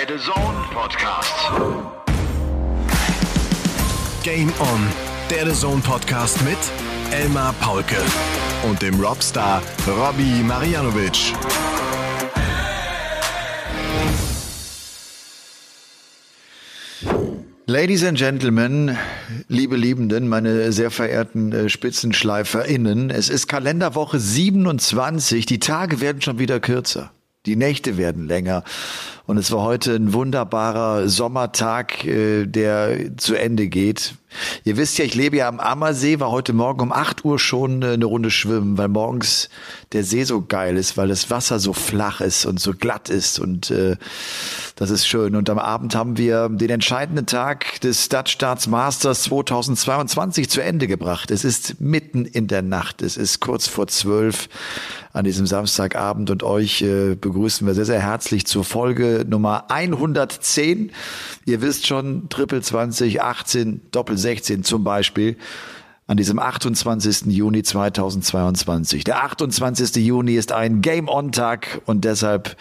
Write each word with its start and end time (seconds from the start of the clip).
Der 0.00 0.16
The 0.16 0.24
Zone 0.24 0.64
Podcast. 0.72 1.34
Game 4.22 4.50
On, 4.58 4.88
der 5.28 5.44
The 5.46 5.60
Zone 5.60 5.82
Podcast 5.82 6.42
mit 6.42 6.56
Elmar 7.12 7.52
Paulke 7.60 7.98
und 8.66 8.80
dem 8.80 8.98
Robstar 8.98 9.62
Robbie 9.86 10.42
Marianovic. 10.42 11.34
Ladies 17.66 18.02
and 18.02 18.16
Gentlemen, 18.16 18.96
liebe 19.48 19.76
Liebenden, 19.76 20.28
meine 20.28 20.72
sehr 20.72 20.90
verehrten 20.90 21.52
äh, 21.52 21.68
SpitzenschleiferInnen, 21.68 23.10
es 23.10 23.28
ist 23.28 23.48
Kalenderwoche 23.48 24.18
27, 24.18 25.44
die 25.44 25.58
Tage 25.58 26.00
werden 26.00 26.22
schon 26.22 26.38
wieder 26.38 26.58
kürzer. 26.58 27.12
Die 27.46 27.56
Nächte 27.56 27.96
werden 27.96 28.26
länger. 28.26 28.64
Und 29.30 29.36
es 29.36 29.52
war 29.52 29.62
heute 29.62 29.94
ein 29.94 30.12
wunderbarer 30.12 31.08
Sommertag, 31.08 32.04
äh, 32.04 32.46
der 32.46 33.16
zu 33.16 33.36
Ende 33.36 33.68
geht. 33.68 34.16
Ihr 34.64 34.76
wisst 34.76 34.98
ja, 34.98 35.04
ich 35.04 35.14
lebe 35.14 35.36
ja 35.36 35.48
am 35.48 35.60
Ammersee, 35.60 36.20
war 36.20 36.30
heute 36.30 36.52
Morgen 36.52 36.80
um 36.80 36.92
8 36.92 37.24
Uhr 37.24 37.38
schon 37.38 37.82
äh, 37.82 37.92
eine 37.92 38.04
Runde 38.04 38.30
schwimmen, 38.30 38.78
weil 38.78 38.88
morgens 38.88 39.48
der 39.92 40.04
See 40.04 40.24
so 40.24 40.42
geil 40.42 40.76
ist, 40.76 40.96
weil 40.96 41.08
das 41.08 41.30
Wasser 41.30 41.58
so 41.58 41.72
flach 41.72 42.20
ist 42.20 42.46
und 42.46 42.60
so 42.60 42.72
glatt 42.72 43.08
ist 43.08 43.38
und 43.38 43.70
äh, 43.70 43.96
das 44.76 44.90
ist 44.90 45.06
schön. 45.06 45.36
Und 45.36 45.50
am 45.50 45.58
Abend 45.58 45.94
haben 45.94 46.16
wir 46.16 46.48
den 46.48 46.70
entscheidenden 46.70 47.26
Tag 47.26 47.80
des 47.82 48.06
Stadtstaats 48.06 48.66
Masters 48.66 49.24
2022 49.24 50.48
zu 50.48 50.62
Ende 50.62 50.86
gebracht. 50.86 51.30
Es 51.30 51.44
ist 51.44 51.80
mitten 51.80 52.24
in 52.24 52.46
der 52.46 52.62
Nacht, 52.62 53.02
es 53.02 53.16
ist 53.16 53.40
kurz 53.40 53.68
vor 53.68 53.88
zwölf 53.88 54.48
an 55.12 55.24
diesem 55.24 55.46
Samstagabend 55.46 56.30
und 56.30 56.42
euch 56.42 56.82
äh, 56.82 57.16
begrüßen 57.16 57.66
wir 57.66 57.74
sehr, 57.74 57.84
sehr 57.84 58.00
herzlich 58.00 58.46
zur 58.46 58.64
Folge 58.64 59.26
Nummer 59.28 59.70
110. 59.70 60.92
Ihr 61.46 61.62
wisst 61.62 61.86
schon, 61.86 62.28
Triple 62.28 62.62
20, 62.62 63.20
18, 63.20 63.80
Doppel 63.90 64.16
16 64.20 64.62
zum 64.62 64.84
Beispiel 64.84 65.36
an 66.06 66.16
diesem 66.16 66.38
28. 66.38 67.26
Juni 67.26 67.62
2022. 67.62 69.04
Der 69.04 69.24
28. 69.24 69.96
Juni 70.04 70.34
ist 70.34 70.52
ein 70.52 70.82
Game-On-Tag 70.82 71.82
und 71.86 72.04
deshalb 72.04 72.56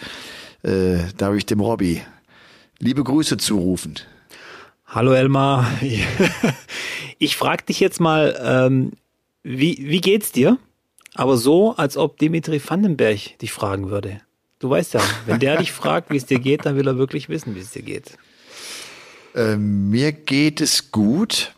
äh, 0.63 0.97
darf 1.17 1.35
ich 1.35 1.45
dem 1.45 1.59
Robby 1.59 2.01
liebe 2.79 3.03
Grüße 3.03 3.37
zurufen. 3.37 3.95
Hallo 4.87 5.13
Elmar, 5.13 5.69
ich 7.19 7.37
frage 7.37 7.65
dich 7.65 7.79
jetzt 7.79 7.99
mal, 7.99 8.39
ähm, 8.43 8.93
wie, 9.43 9.77
wie 9.81 10.01
geht's 10.01 10.31
dir? 10.31 10.57
Aber 11.15 11.37
so, 11.37 11.75
als 11.75 11.97
ob 11.97 12.17
Dimitri 12.17 12.61
Vandenberg 12.65 13.37
dich 13.39 13.51
fragen 13.51 13.89
würde. 13.89 14.21
Du 14.59 14.69
weißt 14.69 14.93
ja, 14.93 15.01
wenn 15.25 15.39
der 15.39 15.57
dich 15.57 15.71
fragt, 15.71 16.11
wie 16.11 16.17
es 16.17 16.25
dir 16.25 16.39
geht, 16.39 16.65
dann 16.65 16.75
will 16.75 16.87
er 16.87 16.97
wirklich 16.97 17.29
wissen, 17.29 17.55
wie 17.55 17.59
es 17.59 17.71
dir 17.71 17.81
geht. 17.81 18.17
Ähm, 19.35 19.89
mir 19.89 20.11
geht 20.11 20.61
es 20.61 20.91
gut. 20.91 21.53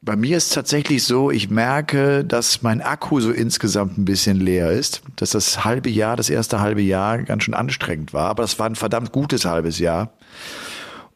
Bei 0.00 0.16
mir 0.16 0.36
ist 0.36 0.54
tatsächlich 0.54 1.04
so, 1.04 1.30
ich 1.30 1.50
merke, 1.50 2.24
dass 2.24 2.62
mein 2.62 2.80
Akku 2.80 3.20
so 3.20 3.30
insgesamt 3.30 3.98
ein 3.98 4.04
bisschen 4.04 4.40
leer 4.40 4.70
ist, 4.70 5.02
dass 5.16 5.30
das 5.30 5.64
halbe 5.64 5.90
Jahr, 5.90 6.16
das 6.16 6.30
erste 6.30 6.60
halbe 6.60 6.80
Jahr 6.80 7.18
ganz 7.18 7.42
schön 7.42 7.54
anstrengend 7.54 8.12
war, 8.12 8.30
aber 8.30 8.44
es 8.44 8.58
war 8.58 8.66
ein 8.66 8.76
verdammt 8.76 9.12
gutes 9.12 9.44
halbes 9.44 9.78
Jahr. 9.78 10.12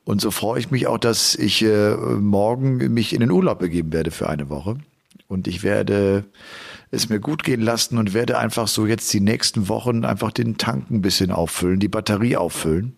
Und 0.04 0.20
so 0.20 0.30
freue 0.30 0.58
ich 0.58 0.70
mich 0.70 0.88
auch, 0.88 0.98
dass 0.98 1.36
ich 1.36 1.62
äh, 1.62 1.94
morgen 1.94 2.76
mich 2.92 3.14
in 3.14 3.20
den 3.20 3.30
Urlaub 3.30 3.60
begeben 3.60 3.92
werde 3.92 4.10
für 4.10 4.28
eine 4.28 4.48
Woche. 4.48 4.76
Und 5.28 5.46
ich 5.46 5.62
werde 5.62 6.24
es 6.90 7.08
mir 7.08 7.20
gut 7.20 7.44
gehen 7.44 7.62
lassen 7.62 7.96
und 7.96 8.12
werde 8.12 8.38
einfach 8.38 8.68
so 8.68 8.86
jetzt 8.86 9.12
die 9.14 9.20
nächsten 9.20 9.68
Wochen 9.68 10.04
einfach 10.04 10.32
den 10.32 10.58
Tank 10.58 10.90
ein 10.90 11.00
bisschen 11.00 11.30
auffüllen, 11.30 11.80
die 11.80 11.88
Batterie 11.88 12.36
auffüllen. 12.36 12.96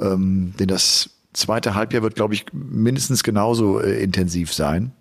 Ähm, 0.00 0.54
denn 0.58 0.66
das 0.66 1.10
zweite 1.38 1.74
Halbjahr 1.74 2.02
wird, 2.02 2.14
glaube 2.14 2.34
ich, 2.34 2.46
mindestens 2.52 3.22
genauso 3.22 3.80
äh, 3.80 4.02
intensiv 4.02 4.52
sein. 4.52 4.92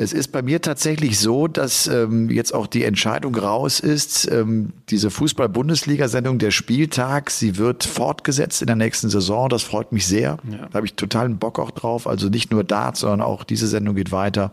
Es 0.00 0.12
ist 0.12 0.28
bei 0.28 0.42
mir 0.42 0.62
tatsächlich 0.62 1.18
so, 1.18 1.48
dass 1.48 1.88
ähm, 1.88 2.30
jetzt 2.30 2.54
auch 2.54 2.68
die 2.68 2.84
Entscheidung 2.84 3.34
raus 3.34 3.80
ist, 3.80 4.30
ähm, 4.30 4.72
diese 4.90 5.10
Fußball-Bundesliga-Sendung 5.10 6.38
der 6.38 6.52
Spieltag, 6.52 7.32
sie 7.32 7.56
wird 7.56 7.82
fortgesetzt 7.82 8.62
in 8.62 8.68
der 8.68 8.76
nächsten 8.76 9.10
Saison. 9.10 9.48
Das 9.48 9.64
freut 9.64 9.90
mich 9.90 10.06
sehr. 10.06 10.38
Ja. 10.48 10.68
Da 10.68 10.74
habe 10.74 10.86
ich 10.86 10.94
totalen 10.94 11.38
Bock 11.38 11.58
auch 11.58 11.72
drauf. 11.72 12.06
Also 12.06 12.28
nicht 12.28 12.52
nur 12.52 12.62
Dart, 12.62 12.96
sondern 12.96 13.22
auch 13.22 13.42
diese 13.42 13.66
Sendung 13.66 13.96
geht 13.96 14.12
weiter. 14.12 14.52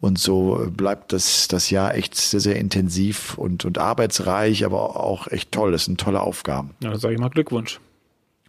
Und 0.00 0.18
so 0.18 0.66
bleibt 0.74 1.12
das, 1.12 1.46
das 1.48 1.68
Jahr 1.68 1.94
echt 1.94 2.14
sehr, 2.14 2.40
sehr 2.40 2.56
intensiv 2.56 3.36
und, 3.36 3.66
und 3.66 3.76
arbeitsreich, 3.76 4.64
aber 4.64 4.98
auch 4.98 5.28
echt 5.28 5.52
toll. 5.52 5.72
Das 5.72 5.84
sind 5.84 6.00
tolle 6.00 6.22
Aufgaben. 6.22 6.70
Ja, 6.80 6.90
dann 6.90 7.00
sage 7.00 7.12
ich 7.12 7.20
mal 7.20 7.28
Glückwunsch. 7.28 7.80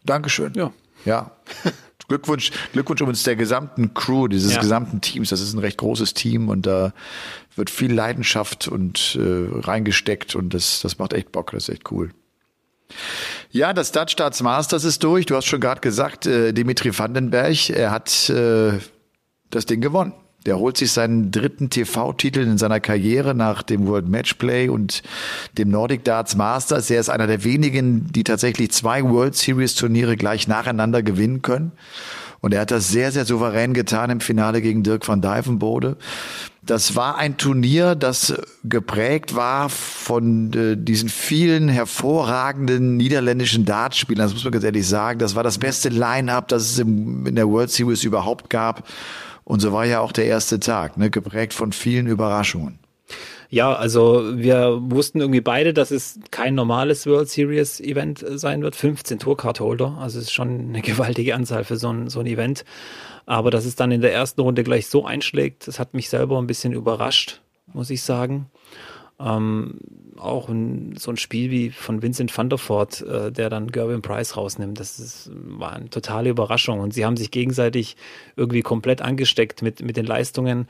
Dankeschön. 0.05 0.53
Ja. 0.55 0.71
Ja. 1.05 1.31
Glückwunsch, 2.07 2.51
Glückwunsch 2.73 3.01
übrigens 3.01 3.23
der 3.23 3.35
gesamten 3.35 3.93
Crew, 3.95 4.27
dieses 4.27 4.53
ja. 4.53 4.61
gesamten 4.61 5.01
Teams. 5.01 5.29
Das 5.29 5.41
ist 5.41 5.53
ein 5.53 5.59
recht 5.59 5.77
großes 5.77 6.13
Team 6.13 6.49
und 6.49 6.67
da 6.67 6.93
wird 7.55 7.69
viel 7.69 7.91
Leidenschaft 7.91 8.67
und 8.67 9.17
äh, 9.19 9.47
reingesteckt 9.61 10.35
und 10.35 10.53
das, 10.53 10.81
das 10.81 10.99
macht 10.99 11.13
echt 11.13 11.31
Bock. 11.31 11.51
Das 11.51 11.67
ist 11.67 11.75
echt 11.75 11.91
cool. 11.91 12.11
Ja, 13.49 13.73
das 13.73 13.91
Dutch 13.91 14.11
Starts 14.11 14.43
Masters 14.43 14.83
ist 14.83 15.03
durch. 15.03 15.25
Du 15.25 15.35
hast 15.35 15.45
schon 15.45 15.61
gerade 15.61 15.81
gesagt, 15.81 16.27
äh, 16.27 16.53
Dimitri 16.53 16.97
Vandenberg, 16.97 17.69
er 17.71 17.89
hat 17.89 18.29
äh, 18.29 18.73
das 19.49 19.65
Ding 19.65 19.81
gewonnen. 19.81 20.13
Der 20.45 20.59
holt 20.59 20.77
sich 20.77 20.91
seinen 20.91 21.31
dritten 21.31 21.69
TV-Titel 21.69 22.41
in 22.41 22.57
seiner 22.57 22.79
Karriere 22.79 23.33
nach 23.33 23.63
dem 23.63 23.87
World 23.87 24.07
Matchplay 24.07 24.69
und 24.69 25.01
dem 25.57 25.69
Nordic 25.69 26.03
Darts 26.03 26.35
Masters. 26.35 26.89
Er 26.89 26.99
ist 26.99 27.09
einer 27.09 27.27
der 27.27 27.43
wenigen, 27.43 28.11
die 28.11 28.23
tatsächlich 28.23 28.71
zwei 28.71 29.03
World 29.03 29.35
Series 29.35 29.75
Turniere 29.75 30.17
gleich 30.17 30.47
nacheinander 30.47 31.01
gewinnen 31.01 31.41
können. 31.41 31.71
Und 32.41 32.53
er 32.53 32.61
hat 32.61 32.69
das 32.69 32.89
sehr, 32.89 33.11
sehr 33.11 33.25
souverän 33.25 33.73
getan 33.73 34.11
im 34.11 34.19
Finale 34.19 34.61
gegen 34.61 34.83
Dirk 34.83 35.07
van 35.07 35.19
Dijvenbode. 35.19 35.97
Das 36.61 36.95
war 36.95 37.17
ein 37.17 37.37
Turnier, 37.37 37.95
das 37.95 38.35
geprägt 38.63 39.35
war 39.35 39.69
von 39.69 40.53
äh, 40.53 40.77
diesen 40.77 41.09
vielen 41.09 41.69
hervorragenden 41.69 42.97
niederländischen 42.97 43.65
Dartspielern. 43.65 44.25
Das 44.25 44.33
muss 44.33 44.43
man 44.43 44.53
ganz 44.53 44.63
ehrlich 44.63 44.87
sagen. 44.87 45.17
Das 45.17 45.35
war 45.35 45.43
das 45.43 45.57
beste 45.57 45.89
Line-up, 45.89 46.47
das 46.47 46.63
es 46.63 46.77
im, 46.77 47.25
in 47.25 47.35
der 47.35 47.47
World 47.47 47.71
Series 47.71 48.03
überhaupt 48.03 48.51
gab. 48.51 48.83
Und 49.45 49.61
so 49.61 49.71
war 49.71 49.85
ja 49.85 50.01
auch 50.01 50.11
der 50.11 50.25
erste 50.25 50.59
Tag, 50.59 50.97
ne, 50.97 51.09
geprägt 51.09 51.53
von 51.53 51.71
vielen 51.71 52.07
Überraschungen. 52.07 52.79
Ja, 53.49 53.73
also 53.73 54.23
wir 54.35 54.79
wussten 54.81 55.21
irgendwie 55.21 55.41
beide, 55.41 55.73
dass 55.73 55.91
es 55.91 56.19
kein 56.31 56.55
normales 56.55 57.05
World 57.05 57.29
Series 57.29 57.79
Event 57.79 58.25
sein 58.27 58.63
wird. 58.63 58.75
15 58.75 59.19
Tourcard 59.19 59.59
Holder, 59.59 59.97
also 59.99 60.17
es 60.17 60.25
ist 60.25 60.33
schon 60.33 60.69
eine 60.69 60.81
gewaltige 60.81 61.35
Anzahl 61.35 61.63
für 61.63 61.77
so 61.77 61.89
ein, 61.89 62.09
so 62.09 62.19
ein 62.19 62.25
Event. 62.25 62.65
Aber 63.27 63.51
dass 63.51 63.65
es 63.65 63.75
dann 63.75 63.91
in 63.91 64.01
der 64.01 64.13
ersten 64.13 64.41
Runde 64.41 64.63
gleich 64.63 64.87
so 64.87 65.05
einschlägt, 65.05 65.67
das 65.67 65.79
hat 65.79 65.93
mich 65.93 66.09
selber 66.09 66.37
ein 66.39 66.47
bisschen 66.47 66.73
überrascht, 66.73 67.41
muss 67.71 67.89
ich 67.91 68.03
sagen. 68.03 68.47
Ähm, 69.17 69.79
auch 70.17 70.49
ein, 70.49 70.95
so 70.97 71.11
ein 71.11 71.17
Spiel 71.17 71.51
wie 71.51 71.69
von 71.69 72.01
Vincent 72.01 72.35
van 72.35 72.49
der 72.49 72.59
Voort, 72.59 73.01
äh, 73.01 73.31
der 73.31 73.49
dann 73.49 73.71
Gervin 73.71 74.01
Price 74.01 74.37
rausnimmt, 74.37 74.79
das 74.79 74.99
ist, 74.99 75.31
war 75.33 75.73
eine 75.73 75.89
totale 75.89 76.29
Überraschung. 76.29 76.79
Und 76.79 76.93
sie 76.93 77.05
haben 77.05 77.17
sich 77.17 77.31
gegenseitig 77.31 77.95
irgendwie 78.35 78.61
komplett 78.61 79.01
angesteckt 79.01 79.61
mit, 79.61 79.81
mit 79.81 79.97
den 79.97 80.05
Leistungen. 80.05 80.67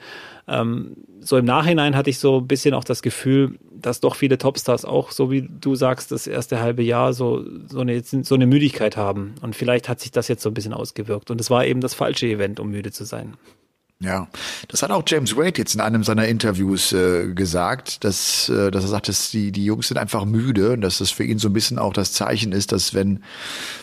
Ähm, 0.47 0.97
so 1.21 1.37
im 1.37 1.45
Nachhinein 1.45 1.95
hatte 1.95 2.09
ich 2.09 2.19
so 2.19 2.39
ein 2.39 2.47
bisschen 2.47 2.73
auch 2.73 2.83
das 2.83 3.01
Gefühl, 3.01 3.57
dass 3.71 3.99
doch 3.99 4.15
viele 4.15 4.37
Topstars 4.37 4.85
auch, 4.85 5.11
so 5.11 5.31
wie 5.31 5.47
du 5.47 5.75
sagst, 5.75 6.11
das 6.11 6.27
erste 6.27 6.59
halbe 6.59 6.83
Jahr 6.83 7.13
so, 7.13 7.43
so, 7.67 7.79
eine, 7.79 8.01
so 8.03 8.35
eine 8.35 8.47
Müdigkeit 8.47 8.97
haben. 8.97 9.35
Und 9.41 9.55
vielleicht 9.55 9.89
hat 9.89 9.99
sich 9.99 10.11
das 10.11 10.27
jetzt 10.27 10.43
so 10.43 10.49
ein 10.49 10.53
bisschen 10.53 10.73
ausgewirkt. 10.73 11.31
Und 11.31 11.41
es 11.41 11.49
war 11.49 11.65
eben 11.65 11.81
das 11.81 11.93
falsche 11.93 12.27
Event, 12.27 12.59
um 12.59 12.69
müde 12.69 12.91
zu 12.91 13.05
sein. 13.05 13.35
Ja, 14.01 14.27
das 14.67 14.83
hat 14.83 14.91
auch 14.91 15.03
James 15.07 15.37
Wade 15.37 15.57
jetzt 15.57 15.73
in 15.73 15.79
einem 15.79 16.03
seiner 16.03 16.27
Interviews 16.27 16.91
äh, 16.91 17.33
gesagt, 17.33 18.03
dass, 18.03 18.49
äh, 18.49 18.69
dass 18.69 18.83
er 18.83 18.89
sagt, 18.89 19.07
dass 19.07 19.31
die, 19.31 19.53
die 19.53 19.63
Jungs 19.63 19.87
sind 19.87 19.97
einfach 19.97 20.25
müde 20.25 20.73
und 20.73 20.81
dass 20.81 20.97
das 20.97 21.11
für 21.11 21.23
ihn 21.23 21.39
so 21.39 21.47
ein 21.47 21.53
bisschen 21.53 21.79
auch 21.79 21.93
das 21.93 22.11
Zeichen 22.11 22.51
ist, 22.51 22.73
dass 22.73 22.93
wenn 22.93 23.23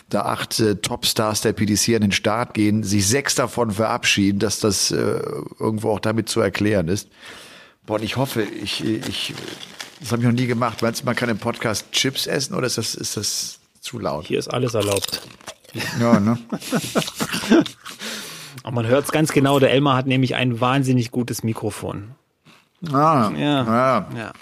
da 0.09 0.21
acht 0.21 0.59
äh, 0.59 0.75
Topstars 0.75 1.41
der 1.41 1.53
PDC 1.53 1.95
an 1.95 2.01
den 2.01 2.11
Start 2.11 2.53
gehen, 2.53 2.83
sich 2.83 3.07
sechs 3.07 3.33
davon 3.33 3.71
verabschieden, 3.71 4.37
dass 4.37 4.59
das 4.59 4.91
äh, 4.91 5.19
irgendwo 5.59 5.89
auch 5.89 5.99
damit 5.99 6.29
zu 6.29 6.41
erklären 6.41 6.89
ist. 6.89 7.09
Boah, 7.87 7.95
und 7.95 8.03
ich 8.03 8.15
hoffe, 8.15 8.43
ich, 8.43 8.85
ich, 8.85 9.33
das 9.99 10.11
habe 10.11 10.21
ich 10.21 10.27
noch 10.27 10.35
nie 10.35 10.47
gemacht. 10.47 10.83
Meinst 10.83 11.01
du, 11.01 11.05
man 11.05 11.15
kann 11.15 11.29
im 11.29 11.39
Podcast 11.39 11.91
Chips 11.91 12.27
essen 12.27 12.53
oder 12.53 12.67
ist 12.67 12.77
das, 12.77 12.93
ist 12.93 13.17
das 13.17 13.59
zu 13.81 13.97
laut? 13.97 14.27
Hier 14.27 14.37
ist 14.37 14.47
alles 14.47 14.75
erlaubt. 14.75 15.23
Ja, 15.99 16.19
ne? 16.19 16.37
Und 18.63 18.73
man 18.73 18.87
hört 18.87 19.05
es 19.05 19.11
ganz 19.11 19.31
genau, 19.31 19.59
der 19.59 19.71
Elmar 19.71 19.97
hat 19.97 20.07
nämlich 20.07 20.35
ein 20.35 20.61
wahnsinnig 20.61 21.11
gutes 21.11 21.43
Mikrofon. 21.43 22.11
Ah, 22.91 23.31
ja. 23.37 23.63
ja. 23.63 24.07
ja. 24.17 24.33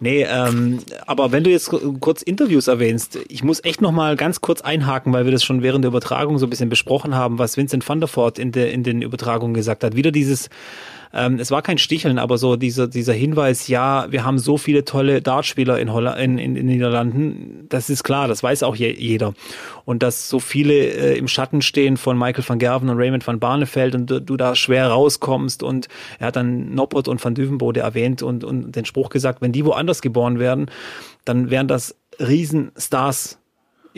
Nee, 0.00 0.22
ähm, 0.22 0.78
aber 1.06 1.32
wenn 1.32 1.42
du 1.42 1.50
jetzt 1.50 1.70
kurz 2.00 2.22
Interviews 2.22 2.68
erwähnst, 2.68 3.18
ich 3.28 3.42
muss 3.42 3.64
echt 3.64 3.80
noch 3.80 3.90
mal 3.90 4.14
ganz 4.14 4.40
kurz 4.40 4.60
einhaken, 4.60 5.12
weil 5.12 5.24
wir 5.24 5.32
das 5.32 5.42
schon 5.42 5.62
während 5.62 5.82
der 5.84 5.88
Übertragung 5.88 6.38
so 6.38 6.46
ein 6.46 6.50
bisschen 6.50 6.68
besprochen 6.68 7.16
haben, 7.16 7.38
was 7.38 7.56
Vincent 7.56 7.88
van 7.88 7.98
der 7.98 8.08
Voort 8.08 8.38
in, 8.38 8.52
der, 8.52 8.72
in 8.72 8.84
den 8.84 9.02
Übertragungen 9.02 9.54
gesagt 9.54 9.82
hat. 9.82 9.96
Wieder 9.96 10.12
dieses 10.12 10.50
ähm, 11.12 11.38
es 11.38 11.50
war 11.50 11.62
kein 11.62 11.78
Sticheln, 11.78 12.18
aber 12.18 12.38
so 12.38 12.56
dieser, 12.56 12.86
dieser 12.86 13.12
Hinweis, 13.12 13.68
ja, 13.68 14.10
wir 14.10 14.24
haben 14.24 14.38
so 14.38 14.58
viele 14.58 14.84
tolle 14.84 15.22
Dartspieler 15.22 15.78
in, 15.78 15.92
Holland, 15.92 16.18
in, 16.18 16.38
in, 16.38 16.56
in 16.56 16.66
den 16.66 16.66
Niederlanden, 16.66 17.66
das 17.68 17.90
ist 17.90 18.04
klar, 18.04 18.28
das 18.28 18.42
weiß 18.42 18.62
auch 18.62 18.76
je, 18.76 18.92
jeder. 18.92 19.34
Und 19.84 20.02
dass 20.02 20.28
so 20.28 20.40
viele 20.40 20.74
äh, 20.74 21.18
im 21.18 21.28
Schatten 21.28 21.62
stehen 21.62 21.96
von 21.96 22.18
Michael 22.18 22.44
van 22.46 22.58
Gerven 22.58 22.88
und 22.88 22.98
Raymond 22.98 23.26
van 23.26 23.40
Barneveld 23.40 23.94
und 23.94 24.10
du, 24.10 24.20
du 24.20 24.36
da 24.36 24.54
schwer 24.54 24.88
rauskommst 24.88 25.62
und 25.62 25.88
er 26.18 26.28
hat 26.28 26.36
dann 26.36 26.74
Noppert 26.74 27.08
und 27.08 27.24
Van 27.24 27.34
Düvenbode 27.34 27.80
erwähnt 27.80 28.22
und, 28.22 28.44
und 28.44 28.72
den 28.72 28.84
Spruch 28.84 29.08
gesagt, 29.10 29.40
wenn 29.40 29.52
die 29.52 29.64
woanders 29.64 30.02
geboren 30.02 30.38
werden, 30.38 30.70
dann 31.24 31.50
wären 31.50 31.68
das 31.68 31.96
Riesenstars 32.20 33.38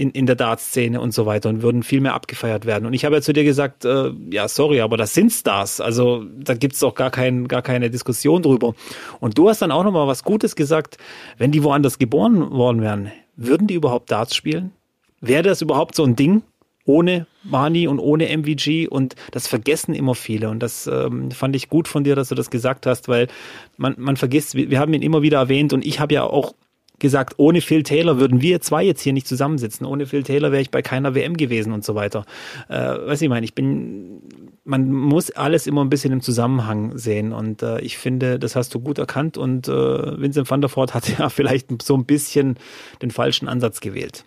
in, 0.00 0.10
in 0.12 0.24
der 0.24 0.34
Dartszene 0.34 0.98
und 0.98 1.12
so 1.12 1.26
weiter 1.26 1.50
und 1.50 1.60
würden 1.62 1.82
viel 1.82 2.00
mehr 2.00 2.14
abgefeiert 2.14 2.64
werden. 2.64 2.86
Und 2.86 2.94
ich 2.94 3.04
habe 3.04 3.16
ja 3.16 3.20
zu 3.20 3.34
dir 3.34 3.44
gesagt, 3.44 3.84
äh, 3.84 4.10
ja, 4.30 4.48
sorry, 4.48 4.80
aber 4.80 4.96
das 4.96 5.12
sind 5.12 5.30
Stars. 5.30 5.80
Also 5.80 6.24
da 6.38 6.54
gibt's 6.54 6.80
doch 6.80 6.94
gar, 6.94 7.10
kein, 7.10 7.48
gar 7.48 7.60
keine 7.60 7.90
Diskussion 7.90 8.42
drüber. 8.42 8.74
Und 9.20 9.36
du 9.36 9.50
hast 9.50 9.60
dann 9.60 9.70
auch 9.70 9.84
nochmal 9.84 10.06
was 10.06 10.24
Gutes 10.24 10.56
gesagt, 10.56 10.96
wenn 11.36 11.52
die 11.52 11.62
woanders 11.62 11.98
geboren 11.98 12.50
worden 12.50 12.80
wären, 12.80 13.12
würden 13.36 13.66
die 13.66 13.74
überhaupt 13.74 14.10
Darts 14.10 14.34
spielen? 14.34 14.72
Wäre 15.20 15.42
das 15.42 15.60
überhaupt 15.60 15.94
so 15.94 16.04
ein 16.04 16.16
Ding? 16.16 16.42
ohne 16.86 17.26
Mani 17.44 17.86
und 17.86 18.00
ohne 18.00 18.36
MVG 18.36 18.88
und 18.88 19.14
das 19.30 19.46
vergessen 19.46 19.94
immer 19.94 20.14
viele 20.14 20.48
und 20.48 20.60
das 20.60 20.88
ähm, 20.88 21.30
fand 21.30 21.54
ich 21.54 21.68
gut 21.68 21.86
von 21.86 22.02
dir, 22.04 22.16
dass 22.16 22.30
du 22.30 22.34
das 22.34 22.50
gesagt 22.50 22.86
hast, 22.86 23.06
weil 23.06 23.28
man, 23.76 23.94
man 23.98 24.16
vergisst, 24.16 24.56
wir, 24.56 24.70
wir 24.70 24.80
haben 24.80 24.92
ihn 24.94 25.02
immer 25.02 25.22
wieder 25.22 25.38
erwähnt 25.38 25.72
und 25.72 25.86
ich 25.86 26.00
habe 26.00 26.14
ja 26.14 26.24
auch 26.24 26.54
gesagt, 27.00 27.34
ohne 27.38 27.60
Phil 27.60 27.82
Taylor 27.82 28.20
würden 28.20 28.40
wir 28.40 28.60
zwei 28.60 28.84
jetzt 28.84 29.00
hier 29.02 29.12
nicht 29.12 29.26
zusammensitzen. 29.26 29.86
Ohne 29.86 30.06
Phil 30.06 30.22
Taylor 30.22 30.52
wäre 30.52 30.62
ich 30.62 30.70
bei 30.70 30.82
keiner 30.82 31.14
WM 31.14 31.36
gewesen 31.36 31.72
und 31.72 31.84
so 31.84 31.94
weiter. 31.94 32.24
Äh, 32.68 32.76
weiß 32.76 33.20
ich 33.22 33.28
meine, 33.28 33.44
ich 33.44 33.54
bin, 33.54 34.22
man 34.64 34.92
muss 34.92 35.30
alles 35.30 35.66
immer 35.66 35.84
ein 35.84 35.90
bisschen 35.90 36.12
im 36.12 36.20
Zusammenhang 36.20 36.96
sehen 36.96 37.32
und 37.32 37.62
äh, 37.62 37.80
ich 37.80 37.98
finde, 37.98 38.38
das 38.38 38.54
hast 38.54 38.74
du 38.74 38.80
gut 38.80 38.98
erkannt 38.98 39.36
und 39.36 39.66
äh, 39.66 40.20
Vincent 40.20 40.48
van 40.48 40.60
der 40.60 40.74
Voort 40.74 40.94
hat 40.94 41.08
ja 41.18 41.28
vielleicht 41.28 41.82
so 41.82 41.96
ein 41.96 42.04
bisschen 42.04 42.56
den 43.02 43.10
falschen 43.10 43.48
Ansatz 43.48 43.80
gewählt. 43.80 44.24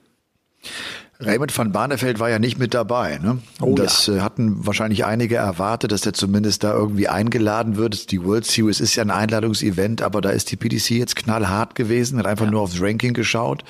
Raymond 1.26 1.58
van 1.58 1.72
Barneveld 1.72 2.20
war 2.20 2.30
ja 2.30 2.40
nicht 2.40 2.60
mit 2.60 2.74
dabei. 2.74 3.20
Ne? 3.22 3.40
Oh, 3.62 3.76
das 3.76 4.08
ja. 4.08 4.16
Äh, 4.16 4.20
hatten 4.22 4.66
wahrscheinlich 4.66 5.06
einige 5.06 5.36
erwartet, 5.36 5.92
dass 5.92 6.02
der 6.02 6.14
zumindest 6.14 6.64
da 6.64 6.74
irgendwie 6.74 7.08
eingeladen 7.08 7.78
wird. 7.78 8.12
Die 8.12 8.24
World 8.24 8.46
Series 8.46 8.80
ist 8.80 8.96
ja 8.96 9.04
ein 9.04 9.12
Einladungsevent, 9.12 10.02
aber 10.02 10.22
da 10.22 10.30
ist 10.30 10.52
die 10.52 10.56
PDC 10.56 10.92
jetzt 10.92 11.16
knallhart 11.16 11.76
gewesen, 11.76 12.20
hat 12.20 12.28
einfach 12.28 12.46
ja. 12.46 12.52
nur 12.52 12.62
aufs 12.62 12.82
Ranking 12.82 13.14
geschaut. 13.14 13.64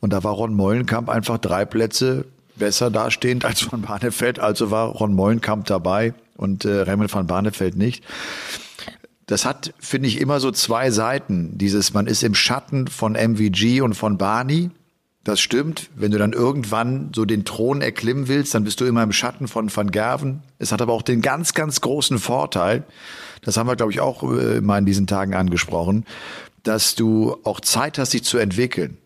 Und 0.00 0.12
da 0.12 0.24
war 0.24 0.32
Ron 0.32 0.54
Mollenkamp 0.54 1.08
einfach 1.08 1.38
drei 1.38 1.64
Plätze 1.64 2.24
besser 2.56 2.90
dastehend 2.90 3.44
als 3.44 3.70
Van 3.70 3.82
Barneveld. 3.82 4.38
Also 4.38 4.70
war 4.70 4.88
Ron 4.88 5.14
Mollenkamp 5.14 5.66
dabei 5.66 6.14
und 6.36 6.64
äh, 6.64 6.82
Raymond 6.82 7.12
van 7.12 7.26
Barneveld 7.26 7.76
nicht 7.76 8.04
das 9.26 9.44
hat, 9.44 9.72
finde 9.78 10.08
ich, 10.08 10.20
immer 10.20 10.40
so 10.40 10.50
zwei 10.50 10.90
Seiten. 10.90 11.56
Dieses, 11.56 11.94
man 11.94 12.06
ist 12.06 12.22
im 12.22 12.34
Schatten 12.34 12.88
von 12.88 13.14
MVG 13.14 13.80
und 13.80 13.94
von 13.94 14.18
Barney. 14.18 14.70
Das 15.24 15.40
stimmt. 15.40 15.88
Wenn 15.96 16.10
du 16.10 16.18
dann 16.18 16.34
irgendwann 16.34 17.10
so 17.14 17.24
den 17.24 17.46
Thron 17.46 17.80
erklimmen 17.80 18.28
willst, 18.28 18.54
dann 18.54 18.64
bist 18.64 18.80
du 18.80 18.84
immer 18.84 19.02
im 19.02 19.12
Schatten 19.12 19.48
von 19.48 19.74
Van 19.74 19.90
Gerven. 19.90 20.42
Es 20.58 20.70
hat 20.70 20.82
aber 20.82 20.92
auch 20.92 21.02
den 21.02 21.22
ganz, 21.22 21.54
ganz 21.54 21.80
großen 21.80 22.18
Vorteil, 22.18 22.84
das 23.40 23.56
haben 23.56 23.66
wir, 23.66 23.76
glaube 23.76 23.92
ich, 23.92 24.00
auch 24.00 24.22
äh, 24.22 24.60
mal 24.60 24.78
in 24.78 24.86
diesen 24.86 25.06
Tagen 25.06 25.34
angesprochen, 25.34 26.04
dass 26.62 26.94
du 26.94 27.36
auch 27.44 27.60
Zeit 27.60 27.98
hast, 27.98 28.12
dich 28.12 28.24
zu 28.24 28.38
entwickeln. 28.38 28.98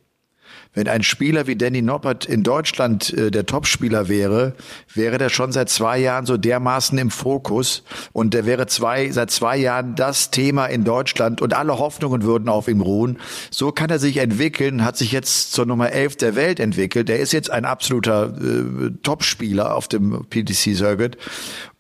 Wenn 0.78 0.86
ein 0.86 1.02
Spieler 1.02 1.48
wie 1.48 1.56
Danny 1.56 1.82
Noppert 1.82 2.24
in 2.24 2.44
Deutschland 2.44 3.12
äh, 3.12 3.32
der 3.32 3.46
Topspieler 3.46 4.06
wäre, 4.06 4.54
wäre 4.94 5.18
der 5.18 5.28
schon 5.28 5.50
seit 5.50 5.70
zwei 5.70 5.98
Jahren 5.98 6.24
so 6.24 6.36
dermaßen 6.36 6.96
im 6.98 7.10
Fokus 7.10 7.82
und 8.12 8.32
der 8.32 8.46
wäre 8.46 8.68
zwei, 8.68 9.10
seit 9.10 9.32
zwei 9.32 9.56
Jahren 9.56 9.96
das 9.96 10.30
Thema 10.30 10.66
in 10.66 10.84
Deutschland 10.84 11.42
und 11.42 11.52
alle 11.52 11.80
Hoffnungen 11.80 12.22
würden 12.22 12.48
auf 12.48 12.68
ihm 12.68 12.80
ruhen. 12.80 13.18
So 13.50 13.72
kann 13.72 13.90
er 13.90 13.98
sich 13.98 14.18
entwickeln, 14.18 14.84
hat 14.84 14.96
sich 14.96 15.10
jetzt 15.10 15.50
zur 15.50 15.66
Nummer 15.66 15.90
11 15.90 16.14
der 16.14 16.36
Welt 16.36 16.60
entwickelt. 16.60 17.08
Der 17.08 17.18
ist 17.18 17.32
jetzt 17.32 17.50
ein 17.50 17.64
absoluter 17.64 18.32
äh, 18.40 18.92
Topspieler 19.02 19.74
auf 19.74 19.88
dem 19.88 20.26
PDC-Circuit 20.30 21.18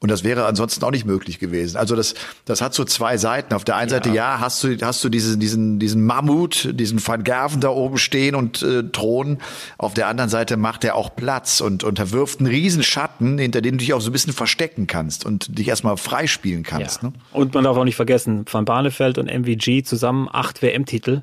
und 0.00 0.12
das 0.12 0.22
wäre 0.22 0.46
ansonsten 0.46 0.84
auch 0.84 0.92
nicht 0.92 1.06
möglich 1.06 1.40
gewesen. 1.40 1.76
Also 1.76 1.96
das, 1.96 2.14
das 2.44 2.60
hat 2.60 2.72
so 2.72 2.84
zwei 2.84 3.16
Seiten. 3.16 3.52
Auf 3.52 3.64
der 3.64 3.74
einen 3.74 3.90
ja. 3.90 3.96
Seite, 3.96 4.10
ja, 4.10 4.38
hast 4.38 4.62
du, 4.62 4.76
hast 4.80 5.02
du 5.02 5.08
diesen, 5.08 5.40
diesen, 5.40 5.80
diesen 5.80 6.06
Mammut, 6.06 6.68
diesen 6.72 7.04
Van 7.04 7.24
Gerven 7.24 7.60
da 7.60 7.70
oben 7.70 7.98
stehen 7.98 8.36
und 8.36 8.62
äh, 8.62 8.84
Thron. 8.84 9.38
Auf 9.76 9.94
der 9.94 10.06
anderen 10.06 10.30
Seite 10.30 10.56
macht 10.56 10.84
er 10.84 10.94
auch 10.94 11.16
Platz 11.16 11.60
und, 11.60 11.82
und 11.82 11.98
er 11.98 12.12
wirft 12.12 12.38
einen 12.38 12.48
riesen 12.48 12.84
Schatten, 12.84 13.38
hinter 13.38 13.60
dem 13.60 13.72
du 13.72 13.78
dich 13.78 13.92
auch 13.92 14.00
so 14.00 14.10
ein 14.10 14.12
bisschen 14.12 14.32
verstecken 14.32 14.86
kannst 14.86 15.26
und 15.26 15.58
dich 15.58 15.66
erstmal 15.66 15.96
freispielen 15.96 16.62
kannst. 16.62 17.02
Ja. 17.02 17.08
Ne? 17.08 17.14
Und 17.32 17.54
man 17.54 17.64
darf 17.64 17.76
auch 17.76 17.84
nicht 17.84 17.96
vergessen, 17.96 18.44
Van 18.48 18.64
Barneveld 18.64 19.18
und 19.18 19.26
MVG 19.26 19.82
zusammen 19.82 20.28
acht 20.30 20.62
WM-Titel. 20.62 21.22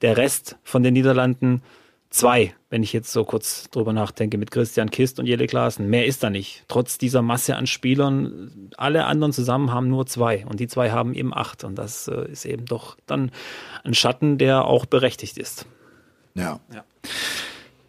Der 0.00 0.16
Rest 0.16 0.56
von 0.64 0.82
den 0.82 0.94
Niederlanden 0.94 1.60
zwei, 2.08 2.54
wenn 2.74 2.82
ich 2.82 2.92
jetzt 2.92 3.12
so 3.12 3.24
kurz 3.24 3.70
drüber 3.70 3.92
nachdenke, 3.92 4.36
mit 4.36 4.50
Christian 4.50 4.90
Kist 4.90 5.20
und 5.20 5.26
Jelle 5.26 5.46
Klaassen. 5.46 5.88
Mehr 5.88 6.06
ist 6.06 6.24
da 6.24 6.28
nicht. 6.28 6.64
Trotz 6.66 6.98
dieser 6.98 7.22
Masse 7.22 7.54
an 7.54 7.68
Spielern, 7.68 8.68
alle 8.76 9.04
anderen 9.04 9.32
zusammen 9.32 9.72
haben 9.72 9.86
nur 9.86 10.06
zwei 10.06 10.44
und 10.44 10.58
die 10.58 10.66
zwei 10.66 10.90
haben 10.90 11.14
eben 11.14 11.32
acht. 11.32 11.62
Und 11.62 11.76
das 11.76 12.08
äh, 12.08 12.28
ist 12.32 12.44
eben 12.44 12.64
doch 12.64 12.96
dann 13.06 13.30
ein 13.84 13.94
Schatten, 13.94 14.38
der 14.38 14.64
auch 14.64 14.86
berechtigt 14.86 15.38
ist. 15.38 15.66
Ja. 16.34 16.58
ja. 16.74 16.82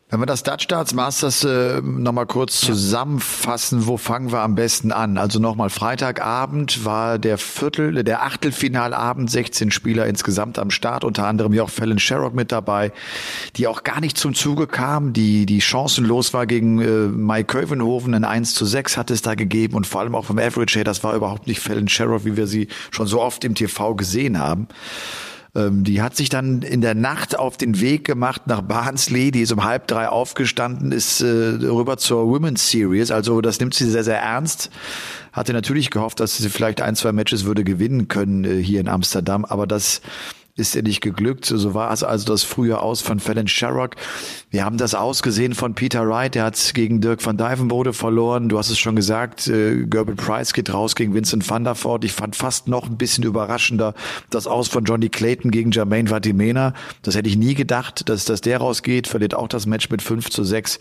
Wenn 0.07 0.19
wir 0.19 0.27
das 0.27 0.43
Dutch 0.43 0.67
Darts 0.67 0.93
Masters 0.93 1.43
äh, 1.45 1.81
nochmal 1.81 2.27
kurz 2.27 2.61
zusammenfassen, 2.61 3.87
wo 3.87 3.97
fangen 3.97 4.31
wir 4.31 4.41
am 4.41 4.53
besten 4.53 4.91
an? 4.91 5.17
Also 5.17 5.39
nochmal 5.39 5.71
Freitagabend 5.71 6.85
war 6.85 7.17
der 7.17 7.39
Viertel, 7.39 8.03
der 8.03 8.21
Achtelfinalabend, 8.21 9.31
16 9.31 9.71
Spieler 9.71 10.05
insgesamt 10.05 10.59
am 10.59 10.69
Start, 10.69 11.03
unter 11.03 11.25
anderem 11.25 11.59
auch 11.59 11.71
Fallon 11.71 11.97
Sherrock 11.97 12.35
mit 12.35 12.51
dabei, 12.51 12.91
die 13.55 13.65
auch 13.65 13.83
gar 13.83 13.99
nicht 13.99 14.15
zum 14.15 14.35
Zuge 14.35 14.67
kam, 14.67 15.11
die, 15.11 15.47
die 15.47 15.59
chancenlos 15.59 16.35
war 16.35 16.45
gegen 16.45 16.79
äh, 16.81 17.07
Mike 17.07 17.47
Kövenhoven, 17.47 18.13
ein 18.13 18.25
1 18.25 18.53
zu 18.53 18.63
6 18.63 18.97
hat 18.97 19.09
es 19.09 19.23
da 19.23 19.33
gegeben 19.33 19.73
und 19.73 19.87
vor 19.87 20.01
allem 20.01 20.13
auch 20.13 20.25
vom 20.25 20.37
Average 20.37 20.77
her, 20.77 20.83
das 20.83 21.03
war 21.03 21.15
überhaupt 21.15 21.47
nicht 21.47 21.59
Fallon 21.59 21.87
Sherrock, 21.87 22.25
wie 22.25 22.37
wir 22.37 22.45
sie 22.45 22.67
schon 22.91 23.07
so 23.07 23.23
oft 23.23 23.43
im 23.43 23.55
TV 23.55 23.95
gesehen 23.95 24.37
haben. 24.37 24.67
Ähm, 25.55 25.83
die 25.83 26.01
hat 26.01 26.15
sich 26.15 26.29
dann 26.29 26.61
in 26.61 26.81
der 26.81 26.95
Nacht 26.95 27.37
auf 27.37 27.57
den 27.57 27.79
Weg 27.79 28.03
gemacht 28.03 28.47
nach 28.47 28.61
Barnsley, 28.61 29.31
die 29.31 29.41
ist 29.41 29.51
um 29.51 29.63
halb 29.63 29.87
drei 29.87 30.09
aufgestanden, 30.09 30.91
ist 30.91 31.21
äh, 31.21 31.25
rüber 31.25 31.97
zur 31.97 32.27
Women's 32.27 32.69
Series. 32.69 33.11
Also 33.11 33.41
das 33.41 33.59
nimmt 33.59 33.73
sie 33.73 33.89
sehr, 33.89 34.03
sehr 34.03 34.19
ernst. 34.19 34.69
Hatte 35.31 35.53
natürlich 35.53 35.91
gehofft, 35.91 36.19
dass 36.19 36.37
sie 36.37 36.49
vielleicht 36.49 36.81
ein, 36.81 36.95
zwei 36.95 37.11
Matches 37.11 37.45
würde 37.45 37.63
gewinnen 37.63 38.07
können 38.07 38.43
äh, 38.43 38.61
hier 38.61 38.81
in 38.81 38.89
Amsterdam, 38.89 39.45
aber 39.45 39.65
das 39.65 40.01
ist 40.57 40.73
ihr 40.73 40.83
nicht 40.83 41.01
geglückt. 41.01 41.45
So 41.45 41.73
war 41.73 41.91
es 41.91 42.01
also 42.01 42.25
das 42.25 42.43
frühe 42.43 42.79
Aus 42.79 43.01
von 43.01 43.19
Fallon 43.19 43.47
Sherrock. 43.47 43.95
Wir 44.51 44.63
haben 44.63 44.77
das 44.77 44.95
Ausgesehen 44.95 45.53
von 45.53 45.75
Peter 45.75 46.07
Wright, 46.07 46.33
der 46.33 46.45
hat 46.45 46.71
gegen 46.73 47.01
Dirk 47.01 47.25
van 47.25 47.35
Dijvenbode 47.35 47.91
verloren. 47.91 48.47
Du 48.47 48.57
hast 48.57 48.69
es 48.69 48.79
schon 48.79 48.95
gesagt, 48.95 49.47
äh, 49.47 49.85
Gerben 49.85 50.15
Price 50.15 50.53
geht 50.53 50.73
raus 50.73 50.95
gegen 50.95 51.13
Vincent 51.13 51.49
van 51.49 51.65
der 51.65 51.75
Voort. 51.75 52.05
Ich 52.05 52.13
fand 52.13 52.37
fast 52.37 52.69
noch 52.69 52.87
ein 52.87 52.95
bisschen 52.95 53.25
überraschender 53.25 53.93
das 54.29 54.47
Aus 54.47 54.69
von 54.69 54.85
Johnny 54.85 55.09
Clayton 55.09 55.51
gegen 55.51 55.71
Jermaine 55.71 56.09
Vatimena. 56.09 56.73
Das 57.01 57.17
hätte 57.17 57.27
ich 57.27 57.35
nie 57.35 57.53
gedacht, 57.53 58.07
dass, 58.07 58.23
dass 58.23 58.39
der 58.39 58.59
rausgeht, 58.59 59.07
verliert 59.07 59.33
auch 59.33 59.49
das 59.49 59.65
Match 59.65 59.89
mit 59.89 60.01
5 60.01 60.29
zu 60.29 60.45
6. 60.45 60.79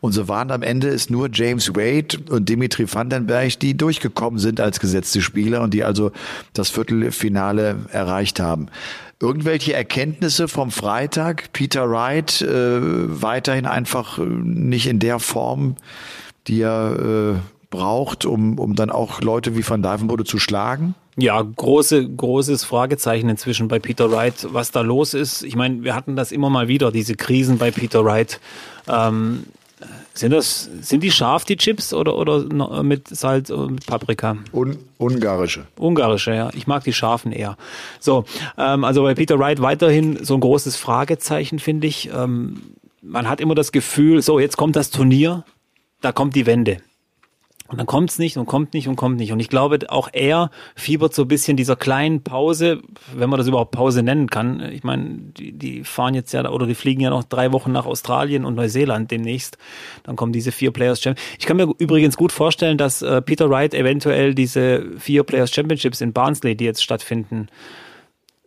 Und 0.00 0.12
so 0.12 0.28
waren 0.28 0.50
am 0.50 0.62
Ende 0.62 0.88
ist 0.88 1.10
nur 1.10 1.30
James 1.32 1.74
Wade 1.74 2.18
und 2.28 2.50
Dimitri 2.50 2.92
Vandenberg, 2.92 3.58
die 3.58 3.74
durchgekommen 3.74 4.38
sind 4.38 4.60
als 4.60 4.80
gesetzte 4.80 5.22
Spieler 5.22 5.62
und 5.62 5.72
die 5.72 5.82
also 5.82 6.12
das 6.52 6.68
Viertelfinale 6.68 7.86
erreicht 7.90 8.38
haben. 8.38 8.68
Irgendwelche 9.20 9.72
Erkenntnisse 9.74 10.48
vom 10.48 10.70
Freitag? 10.70 11.52
Peter 11.52 11.90
Wright 11.90 12.42
äh, 12.42 13.22
weiterhin 13.22 13.66
einfach 13.66 14.18
äh, 14.18 14.22
nicht 14.22 14.86
in 14.86 14.98
der 14.98 15.18
Form, 15.18 15.76
die 16.46 16.62
er 16.62 17.34
äh, 17.36 17.38
braucht, 17.70 18.24
um, 18.24 18.58
um 18.58 18.74
dann 18.74 18.90
auch 18.90 19.20
Leute 19.20 19.56
wie 19.56 19.68
Van 19.68 19.82
Dijvenbode 19.82 20.24
zu 20.24 20.38
schlagen? 20.38 20.94
Ja, 21.16 21.40
große, 21.40 22.08
großes 22.08 22.64
Fragezeichen 22.64 23.28
inzwischen 23.28 23.68
bei 23.68 23.78
Peter 23.78 24.10
Wright, 24.10 24.48
was 24.50 24.72
da 24.72 24.80
los 24.80 25.14
ist. 25.14 25.42
Ich 25.42 25.54
meine, 25.54 25.84
wir 25.84 25.94
hatten 25.94 26.16
das 26.16 26.32
immer 26.32 26.50
mal 26.50 26.66
wieder, 26.66 26.90
diese 26.90 27.14
Krisen 27.14 27.58
bei 27.58 27.70
Peter 27.70 28.04
Wright. 28.04 28.40
Ähm, 28.88 29.44
sind 30.14 30.30
das, 30.30 30.70
sind 30.80 31.02
die 31.02 31.10
scharf, 31.10 31.44
die 31.44 31.56
Chips, 31.56 31.92
oder, 31.92 32.16
oder 32.16 32.82
mit 32.84 33.08
Salz 33.08 33.50
und 33.50 33.84
Paprika? 33.84 34.36
Un, 34.52 34.78
ungarische. 34.98 35.66
Ungarische, 35.76 36.32
ja. 36.34 36.50
Ich 36.54 36.68
mag 36.68 36.84
die 36.84 36.92
scharfen 36.92 37.32
eher. 37.32 37.56
So, 37.98 38.24
ähm, 38.56 38.84
also 38.84 39.02
bei 39.02 39.14
Peter 39.14 39.38
Wright 39.40 39.60
weiterhin 39.60 40.24
so 40.24 40.34
ein 40.34 40.40
großes 40.40 40.76
Fragezeichen, 40.76 41.58
finde 41.58 41.88
ich. 41.88 42.10
Ähm, 42.14 42.62
man 43.02 43.28
hat 43.28 43.40
immer 43.40 43.56
das 43.56 43.72
Gefühl, 43.72 44.22
so, 44.22 44.38
jetzt 44.38 44.56
kommt 44.56 44.76
das 44.76 44.90
Turnier, 44.90 45.44
da 46.00 46.12
kommt 46.12 46.36
die 46.36 46.46
Wende. 46.46 46.78
Und 47.68 47.78
dann 47.78 47.86
kommt's 47.86 48.18
nicht 48.18 48.36
und 48.36 48.44
kommt 48.44 48.74
nicht 48.74 48.88
und 48.88 48.96
kommt 48.96 49.16
nicht. 49.16 49.32
Und 49.32 49.40
ich 49.40 49.48
glaube, 49.48 49.78
auch 49.88 50.10
er 50.12 50.50
fiebert 50.76 51.14
so 51.14 51.22
ein 51.22 51.28
bisschen 51.28 51.56
dieser 51.56 51.76
kleinen 51.76 52.22
Pause, 52.22 52.82
wenn 53.14 53.30
man 53.30 53.38
das 53.38 53.48
überhaupt 53.48 53.70
Pause 53.70 54.02
nennen 54.02 54.28
kann. 54.28 54.60
Ich 54.60 54.84
meine, 54.84 55.32
die, 55.38 55.52
die 55.52 55.82
fahren 55.82 56.12
jetzt 56.14 56.32
ja 56.32 56.46
oder 56.50 56.66
die 56.66 56.74
fliegen 56.74 57.00
ja 57.00 57.08
noch 57.08 57.24
drei 57.24 57.52
Wochen 57.52 57.72
nach 57.72 57.86
Australien 57.86 58.44
und 58.44 58.54
Neuseeland 58.54 59.10
demnächst. 59.10 59.56
Dann 60.02 60.14
kommen 60.14 60.32
diese 60.32 60.52
vier 60.52 60.72
Players 60.72 61.00
Championships. 61.00 61.38
Ich 61.38 61.46
kann 61.46 61.56
mir 61.56 61.72
übrigens 61.78 62.18
gut 62.18 62.32
vorstellen, 62.32 62.76
dass 62.76 63.00
äh, 63.00 63.22
Peter 63.22 63.48
Wright 63.48 63.72
eventuell 63.72 64.34
diese 64.34 64.84
vier 64.98 65.24
Players 65.24 65.50
Championships 65.50 66.02
in 66.02 66.12
Barnsley, 66.12 66.56
die 66.56 66.66
jetzt 66.66 66.82
stattfinden, 66.82 67.48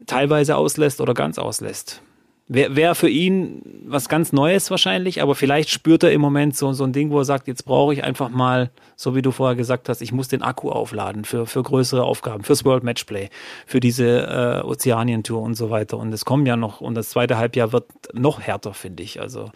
teilweise 0.05 0.57
auslässt 0.57 1.01
oder 1.01 1.15
ganz 1.15 1.39
auslässt. 1.39 2.03
Wäre 2.49 2.77
wär 2.77 2.95
für 2.95 3.09
ihn 3.09 3.61
was 3.85 4.07
ganz 4.07 4.31
Neues 4.31 4.71
wahrscheinlich, 4.71 5.21
aber 5.21 5.35
vielleicht 5.35 5.69
spürt 5.69 6.03
er 6.03 6.13
im 6.13 6.21
Moment 6.21 6.55
so, 6.55 6.71
so 6.71 6.85
ein 6.85 6.93
Ding, 6.93 7.09
wo 7.11 7.19
er 7.19 7.25
sagt, 7.25 7.47
jetzt 7.49 7.65
brauche 7.65 7.93
ich 7.93 8.05
einfach 8.05 8.29
mal, 8.29 8.71
so 8.95 9.15
wie 9.15 9.21
du 9.21 9.31
vorher 9.31 9.57
gesagt 9.57 9.89
hast, 9.89 10.01
ich 10.01 10.13
muss 10.13 10.29
den 10.29 10.41
Akku 10.41 10.69
aufladen 10.69 11.25
für, 11.25 11.45
für 11.45 11.61
größere 11.61 12.03
Aufgaben, 12.03 12.45
fürs 12.45 12.63
World 12.63 12.83
Matchplay, 12.83 13.29
für 13.65 13.81
diese 13.81 14.61
äh, 14.63 14.65
Ozeanien-Tour 14.65 15.41
und 15.41 15.55
so 15.55 15.69
weiter. 15.69 15.97
Und 15.97 16.13
es 16.13 16.23
kommen 16.23 16.45
ja 16.45 16.55
noch, 16.55 16.79
und 16.79 16.95
das 16.95 17.09
zweite 17.09 17.37
Halbjahr 17.37 17.73
wird 17.73 17.85
noch 18.13 18.39
härter, 18.39 18.73
finde 18.73 19.03
ich. 19.03 19.19
Also 19.19 19.51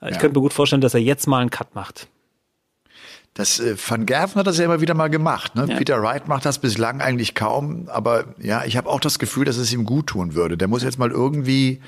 äh, 0.00 0.10
ich 0.10 0.14
ja. 0.14 0.20
könnte 0.20 0.38
mir 0.38 0.42
gut 0.42 0.52
vorstellen, 0.52 0.80
dass 0.80 0.94
er 0.94 1.00
jetzt 1.00 1.26
mal 1.26 1.40
einen 1.40 1.50
Cut 1.50 1.74
macht. 1.74 2.08
Das 3.34 3.60
äh, 3.60 3.76
Van 3.76 4.06
Gerven 4.06 4.36
hat 4.36 4.46
das 4.46 4.58
ja 4.58 4.64
immer 4.64 4.80
wieder 4.80 4.94
mal 4.94 5.08
gemacht. 5.08 5.54
Ne? 5.54 5.66
Ja. 5.68 5.76
Peter 5.76 6.02
Wright 6.02 6.26
macht 6.28 6.44
das 6.44 6.58
bislang 6.58 7.00
eigentlich 7.00 7.34
kaum, 7.34 7.88
aber 7.88 8.34
ja, 8.40 8.64
ich 8.64 8.76
habe 8.76 8.88
auch 8.88 9.00
das 9.00 9.18
Gefühl, 9.18 9.44
dass 9.44 9.56
es 9.56 9.72
ihm 9.72 9.84
gut 9.84 10.08
tun 10.08 10.34
würde. 10.34 10.56
Der 10.56 10.68
muss 10.68 10.82
jetzt 10.82 10.98
mal 10.98 11.10
irgendwie 11.10 11.80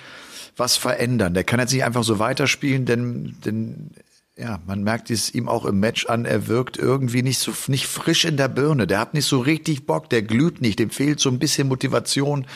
was 0.56 0.76
verändern. 0.76 1.34
Der 1.34 1.44
kann 1.44 1.58
jetzt 1.58 1.72
nicht 1.72 1.84
einfach 1.84 2.04
so 2.04 2.18
weiterspielen, 2.18 2.84
denn, 2.84 3.36
denn 3.44 3.90
ja, 4.36 4.58
man 4.66 4.82
merkt 4.82 5.10
es 5.10 5.34
ihm 5.34 5.48
auch 5.48 5.66
im 5.66 5.80
Match 5.80 6.06
an, 6.06 6.24
er 6.24 6.46
wirkt 6.46 6.78
irgendwie 6.78 7.22
nicht 7.22 7.38
so 7.38 7.52
nicht 7.66 7.86
frisch 7.86 8.24
in 8.24 8.36
der 8.36 8.48
Birne. 8.48 8.86
Der 8.86 8.98
hat 8.98 9.14
nicht 9.14 9.26
so 9.26 9.40
richtig 9.40 9.86
Bock, 9.86 10.08
der 10.08 10.22
glüht 10.22 10.60
nicht, 10.60 10.78
dem 10.78 10.90
fehlt 10.90 11.20
so 11.20 11.28
ein 11.28 11.38
bisschen 11.38 11.68
Motivation. 11.68 12.46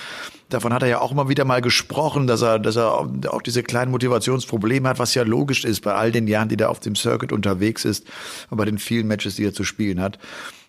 Davon 0.55 0.73
hat 0.73 0.83
er 0.83 0.89
ja 0.89 1.01
auch 1.01 1.11
immer 1.11 1.29
wieder 1.29 1.45
mal 1.45 1.61
gesprochen, 1.61 2.29
dass 2.29 2.41
er, 2.41 2.61
dass 2.61 2.77
er 2.77 2.93
auch 2.93 3.43
diese 3.43 3.65
kleinen 3.65 3.91
Motivationsprobleme 3.91 4.89
hat, 4.89 5.01
was 5.01 5.13
ja 5.15 5.25
logisch 5.25 5.65
ist 5.65 5.81
bei 5.81 5.95
all 5.95 6.13
den 6.13 6.29
Jahren, 6.29 6.49
die 6.49 6.57
er 6.57 6.71
auf 6.71 6.79
dem 6.79 6.95
Circuit 6.95 7.33
unterwegs 7.33 7.85
ist 7.85 8.07
und 8.51 8.59
bei 8.59 8.65
den 8.65 8.79
vielen 8.79 9.09
Matches, 9.09 9.35
die 9.35 9.45
er 9.45 9.53
zu 9.53 9.65
spielen 9.65 10.01
hat. 10.01 10.21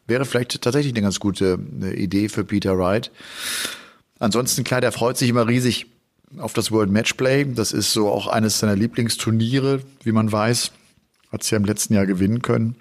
Wäre 0.08 0.26
vielleicht 0.26 0.60
tatsächlich 0.60 0.92
eine 0.92 1.04
ganz 1.04 1.20
gute 1.20 1.60
Idee 1.96 2.30
für 2.30 2.44
Peter 2.44 2.80
Wright. 2.80 3.12
Ansonsten, 4.18 4.64
klar, 4.64 4.82
der 4.82 4.92
freut 4.92 5.18
sich 5.18 5.30
immer 5.30 5.48
riesig 5.48 5.86
auf 6.40 6.54
das 6.54 6.72
World 6.72 6.90
Matchplay. 6.90 7.46
Das 7.46 7.72
ist 7.72 7.94
so 7.94 8.10
auch 8.10 8.26
eines 8.26 8.58
seiner 8.58 8.76
Lieblingsturniere, 8.76 9.82
wie 10.02 10.12
man 10.12 10.32
weiß. 10.32 10.72
Hat 11.32 11.44
es 11.44 11.52
ja 11.52 11.58
im 11.58 11.66
letzten 11.66 11.94
Jahr 11.94 12.08
gewinnen 12.08 12.42
können. 12.42 12.76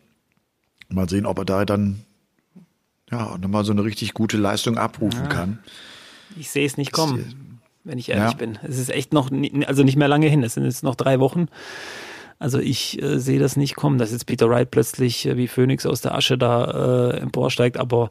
Mal 0.89 1.07
sehen, 1.11 1.27
ob 1.27 1.37
er 1.37 1.45
da 1.45 1.67
dann 1.67 2.01
ja 3.11 3.37
nochmal 3.37 3.67
so 3.67 3.73
eine 3.73 3.85
richtig 3.85 4.15
gute 4.15 4.39
Leistung 4.39 4.79
abrufen 4.79 5.25
ja. 5.25 5.29
kann. 5.29 5.59
Ich 6.39 6.51
sehe 6.51 6.67
es 6.67 6.77
nicht 6.77 6.93
kommen, 6.93 7.61
wenn 7.85 7.99
ich 7.99 8.09
ehrlich 8.09 8.33
ja. 8.33 8.37
bin. 8.37 8.59
Es 8.63 8.79
ist 8.79 8.91
echt 8.91 9.13
noch, 9.13 9.31
also 9.67 9.83
nicht 9.83 9.97
mehr 9.97 10.09
lange 10.09 10.27
hin. 10.27 10.43
Es 10.43 10.55
sind 10.55 10.65
jetzt 10.65 10.83
noch 10.83 10.95
drei 10.95 11.21
Wochen. 11.21 11.47
Also 12.39 12.59
ich 12.59 13.01
äh, 13.01 13.19
sehe 13.19 13.39
das 13.39 13.57
nicht 13.57 13.77
kommen, 13.77 13.99
dass 13.99 14.13
jetzt 14.13 14.27
Peter 14.27 14.49
Wright 14.49 14.71
plötzlich 14.71 15.27
äh, 15.27 15.37
wie 15.37 15.49
Phoenix 15.49 15.87
aus 15.87 16.01
der 16.01 16.15
Asche 16.15 16.37
da 16.37 17.11
äh, 17.13 17.19
emporsteigt, 17.19 17.77
aber 17.77 18.11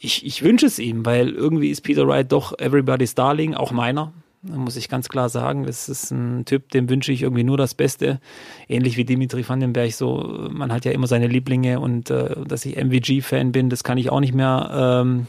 ich, 0.00 0.24
ich 0.24 0.42
wünsche 0.42 0.66
es 0.66 0.78
ihm, 0.78 1.04
weil 1.04 1.30
irgendwie 1.30 1.70
ist 1.70 1.82
Peter 1.82 2.06
Wright 2.06 2.30
doch 2.30 2.58
everybody's 2.58 3.14
darling, 3.14 3.54
auch 3.54 3.72
meiner. 3.72 4.12
Da 4.42 4.56
muss 4.56 4.76
ich 4.76 4.88
ganz 4.88 5.10
klar 5.10 5.28
sagen, 5.28 5.66
das 5.66 5.90
ist 5.90 6.12
ein 6.12 6.46
Typ, 6.46 6.70
dem 6.70 6.88
wünsche 6.88 7.12
ich 7.12 7.22
irgendwie 7.22 7.44
nur 7.44 7.58
das 7.58 7.74
Beste. 7.74 8.20
Ähnlich 8.68 8.96
wie 8.96 9.04
Dimitri 9.04 9.46
Vandenberg, 9.46 9.92
so, 9.92 10.48
man 10.50 10.72
hat 10.72 10.86
ja 10.86 10.92
immer 10.92 11.06
seine 11.06 11.26
Lieblinge 11.26 11.78
und 11.78 12.08
äh, 12.08 12.34
dass 12.46 12.64
ich 12.64 12.76
MVG-Fan 12.76 13.52
bin, 13.52 13.68
das 13.68 13.84
kann 13.84 13.98
ich 13.98 14.10
auch 14.10 14.20
nicht 14.20 14.34
mehr 14.34 15.02
ähm, 15.04 15.26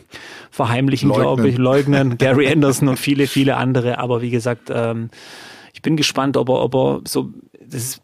verheimlichen, 0.49 1.11
glaube 1.11 1.49
ich, 1.49 1.57
leugnen. 1.57 2.17
Gary 2.19 2.47
Anderson 2.47 2.87
und 2.87 2.99
viele, 2.99 3.27
viele 3.27 3.57
andere. 3.57 3.97
Aber 3.97 4.21
wie 4.21 4.29
gesagt, 4.29 4.71
ähm, 4.73 5.09
ich 5.73 5.81
bin 5.81 5.97
gespannt, 5.97 6.37
ob 6.37 6.47
er, 6.47 6.61
ob 6.61 6.73
er 6.73 7.01
so 7.05 7.33
das 7.71 7.83
ist, 7.83 8.01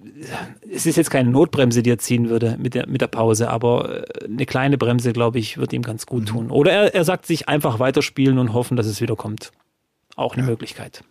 es 0.70 0.86
ist 0.86 0.96
jetzt 0.96 1.10
keine 1.10 1.30
Notbremse, 1.30 1.84
die 1.84 1.92
er 1.92 1.98
ziehen 1.98 2.30
würde 2.30 2.58
mit 2.58 2.74
der, 2.74 2.88
mit 2.88 3.02
der 3.02 3.08
Pause, 3.08 3.50
aber 3.50 4.08
äh, 4.08 4.26
eine 4.26 4.46
kleine 4.46 4.78
Bremse, 4.78 5.14
glaube 5.14 5.40
ich, 5.40 5.58
wird 5.58 5.72
ihm 5.72 5.84
ganz 5.84 6.06
gut 6.06 6.24
mhm. 6.24 6.26
tun. 6.26 6.52
Oder 6.52 6.72
er, 6.72 6.96
er 6.96 7.04
sagt 7.06 7.26
sich 7.26 7.48
einfach 7.48 7.80
weiterspielen 7.80 8.40
und 8.40 8.54
hoffen, 8.54 8.76
dass 8.76 8.88
es 8.88 9.00
wieder 9.00 9.16
kommt. 9.16 9.52
Auch 10.18 10.34
eine 10.34 10.44
ja. 10.44 10.50
Möglichkeit. 10.50 11.04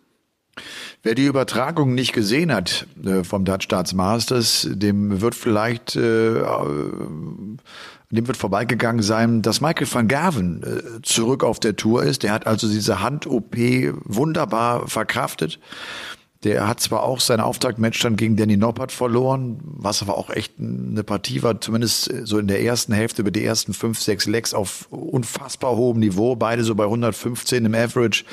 Wer 1.02 1.14
die 1.14 1.24
Übertragung 1.24 1.94
nicht 1.94 2.12
gesehen 2.12 2.52
hat 2.52 2.86
äh, 3.04 3.24
vom 3.24 3.44
Dutch 3.44 3.68
Masters, 3.94 4.68
dem 4.70 5.20
wird 5.20 5.34
vielleicht 5.34 5.96
äh, 5.96 6.42
dem 8.10 8.26
wird 8.28 8.36
vorbeigegangen 8.36 9.02
sein, 9.02 9.42
dass 9.42 9.60
Michael 9.60 9.92
van 9.92 10.08
Gerven 10.08 10.62
äh, 10.62 11.02
zurück 11.02 11.44
auf 11.44 11.60
der 11.60 11.76
Tour 11.76 12.04
ist. 12.04 12.22
Der 12.22 12.32
hat 12.32 12.46
also 12.46 12.68
diese 12.68 13.00
Hand-OP 13.00 13.56
wunderbar 14.04 14.86
verkraftet. 14.88 15.58
Der 16.44 16.68
hat 16.68 16.80
zwar 16.80 17.02
auch 17.02 17.18
sein 17.18 17.40
Auftaktmatch 17.40 18.00
dann 18.00 18.16
gegen 18.16 18.36
Danny 18.36 18.56
Noppert 18.56 18.92
verloren, 18.92 19.58
was 19.64 20.02
aber 20.02 20.16
auch 20.16 20.30
echt 20.30 20.60
eine 20.60 21.02
Partie 21.02 21.42
war, 21.42 21.60
zumindest 21.60 22.12
so 22.24 22.38
in 22.38 22.46
der 22.46 22.62
ersten 22.62 22.92
Hälfte 22.92 23.22
über 23.22 23.30
die 23.30 23.44
ersten 23.44 23.72
fünf, 23.72 24.00
sechs 24.00 24.26
Legs 24.26 24.54
auf 24.54 24.86
unfassbar 24.90 25.76
hohem 25.76 25.98
Niveau, 25.98 26.36
beide 26.36 26.62
so 26.62 26.74
bei 26.74 26.84
115 26.84 27.64
im 27.64 27.74
Average 27.74 28.24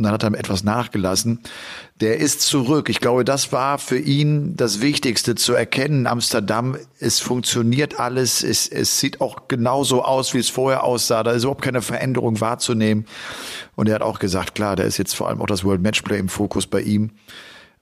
und 0.00 0.04
dann 0.04 0.14
hat 0.14 0.22
er 0.22 0.32
etwas 0.32 0.64
nachgelassen. 0.64 1.40
Der 2.00 2.16
ist 2.16 2.40
zurück. 2.40 2.88
Ich 2.88 3.00
glaube, 3.00 3.22
das 3.22 3.52
war 3.52 3.76
für 3.76 3.98
ihn 3.98 4.56
das 4.56 4.80
Wichtigste 4.80 5.34
zu 5.34 5.52
erkennen. 5.52 6.06
Amsterdam, 6.06 6.78
es 7.00 7.20
funktioniert 7.20 8.00
alles. 8.00 8.42
Es, 8.42 8.66
es 8.66 8.98
sieht 8.98 9.20
auch 9.20 9.46
genauso 9.46 10.02
aus, 10.02 10.32
wie 10.32 10.38
es 10.38 10.48
vorher 10.48 10.84
aussah. 10.84 11.22
Da 11.22 11.32
ist 11.32 11.42
überhaupt 11.42 11.60
keine 11.60 11.82
Veränderung 11.82 12.40
wahrzunehmen. 12.40 13.04
Und 13.76 13.90
er 13.90 13.96
hat 13.96 14.02
auch 14.02 14.20
gesagt, 14.20 14.54
klar, 14.54 14.74
da 14.74 14.84
ist 14.84 14.96
jetzt 14.96 15.14
vor 15.14 15.28
allem 15.28 15.42
auch 15.42 15.46
das 15.46 15.64
World 15.64 15.82
Matchplay 15.82 16.18
im 16.18 16.30
Fokus 16.30 16.66
bei 16.66 16.80
ihm. 16.80 17.10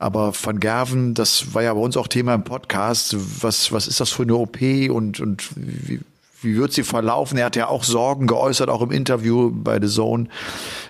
Aber 0.00 0.32
Van 0.34 0.58
Gerven, 0.58 1.14
das 1.14 1.54
war 1.54 1.62
ja 1.62 1.72
bei 1.72 1.80
uns 1.80 1.96
auch 1.96 2.08
Thema 2.08 2.34
im 2.34 2.42
Podcast. 2.42 3.14
Was, 3.44 3.70
was 3.70 3.86
ist 3.86 4.00
das 4.00 4.10
für 4.10 4.24
eine 4.24 4.34
OP 4.34 4.60
und, 4.60 5.20
und 5.20 5.50
wie, 5.54 6.00
wie 6.42 6.56
wird 6.56 6.72
sie 6.72 6.82
verlaufen? 6.82 7.38
Er 7.38 7.46
hat 7.46 7.56
ja 7.56 7.68
auch 7.68 7.84
Sorgen 7.84 8.26
geäußert, 8.26 8.68
auch 8.68 8.82
im 8.82 8.90
Interview 8.90 9.50
bei 9.52 9.80
The 9.80 9.88
Zone, 9.88 10.28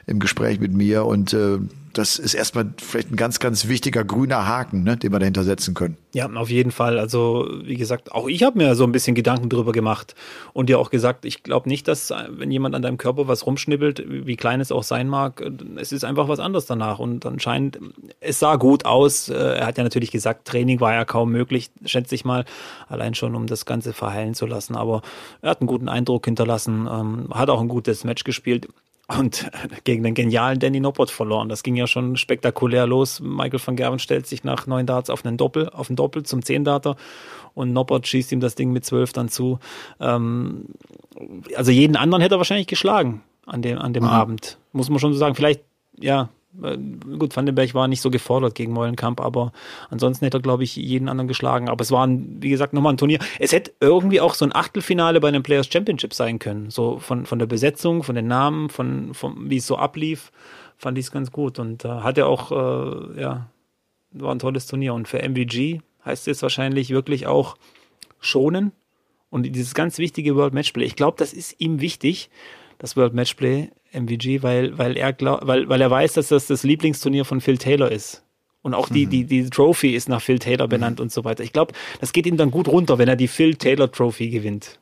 im 0.06 0.18
Gespräch 0.18 0.60
mit 0.60 0.72
mir. 0.72 1.04
Und 1.04 1.32
äh, 1.32 1.58
das 1.92 2.18
ist 2.18 2.34
erstmal 2.34 2.72
vielleicht 2.78 3.10
ein 3.10 3.16
ganz, 3.16 3.38
ganz 3.38 3.68
wichtiger 3.68 4.04
grüner 4.04 4.46
Haken, 4.46 4.82
ne, 4.82 4.96
den 4.96 5.12
wir 5.12 5.18
dahinter 5.18 5.44
setzen 5.44 5.74
können. 5.74 5.96
Ja, 6.12 6.30
auf 6.30 6.50
jeden 6.50 6.70
Fall. 6.70 6.98
Also, 6.98 7.48
wie 7.62 7.76
gesagt, 7.76 8.12
auch 8.12 8.28
ich 8.28 8.42
habe 8.42 8.58
mir 8.58 8.74
so 8.74 8.84
ein 8.84 8.92
bisschen 8.92 9.14
Gedanken 9.14 9.48
drüber 9.48 9.72
gemacht 9.72 10.14
und 10.52 10.68
dir 10.68 10.78
auch 10.78 10.90
gesagt, 10.90 11.24
ich 11.24 11.42
glaube 11.42 11.68
nicht, 11.68 11.88
dass, 11.88 12.12
wenn 12.28 12.50
jemand 12.50 12.74
an 12.74 12.82
deinem 12.82 12.98
Körper 12.98 13.28
was 13.28 13.46
rumschnibbelt, 13.46 14.04
wie 14.06 14.36
klein 14.36 14.60
es 14.60 14.72
auch 14.72 14.82
sein 14.82 15.08
mag, 15.08 15.42
es 15.76 15.92
ist 15.92 16.04
einfach 16.04 16.28
was 16.28 16.40
anderes 16.40 16.66
danach. 16.66 16.98
Und 16.98 17.26
anscheinend, 17.26 17.78
es 18.20 18.38
sah 18.38 18.56
gut 18.56 18.84
aus. 18.84 19.28
Er 19.28 19.66
hat 19.66 19.78
ja 19.78 19.84
natürlich 19.84 20.10
gesagt, 20.10 20.46
Training 20.46 20.80
war 20.80 20.94
ja 20.94 21.04
kaum 21.04 21.30
möglich, 21.30 21.70
schätze 21.84 22.14
ich 22.14 22.24
mal, 22.24 22.44
allein 22.88 23.14
schon, 23.14 23.34
um 23.34 23.46
das 23.46 23.66
Ganze 23.66 23.92
verheilen 23.92 24.34
zu 24.34 24.46
lassen. 24.46 24.76
Aber 24.76 25.02
er 25.42 25.50
hat 25.50 25.60
einen 25.60 25.68
guten 25.68 25.88
Eindruck 25.88 26.24
hinterlassen, 26.24 26.88
ähm, 26.90 27.28
hat 27.32 27.50
auch 27.50 27.60
ein 27.60 27.68
gutes 27.68 28.04
Match 28.04 28.24
gespielt 28.24 28.68
und 29.16 29.50
gegen 29.84 30.02
den 30.02 30.14
genialen 30.14 30.58
Danny 30.58 30.80
Noppert 30.80 31.10
verloren. 31.10 31.48
Das 31.48 31.62
ging 31.62 31.76
ja 31.76 31.86
schon 31.86 32.16
spektakulär 32.16 32.86
los. 32.86 33.20
Michael 33.20 33.60
van 33.64 33.76
Gerven 33.76 33.98
stellt 33.98 34.26
sich 34.26 34.44
nach 34.44 34.66
neun 34.66 34.84
Darts 34.86 35.08
auf 35.08 35.24
einen 35.24 35.38
Doppel, 35.38 35.70
auf 35.70 35.88
einen 35.88 35.96
Doppel 35.96 36.24
zum 36.24 36.42
Zehn-Darter 36.42 36.96
und 37.54 37.72
Noppert 37.72 38.06
schießt 38.06 38.32
ihm 38.32 38.40
das 38.40 38.54
Ding 38.54 38.70
mit 38.72 38.84
zwölf 38.84 39.12
dann 39.12 39.28
zu. 39.28 39.58
Ähm, 39.98 40.66
also 41.56 41.70
jeden 41.70 41.96
anderen 41.96 42.20
hätte 42.20 42.34
er 42.34 42.38
wahrscheinlich 42.38 42.66
geschlagen 42.66 43.22
an 43.46 43.62
dem, 43.62 43.78
an 43.78 43.94
dem 43.94 44.04
mhm. 44.04 44.10
Abend. 44.10 44.58
Muss 44.72 44.90
man 44.90 44.98
schon 44.98 45.14
so 45.14 45.18
sagen. 45.18 45.34
Vielleicht, 45.34 45.62
ja, 45.98 46.22
äh, 46.22 46.26
gut, 46.54 47.36
Vandenberg 47.36 47.74
war 47.74 47.88
nicht 47.88 48.00
so 48.00 48.10
gefordert 48.10 48.54
gegen 48.54 48.72
Meulenkamp, 48.72 49.20
aber 49.20 49.52
ansonsten 49.90 50.24
hätte 50.24 50.38
er, 50.38 50.42
glaube 50.42 50.64
ich, 50.64 50.76
jeden 50.76 51.08
anderen 51.08 51.28
geschlagen. 51.28 51.68
Aber 51.68 51.82
es 51.82 51.90
war, 51.90 52.06
ein, 52.06 52.38
wie 52.40 52.48
gesagt, 52.48 52.72
nochmal 52.72 52.94
ein 52.94 52.96
Turnier. 52.96 53.18
Es 53.38 53.52
hätte 53.52 53.72
irgendwie 53.80 54.20
auch 54.20 54.34
so 54.34 54.44
ein 54.44 54.54
Achtelfinale 54.54 55.20
bei 55.20 55.28
einem 55.28 55.42
Players 55.42 55.68
Championship 55.70 56.14
sein 56.14 56.38
können. 56.38 56.70
So 56.70 56.98
von, 56.98 57.26
von 57.26 57.38
der 57.38 57.46
Besetzung, 57.46 58.02
von 58.02 58.14
den 58.14 58.26
Namen, 58.26 58.70
von, 58.70 59.14
von 59.14 59.50
wie 59.50 59.58
es 59.58 59.66
so 59.66 59.76
ablief, 59.76 60.32
fand 60.76 60.98
ich 60.98 61.06
es 61.06 61.12
ganz 61.12 61.30
gut. 61.30 61.58
Und 61.58 61.84
äh, 61.84 61.88
hat 61.88 62.18
er 62.18 62.26
auch, 62.26 62.50
äh, 62.50 63.20
ja, 63.20 63.50
war 64.12 64.34
ein 64.34 64.38
tolles 64.38 64.66
Turnier. 64.66 64.94
Und 64.94 65.06
für 65.06 65.22
MVG 65.22 65.80
heißt 66.04 66.28
es 66.28 66.42
wahrscheinlich 66.42 66.90
wirklich 66.90 67.26
auch 67.26 67.56
schonen. 68.20 68.72
Und 69.30 69.42
dieses 69.42 69.74
ganz 69.74 69.98
wichtige 69.98 70.34
World 70.36 70.54
Matchplay, 70.54 70.84
ich 70.84 70.96
glaube, 70.96 71.18
das 71.18 71.34
ist 71.34 71.60
ihm 71.60 71.80
wichtig, 71.82 72.30
das 72.78 72.96
World 72.96 73.12
Matchplay 73.12 73.70
MVG, 73.92 74.42
weil, 74.42 74.76
weil 74.78 74.96
er 74.96 75.12
glaub, 75.12 75.46
weil, 75.46 75.68
weil 75.68 75.80
er 75.80 75.90
weiß, 75.90 76.14
dass 76.14 76.28
das 76.28 76.46
das 76.46 76.62
Lieblingsturnier 76.62 77.24
von 77.24 77.40
Phil 77.40 77.58
Taylor 77.58 77.90
ist. 77.90 78.22
Und 78.62 78.74
auch 78.74 78.88
die, 78.88 79.06
mhm. 79.06 79.10
die, 79.10 79.24
die 79.24 79.50
Trophy 79.50 79.94
ist 79.94 80.08
nach 80.08 80.20
Phil 80.20 80.38
Taylor 80.38 80.68
benannt 80.68 80.98
mhm. 80.98 81.04
und 81.04 81.12
so 81.12 81.24
weiter. 81.24 81.42
Ich 81.42 81.52
glaube, 81.52 81.72
das 82.00 82.12
geht 82.12 82.26
ihm 82.26 82.36
dann 82.36 82.50
gut 82.50 82.68
runter, 82.68 82.98
wenn 82.98 83.08
er 83.08 83.16
die 83.16 83.28
Phil 83.28 83.54
Taylor 83.54 83.90
Trophy 83.90 84.30
gewinnt. 84.30 84.78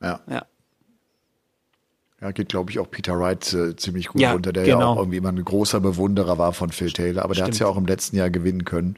Ja. 0.00 0.20
Ja. 0.28 0.46
Ja, 2.22 2.30
geht, 2.30 2.50
glaube 2.50 2.70
ich, 2.70 2.78
auch 2.78 2.88
Peter 2.88 3.18
Wright 3.18 3.52
äh, 3.52 3.74
ziemlich 3.74 4.06
gut 4.06 4.20
ja, 4.20 4.32
runter, 4.32 4.52
der 4.52 4.62
genau. 4.62 4.78
ja 4.78 4.86
auch 4.86 4.96
irgendwie 4.96 5.16
immer 5.16 5.30
ein 5.30 5.44
großer 5.44 5.80
Bewunderer 5.80 6.38
war 6.38 6.52
von 6.52 6.70
Phil 6.70 6.92
Taylor, 6.92 7.24
aber 7.24 7.34
der 7.34 7.44
hat 7.44 7.52
es 7.52 7.58
ja 7.58 7.66
auch 7.66 7.76
im 7.76 7.84
letzten 7.84 8.14
Jahr 8.14 8.30
gewinnen 8.30 8.64
können 8.64 8.96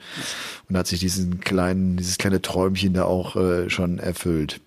und 0.69 0.77
hat 0.77 0.87
sich 0.87 1.01
diesen 1.01 1.41
kleinen, 1.41 1.97
dieses 1.97 2.19
kleine 2.19 2.43
Träumchen 2.43 2.93
da 2.93 3.05
auch 3.05 3.35
äh, 3.37 3.71
schon 3.71 3.99
erfüllt. 3.99 4.61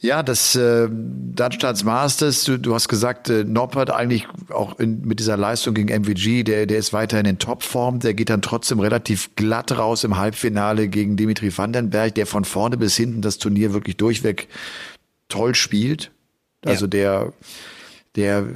Ja, 0.00 0.22
das 0.22 0.54
äh, 0.54 0.88
Darmstadts 0.90 1.82
Masters, 1.82 2.44
du, 2.44 2.56
du 2.56 2.74
hast 2.74 2.88
gesagt, 2.88 3.28
äh, 3.30 3.42
Noppert 3.44 3.90
eigentlich 3.90 4.28
auch 4.48 4.78
in, 4.78 5.00
mit 5.02 5.18
dieser 5.18 5.36
Leistung 5.36 5.74
gegen 5.74 5.88
MVG, 5.88 6.44
der, 6.44 6.66
der 6.66 6.78
ist 6.78 6.92
weiterhin 6.92 7.26
in 7.26 7.38
Topform, 7.38 7.98
der 7.98 8.14
geht 8.14 8.30
dann 8.30 8.40
trotzdem 8.40 8.78
relativ 8.78 9.34
glatt 9.34 9.76
raus 9.76 10.04
im 10.04 10.16
Halbfinale 10.16 10.88
gegen 10.88 11.16
Dimitri 11.16 11.56
Vandenberg, 11.56 12.14
der 12.14 12.26
von 12.26 12.44
vorne 12.44 12.76
bis 12.76 12.96
hinten 12.96 13.22
das 13.22 13.38
Turnier 13.38 13.72
wirklich 13.72 13.96
durchweg 13.96 14.48
toll 15.28 15.54
spielt. 15.56 16.12
Also 16.64 16.86
ja. 16.86 16.90
der 16.90 17.32
der 18.16 18.46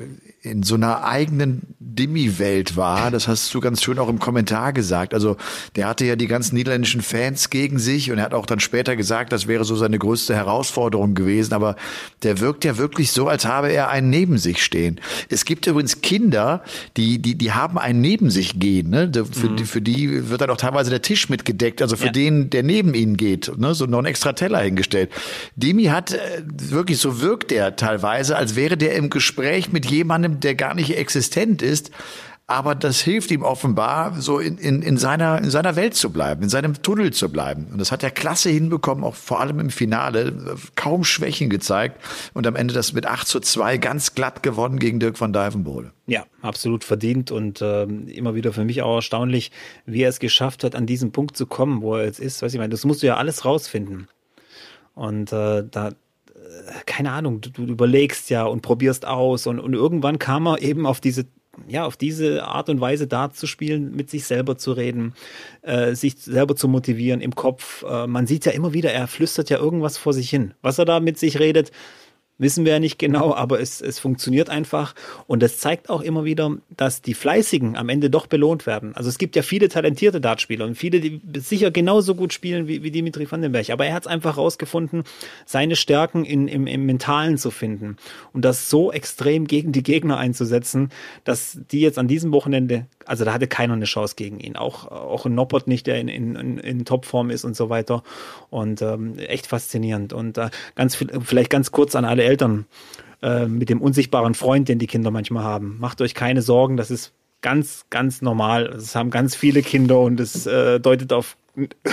in 0.42 0.64
so 0.64 0.74
einer 0.74 1.04
eigenen 1.04 1.62
Dimi-Welt 1.78 2.76
war. 2.76 3.12
Das 3.12 3.28
hast 3.28 3.54
du 3.54 3.60
ganz 3.60 3.82
schön 3.82 3.98
auch 4.00 4.08
im 4.08 4.18
Kommentar 4.18 4.72
gesagt. 4.72 5.14
Also 5.14 5.36
der 5.76 5.86
hatte 5.86 6.04
ja 6.04 6.16
die 6.16 6.26
ganzen 6.26 6.56
niederländischen 6.56 7.00
Fans 7.00 7.48
gegen 7.48 7.78
sich 7.78 8.10
und 8.10 8.18
er 8.18 8.24
hat 8.24 8.34
auch 8.34 8.46
dann 8.46 8.58
später 8.58 8.96
gesagt, 8.96 9.32
das 9.32 9.46
wäre 9.46 9.64
so 9.64 9.76
seine 9.76 9.98
größte 9.98 10.34
Herausforderung 10.34 11.14
gewesen. 11.14 11.54
Aber 11.54 11.76
der 12.24 12.40
wirkt 12.40 12.64
ja 12.64 12.76
wirklich 12.76 13.12
so, 13.12 13.28
als 13.28 13.46
habe 13.46 13.70
er 13.70 13.88
einen 13.88 14.10
neben 14.10 14.36
sich 14.36 14.64
stehen. 14.64 15.00
Es 15.28 15.44
gibt 15.44 15.66
übrigens 15.68 16.00
Kinder, 16.00 16.64
die, 16.96 17.20
die, 17.20 17.36
die 17.36 17.52
haben 17.52 17.78
einen 17.78 18.00
neben 18.00 18.30
sich 18.30 18.58
gehen. 18.58 18.90
Ne? 18.90 19.12
Für, 19.12 19.48
mhm. 19.48 19.56
die, 19.56 19.64
für 19.64 19.80
die 19.80 20.28
wird 20.28 20.40
dann 20.40 20.50
auch 20.50 20.56
teilweise 20.56 20.90
der 20.90 21.02
Tisch 21.02 21.28
mitgedeckt. 21.28 21.82
Also 21.82 21.96
für 21.96 22.06
ja. 22.06 22.12
den, 22.12 22.50
der 22.50 22.64
neben 22.64 22.94
ihnen 22.94 23.16
geht. 23.16 23.56
Ne? 23.58 23.74
So 23.74 23.86
noch 23.86 24.00
ein 24.00 24.06
extra 24.06 24.32
Teller 24.32 24.58
hingestellt. 24.60 25.10
Demi 25.54 25.84
hat 25.84 26.14
äh, 26.14 26.18
wirklich, 26.46 26.98
so 26.98 27.20
wirkt 27.20 27.52
er 27.52 27.76
teilweise, 27.76 28.36
als 28.36 28.56
wäre 28.56 28.76
der 28.76 28.96
im 28.96 29.08
Gespräch 29.08 29.70
mit 29.70 29.86
jemandem, 29.86 30.31
der 30.40 30.54
gar 30.54 30.74
nicht 30.74 30.96
existent 30.96 31.62
ist. 31.62 31.90
Aber 32.48 32.74
das 32.74 33.00
hilft 33.00 33.30
ihm 33.30 33.42
offenbar, 33.42 34.20
so 34.20 34.38
in, 34.38 34.58
in, 34.58 34.82
in, 34.82 34.98
seiner, 34.98 35.38
in 35.38 35.48
seiner 35.48 35.74
Welt 35.76 35.94
zu 35.94 36.10
bleiben, 36.10 36.42
in 36.42 36.48
seinem 36.48 36.82
Tunnel 36.82 37.12
zu 37.12 37.30
bleiben. 37.30 37.68
Und 37.72 37.78
das 37.78 37.92
hat 37.92 38.02
er 38.02 38.10
klasse 38.10 38.50
hinbekommen, 38.50 39.04
auch 39.04 39.14
vor 39.14 39.40
allem 39.40 39.58
im 39.60 39.70
Finale, 39.70 40.56
kaum 40.74 41.04
Schwächen 41.04 41.48
gezeigt 41.48 41.98
und 42.34 42.46
am 42.46 42.56
Ende 42.56 42.74
das 42.74 42.92
mit 42.92 43.06
8 43.06 43.26
zu 43.26 43.40
2 43.40 43.78
ganz 43.78 44.14
glatt 44.14 44.42
gewonnen 44.42 44.78
gegen 44.78 45.00
Dirk 45.00 45.18
van 45.18 45.32
Dijvenbode. 45.32 45.92
Ja, 46.06 46.26
absolut 46.42 46.84
verdient 46.84 47.30
und 47.30 47.62
äh, 47.62 47.84
immer 47.84 48.34
wieder 48.34 48.52
für 48.52 48.64
mich 48.64 48.82
auch 48.82 48.96
erstaunlich, 48.96 49.50
wie 49.86 50.02
er 50.02 50.10
es 50.10 50.18
geschafft 50.18 50.62
hat, 50.64 50.74
an 50.74 50.84
diesen 50.84 51.12
Punkt 51.12 51.36
zu 51.36 51.46
kommen, 51.46 51.80
wo 51.80 51.96
er 51.96 52.04
jetzt 52.04 52.20
ist. 52.20 52.42
Weiß 52.42 52.52
ich 52.52 52.58
meine, 52.58 52.70
das 52.70 52.84
musst 52.84 53.02
du 53.02 53.06
ja 53.06 53.16
alles 53.16 53.44
rausfinden. 53.46 54.08
Und 54.94 55.32
äh, 55.32 55.64
da, 55.70 55.92
keine 56.86 57.12
Ahnung, 57.12 57.40
du, 57.40 57.50
du, 57.50 57.64
überlegst 57.64 58.30
ja 58.30 58.44
und 58.44 58.62
probierst 58.62 59.06
aus 59.06 59.46
und, 59.46 59.60
und 59.60 59.74
irgendwann 59.74 60.18
kam 60.18 60.46
er 60.46 60.62
eben 60.62 60.86
auf 60.86 61.00
diese 61.00 61.26
ja, 61.68 61.84
auf 61.84 61.98
diese 61.98 62.44
Art 62.44 62.70
und 62.70 62.80
Weise 62.80 63.06
da 63.06 63.30
zu 63.30 63.46
spielen, 63.46 63.94
mit 63.94 64.08
sich 64.08 64.24
selber 64.24 64.56
zu 64.56 64.72
reden, 64.72 65.12
äh, 65.60 65.94
sich 65.94 66.16
selber 66.18 66.56
zu 66.56 66.66
motivieren 66.66 67.20
im 67.20 67.34
Kopf. 67.34 67.84
Äh, 67.86 68.06
man 68.06 68.26
sieht 68.26 68.46
ja 68.46 68.52
immer 68.52 68.72
wieder, 68.72 68.90
er 68.90 69.06
flüstert 69.06 69.50
ja 69.50 69.58
irgendwas 69.58 69.98
vor 69.98 70.14
sich 70.14 70.30
hin. 70.30 70.54
Was 70.62 70.78
er 70.78 70.86
da 70.86 70.98
mit 70.98 71.18
sich 71.18 71.38
redet, 71.38 71.70
wissen 72.42 72.64
wir 72.64 72.72
ja 72.72 72.78
nicht 72.80 72.98
genau, 72.98 73.34
aber 73.34 73.60
es, 73.60 73.80
es 73.80 73.98
funktioniert 73.98 74.50
einfach. 74.50 74.94
Und 75.26 75.42
es 75.42 75.58
zeigt 75.58 75.88
auch 75.88 76.02
immer 76.02 76.24
wieder, 76.24 76.56
dass 76.76 77.00
die 77.00 77.14
Fleißigen 77.14 77.76
am 77.76 77.88
Ende 77.88 78.10
doch 78.10 78.26
belohnt 78.26 78.66
werden. 78.66 78.94
Also 78.94 79.08
es 79.08 79.18
gibt 79.18 79.36
ja 79.36 79.42
viele 79.42 79.68
talentierte 79.68 80.20
Dartspieler 80.20 80.66
und 80.66 80.74
viele, 80.74 81.00
die 81.00 81.20
sicher 81.36 81.70
genauso 81.70 82.14
gut 82.14 82.32
spielen 82.32 82.68
wie, 82.68 82.82
wie 82.82 82.90
Dimitri 82.90 83.30
Vandenberg. 83.30 83.70
Aber 83.70 83.86
er 83.86 83.94
hat 83.94 84.02
es 84.02 84.06
einfach 84.06 84.36
rausgefunden, 84.36 85.04
seine 85.46 85.76
Stärken 85.76 86.24
in, 86.24 86.48
im, 86.48 86.66
im 86.66 86.84
Mentalen 86.84 87.38
zu 87.38 87.50
finden 87.50 87.96
und 88.32 88.44
das 88.44 88.68
so 88.68 88.92
extrem 88.92 89.46
gegen 89.46 89.72
die 89.72 89.82
Gegner 89.82 90.18
einzusetzen, 90.18 90.90
dass 91.24 91.58
die 91.70 91.80
jetzt 91.80 91.98
an 91.98 92.08
diesem 92.08 92.32
Wochenende 92.32 92.86
also 93.06 93.24
da 93.24 93.32
hatte 93.32 93.46
keiner 93.46 93.74
eine 93.74 93.84
Chance 93.84 94.14
gegen 94.16 94.40
ihn. 94.40 94.56
Auch, 94.56 94.86
auch 94.88 95.26
ein 95.26 95.34
Noppert 95.34 95.66
nicht, 95.66 95.86
der 95.86 96.00
in, 96.00 96.08
in, 96.08 96.58
in 96.58 96.84
Topform 96.84 97.30
ist 97.30 97.44
und 97.44 97.56
so 97.56 97.68
weiter. 97.68 98.02
Und 98.50 98.82
ähm, 98.82 99.18
echt 99.18 99.46
faszinierend. 99.46 100.12
Und 100.12 100.38
äh, 100.38 100.50
ganz 100.74 100.96
vielleicht 100.96 101.50
ganz 101.50 101.70
kurz 101.70 101.94
an 101.94 102.04
alle 102.04 102.24
Eltern 102.24 102.66
äh, 103.22 103.46
mit 103.46 103.68
dem 103.68 103.80
unsichtbaren 103.80 104.34
Freund, 104.34 104.68
den 104.68 104.78
die 104.78 104.86
Kinder 104.86 105.10
manchmal 105.10 105.44
haben. 105.44 105.78
Macht 105.78 106.00
euch 106.00 106.14
keine 106.14 106.42
Sorgen, 106.42 106.76
das 106.76 106.90
ist 106.90 107.12
ganz, 107.40 107.86
ganz 107.90 108.22
normal. 108.22 108.66
Es 108.66 108.94
haben 108.94 109.10
ganz 109.10 109.34
viele 109.34 109.62
Kinder 109.62 110.00
und 110.00 110.20
es 110.20 110.46
äh, 110.46 110.80
deutet 110.80 111.12
auf, 111.12 111.36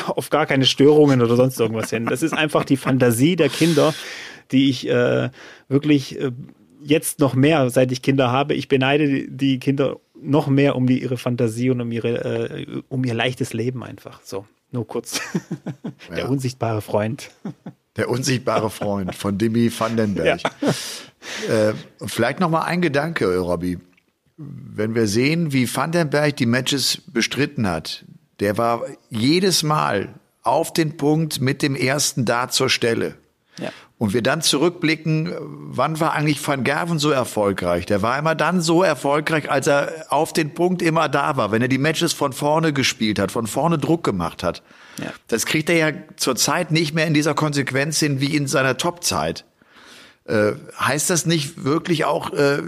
auf 0.08 0.30
gar 0.30 0.46
keine 0.46 0.66
Störungen 0.66 1.22
oder 1.22 1.36
sonst 1.36 1.60
irgendwas 1.60 1.90
hin. 1.90 2.06
Das 2.06 2.24
ist 2.24 2.34
einfach 2.34 2.64
die 2.64 2.78
Fantasie 2.78 3.36
der 3.36 3.50
Kinder, 3.50 3.94
die 4.52 4.70
ich 4.70 4.88
äh, 4.88 5.30
wirklich 5.68 6.20
äh, 6.20 6.32
jetzt 6.82 7.20
noch 7.20 7.36
mehr, 7.36 7.70
seit 7.70 7.92
ich 7.92 8.02
Kinder 8.02 8.32
habe. 8.32 8.54
Ich 8.54 8.68
beneide 8.68 9.28
die 9.28 9.60
Kinder 9.60 9.98
noch 10.22 10.48
mehr 10.48 10.76
um 10.76 10.88
die, 10.88 11.02
ihre 11.02 11.18
Fantasie 11.18 11.70
und 11.70 11.82
um 11.82 11.92
ihre, 11.92 12.50
äh, 12.50 12.82
um 12.90 13.04
ihr 13.04 13.14
leichtes 13.14 13.54
Leben 13.54 13.84
einfach. 13.84 14.22
So, 14.24 14.46
nur 14.72 14.88
kurz. 14.88 15.22
Der 16.10 16.20
ja. 16.20 16.28
unsichtbare 16.28 16.82
Freund. 16.82 17.32
Der 17.96 18.10
unsichtbare 18.10 18.70
Freund 18.70 19.16
von 19.16 19.38
Dimi 19.38 19.72
Vandenberg. 19.78 20.42
Ja. 20.42 21.70
Äh, 21.70 21.74
vielleicht 22.06 22.40
noch 22.40 22.50
mal 22.50 22.62
ein 22.62 22.82
Gedanke, 22.82 23.38
Robby. 23.38 23.78
Wenn 24.38 24.96
wir 24.96 25.08
sehen, 25.08 25.52
wie 25.52 25.74
Vandenberg 25.74 26.38
die 26.38 26.46
Matches 26.46 27.02
bestritten 27.08 27.68
hat, 27.68 28.06
der 28.40 28.58
war 28.58 28.84
jedes 29.10 29.64
Mal 29.64 30.16
auf 30.44 30.72
den 30.72 30.96
Punkt 30.96 31.42
mit 31.42 31.62
dem 31.62 31.76
ersten 31.76 32.26
Dart 32.26 32.54
zur 32.54 32.70
Stelle. 32.70 33.16
Ja. 33.60 33.72
Und 34.00 34.14
wir 34.14 34.24
dann 34.24 34.42
zurückblicken, 34.42 35.36
wann 35.40 36.00
war 36.00 36.14
eigentlich 36.14 36.46
Van 36.48 36.64
Gerven 36.64 37.00
so 37.00 37.12
erfolgreich? 37.12 37.86
Der 37.86 38.02
war 38.02 38.18
immer 38.18 38.34
dann 38.34 38.62
so 38.62 38.82
erfolgreich, 38.82 39.52
als 39.52 39.68
er 39.68 40.06
auf 40.08 40.32
den 40.32 40.54
Punkt 40.54 40.82
immer 40.82 41.10
da 41.10 41.36
war, 41.36 41.52
wenn 41.52 41.62
er 41.62 41.68
die 41.68 41.78
Matches 41.78 42.14
von 42.14 42.32
vorne 42.32 42.72
gespielt 42.72 43.20
hat, 43.20 43.30
von 43.30 43.46
vorne 43.46 43.78
Druck 43.78 44.06
gemacht 44.06 44.42
hat. 44.42 44.64
Ja. 45.00 45.12
Das 45.28 45.46
kriegt 45.46 45.70
er 45.70 45.76
ja 45.76 45.92
zurzeit 46.16 46.72
nicht 46.72 46.96
mehr 46.96 47.08
in 47.08 47.14
dieser 47.14 47.34
Konsequenz 47.34 48.00
hin 48.00 48.22
wie 48.22 48.34
in 48.34 48.48
seiner 48.48 48.78
Topzeit. 48.78 49.44
Äh, 50.24 50.54
heißt 50.80 51.10
das 51.10 51.26
nicht 51.26 51.66
wirklich 51.66 52.06
auch, 52.06 52.32
äh, 52.32 52.62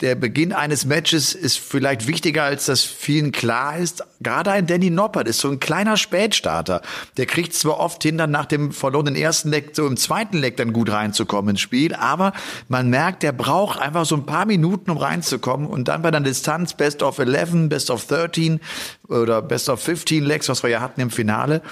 der 0.00 0.14
Beginn 0.14 0.52
eines 0.52 0.84
Matches 0.84 1.34
ist 1.34 1.58
vielleicht 1.58 2.06
wichtiger, 2.06 2.44
als 2.44 2.66
das 2.66 2.82
vielen 2.82 3.32
klar 3.32 3.78
ist. 3.78 4.04
Gerade 4.20 4.50
ein 4.52 4.66
Danny 4.66 4.90
Noppert 4.90 5.26
ist 5.26 5.38
so 5.38 5.48
ein 5.48 5.58
kleiner 5.58 5.96
Spätstarter. 5.96 6.82
Der 7.16 7.24
kriegt 7.24 7.54
zwar 7.54 7.80
oft 7.80 8.02
hin, 8.02 8.18
dann 8.18 8.30
nach 8.30 8.44
dem 8.44 8.72
verlorenen 8.72 9.16
ersten 9.16 9.48
Leck 9.48 9.70
so 9.72 9.86
im 9.86 9.96
zweiten 9.96 10.36
Leck 10.36 10.58
dann 10.58 10.74
gut 10.74 10.90
reinzukommen 10.90 11.50
ins 11.50 11.60
Spiel, 11.62 11.94
aber 11.94 12.34
man 12.68 12.90
merkt, 12.90 13.22
der 13.22 13.32
braucht 13.32 13.80
einfach 13.80 14.04
so 14.04 14.16
ein 14.16 14.26
paar 14.26 14.44
Minuten, 14.44 14.90
um 14.90 14.98
reinzukommen 14.98 15.66
und 15.66 15.88
dann 15.88 16.02
bei 16.02 16.10
der 16.10 16.20
Distanz 16.20 16.74
Best 16.74 17.02
of 17.02 17.18
11, 17.18 17.68
Best 17.70 17.90
of 17.90 18.04
13 18.06 18.60
oder 19.08 19.42
Best 19.42 19.68
of 19.68 19.80
15 19.80 20.24
Lecks, 20.24 20.48
was 20.48 20.62
wir 20.62 20.70
ja 20.70 20.80
hatten 20.80 21.00
im 21.00 21.10
Finale, 21.10 21.62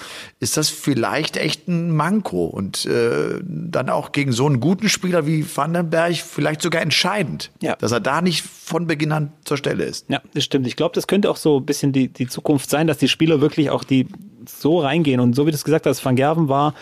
ist 0.40 0.56
das 0.56 0.68
vielleicht 0.68 1.36
echt 1.36 1.68
ein 1.68 1.94
Manko 1.94 2.46
und 2.46 2.86
äh, 2.86 3.40
dann 3.42 3.90
auch 3.90 4.12
gegen 4.12 4.32
so 4.32 4.46
einen 4.46 4.60
guten 4.60 4.88
Spieler 4.88 5.26
wie 5.26 5.44
Vandenberg 5.44 6.16
vielleicht 6.16 6.62
sogar 6.62 6.82
entscheidend, 6.82 7.50
ja. 7.60 7.76
dass 7.76 7.92
er 7.92 8.00
da 8.00 8.20
nicht 8.20 8.42
von 8.42 8.86
Beginn 8.86 9.12
an 9.12 9.32
zur 9.44 9.56
Stelle 9.56 9.84
ist. 9.84 10.06
Ja, 10.08 10.20
das 10.34 10.44
stimmt. 10.44 10.66
Ich 10.66 10.76
glaube, 10.76 10.94
das 10.94 11.06
könnte 11.06 11.30
auch 11.30 11.36
so 11.36 11.58
ein 11.58 11.66
bisschen 11.66 11.92
die, 11.92 12.08
die 12.08 12.26
Zukunft 12.26 12.70
sein, 12.70 12.86
dass 12.86 12.98
die 12.98 13.08
Spieler 13.08 13.40
wirklich 13.40 13.70
auch 13.70 13.84
die 13.84 14.06
so 14.46 14.80
reingehen 14.80 15.20
und 15.20 15.34
so 15.34 15.46
wie 15.46 15.50
du 15.50 15.56
es 15.56 15.64
gesagt 15.64 15.86
hast, 15.86 16.04
Van 16.04 16.16
Gerven 16.16 16.48
war 16.48 16.74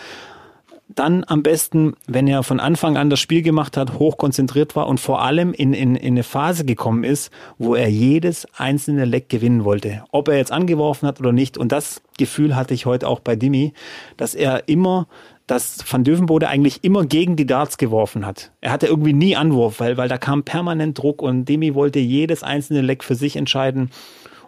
dann 0.95 1.23
am 1.27 1.43
besten, 1.43 1.95
wenn 2.07 2.27
er 2.27 2.43
von 2.43 2.59
Anfang 2.59 2.97
an 2.97 3.09
das 3.09 3.19
Spiel 3.19 3.41
gemacht 3.41 3.77
hat, 3.77 3.99
hochkonzentriert 3.99 4.75
war 4.75 4.87
und 4.87 4.99
vor 4.99 5.21
allem 5.21 5.53
in, 5.53 5.73
in, 5.73 5.95
in 5.95 6.13
eine 6.13 6.23
Phase 6.23 6.65
gekommen 6.65 7.03
ist, 7.03 7.31
wo 7.57 7.75
er 7.75 7.89
jedes 7.89 8.47
einzelne 8.57 9.05
Leck 9.05 9.29
gewinnen 9.29 9.63
wollte. 9.63 10.03
Ob 10.11 10.27
er 10.27 10.37
jetzt 10.37 10.51
angeworfen 10.51 11.07
hat 11.07 11.19
oder 11.19 11.31
nicht. 11.31 11.57
Und 11.57 11.71
das 11.71 12.01
Gefühl 12.17 12.55
hatte 12.55 12.73
ich 12.73 12.85
heute 12.85 13.07
auch 13.07 13.19
bei 13.19 13.35
Dimi, 13.35 13.73
dass 14.17 14.35
er 14.35 14.67
immer 14.67 15.07
dass 15.45 15.83
Van 15.91 16.05
Dövenbode 16.05 16.47
eigentlich 16.47 16.85
immer 16.85 17.05
gegen 17.05 17.35
die 17.35 17.45
Darts 17.45 17.77
geworfen 17.77 18.25
hat. 18.25 18.51
Er 18.61 18.71
hatte 18.71 18.87
irgendwie 18.87 19.11
nie 19.11 19.35
Anwurf, 19.35 19.81
weil, 19.81 19.97
weil 19.97 20.07
da 20.07 20.17
kam 20.17 20.43
permanent 20.43 20.97
Druck 20.97 21.21
und 21.21 21.45
Demi 21.45 21.75
wollte 21.75 21.99
jedes 21.99 22.43
einzelne 22.43 22.79
Leck 22.79 23.03
für 23.03 23.15
sich 23.15 23.35
entscheiden 23.35 23.89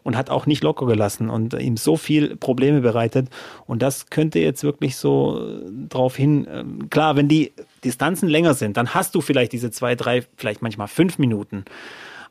und 0.05 0.15
hat 0.15 0.29
auch 0.29 0.45
nicht 0.45 0.63
locker 0.63 0.85
gelassen 0.85 1.29
und 1.29 1.55
ihm 1.55 1.77
so 1.77 1.97
viel 1.97 2.37
Probleme 2.37 2.79
bereitet. 2.79 3.27
Und 3.65 3.81
das 3.81 4.11
könnte 4.11 4.39
jetzt 4.39 4.63
wirklich 4.63 4.95
so 4.95 5.41
äh, 5.41 5.87
drauf 5.89 6.15
hin, 6.15 6.47
ähm, 6.49 6.89
klar, 6.91 7.15
wenn 7.17 7.27
die 7.27 7.51
Distanzen 7.83 8.29
länger 8.29 8.53
sind, 8.53 8.77
dann 8.77 8.93
hast 8.93 9.15
du 9.15 9.21
vielleicht 9.21 9.51
diese 9.51 9.71
zwei, 9.71 9.95
drei, 9.95 10.23
vielleicht 10.37 10.61
manchmal 10.61 10.87
fünf 10.87 11.17
Minuten. 11.17 11.65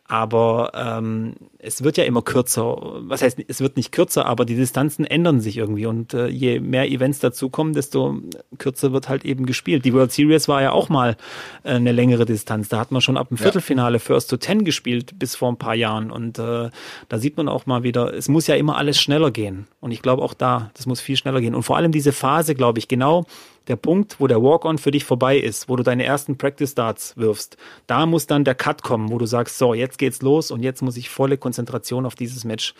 Aber 0.06 0.72
ähm, 0.74 1.34
es 1.58 1.82
wird 1.82 1.96
ja 1.96 2.04
immer 2.04 2.20
kürzer. 2.20 2.76
Was 3.08 3.22
heißt, 3.22 3.38
es 3.48 3.60
wird 3.60 3.76
nicht 3.76 3.90
kürzer, 3.90 4.26
aber 4.26 4.44
die 4.44 4.54
Distanzen 4.54 5.06
ändern 5.06 5.40
sich 5.40 5.56
irgendwie. 5.56 5.86
Und 5.86 6.12
äh, 6.12 6.26
je 6.26 6.60
mehr 6.60 6.90
Events 6.90 7.20
dazukommen, 7.20 7.72
desto 7.72 8.20
kürzer 8.58 8.92
wird 8.92 9.08
halt 9.08 9.24
eben 9.24 9.46
gespielt. 9.46 9.86
Die 9.86 9.94
World 9.94 10.12
Series 10.12 10.46
war 10.46 10.60
ja 10.60 10.72
auch 10.72 10.90
mal 10.90 11.16
äh, 11.62 11.70
eine 11.70 11.92
längere 11.92 12.26
Distanz. 12.26 12.68
Da 12.68 12.78
hat 12.78 12.92
man 12.92 13.00
schon 13.00 13.16
ab 13.16 13.28
dem 13.28 13.38
Viertelfinale 13.38 13.98
First 13.98 14.28
to 14.28 14.36
Ten 14.36 14.64
gespielt 14.64 15.18
bis 15.18 15.36
vor 15.36 15.50
ein 15.50 15.56
paar 15.56 15.74
Jahren. 15.74 16.10
Und 16.10 16.38
äh, 16.38 16.68
da 17.08 17.18
sieht 17.18 17.38
man 17.38 17.48
auch 17.48 17.64
mal 17.64 17.82
wieder, 17.82 18.12
es 18.12 18.28
muss 18.28 18.46
ja 18.46 18.56
immer 18.56 18.76
alles 18.76 19.00
schneller 19.00 19.30
gehen. 19.30 19.66
Und 19.80 19.90
ich 19.90 20.02
glaube 20.02 20.22
auch 20.22 20.34
da, 20.34 20.70
das 20.74 20.84
muss 20.84 21.00
viel 21.00 21.16
schneller 21.16 21.40
gehen. 21.40 21.54
Und 21.54 21.62
vor 21.62 21.78
allem 21.78 21.92
diese 21.92 22.12
Phase, 22.12 22.54
glaube 22.54 22.78
ich, 22.78 22.88
genau 22.88 23.24
der 23.68 23.76
Punkt, 23.76 24.20
wo 24.20 24.26
der 24.26 24.42
Walk-on 24.42 24.78
für 24.78 24.90
dich 24.90 25.04
vorbei 25.04 25.38
ist, 25.38 25.68
wo 25.68 25.76
du 25.76 25.82
deine 25.82 26.04
ersten 26.04 26.36
Practice-Starts 26.36 27.16
wirfst, 27.16 27.56
da 27.86 28.06
muss 28.06 28.26
dann 28.26 28.44
der 28.44 28.54
Cut 28.54 28.82
kommen, 28.82 29.10
wo 29.10 29.18
du 29.18 29.26
sagst, 29.26 29.58
so, 29.58 29.74
jetzt 29.74 29.98
geht's 29.98 30.22
los 30.22 30.50
und 30.50 30.62
jetzt 30.62 30.82
muss 30.82 30.96
ich 30.96 31.10
volle 31.10 31.38
Konzentration 31.38 32.06
auf 32.06 32.14
dieses 32.14 32.44
Match 32.44 32.74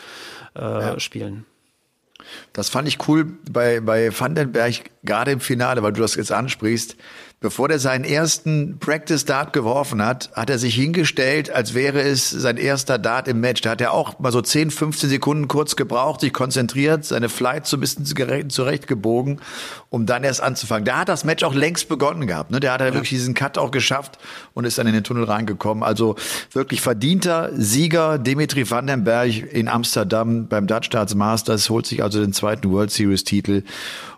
äh, 0.54 0.60
ja. 0.60 1.00
spielen. 1.00 1.46
Das 2.52 2.68
fand 2.68 2.88
ich 2.88 3.08
cool 3.08 3.26
bei, 3.50 3.80
bei 3.80 4.10
Vandenberg 4.18 4.90
gerade 5.02 5.32
im 5.32 5.40
Finale, 5.40 5.82
weil 5.82 5.92
du 5.92 6.00
das 6.00 6.14
jetzt 6.14 6.32
ansprichst, 6.32 6.96
bevor 7.44 7.68
er 7.68 7.78
seinen 7.78 8.04
ersten 8.04 8.78
Practice 8.78 9.26
Dart 9.26 9.52
geworfen 9.52 10.02
hat, 10.02 10.30
hat 10.32 10.48
er 10.48 10.58
sich 10.58 10.74
hingestellt, 10.74 11.50
als 11.50 11.74
wäre 11.74 12.00
es 12.00 12.30
sein 12.30 12.56
erster 12.56 12.96
Dart 12.96 13.28
im 13.28 13.40
Match. 13.40 13.60
Da 13.60 13.72
hat 13.72 13.82
er 13.82 13.92
auch 13.92 14.18
mal 14.18 14.32
so 14.32 14.40
10, 14.40 14.70
15 14.70 15.10
Sekunden 15.10 15.46
kurz 15.46 15.76
gebraucht, 15.76 16.22
sich 16.22 16.32
konzentriert, 16.32 17.04
seine 17.04 17.28
Flight 17.28 17.66
so 17.66 17.76
ein 17.76 17.80
bisschen 17.80 18.06
zurechtgebogen, 18.48 19.42
um 19.90 20.06
dann 20.06 20.24
erst 20.24 20.42
anzufangen. 20.42 20.86
Da 20.86 21.00
hat 21.00 21.10
das 21.10 21.24
Match 21.24 21.44
auch 21.44 21.52
längst 21.52 21.90
begonnen 21.90 22.26
gehabt. 22.26 22.50
Ne? 22.50 22.60
Der 22.60 22.72
hat 22.72 22.80
ja. 22.80 22.94
wirklich 22.94 23.10
diesen 23.10 23.34
Cut 23.34 23.58
auch 23.58 23.70
geschafft 23.70 24.18
und 24.54 24.64
ist 24.64 24.78
dann 24.78 24.86
in 24.86 24.94
den 24.94 25.04
Tunnel 25.04 25.24
reingekommen. 25.24 25.84
Also 25.84 26.16
wirklich 26.50 26.80
verdienter 26.80 27.50
Sieger 27.54 28.16
Dimitri 28.16 28.70
Vandenberg 28.70 29.52
in 29.52 29.68
Amsterdam 29.68 30.48
beim 30.48 30.66
Dutch 30.66 30.88
Darts 30.88 31.14
Masters, 31.14 31.68
holt 31.68 31.84
sich 31.84 32.02
also 32.02 32.22
den 32.22 32.32
zweiten 32.32 32.70
World 32.70 32.90
Series 32.90 33.22
Titel 33.22 33.64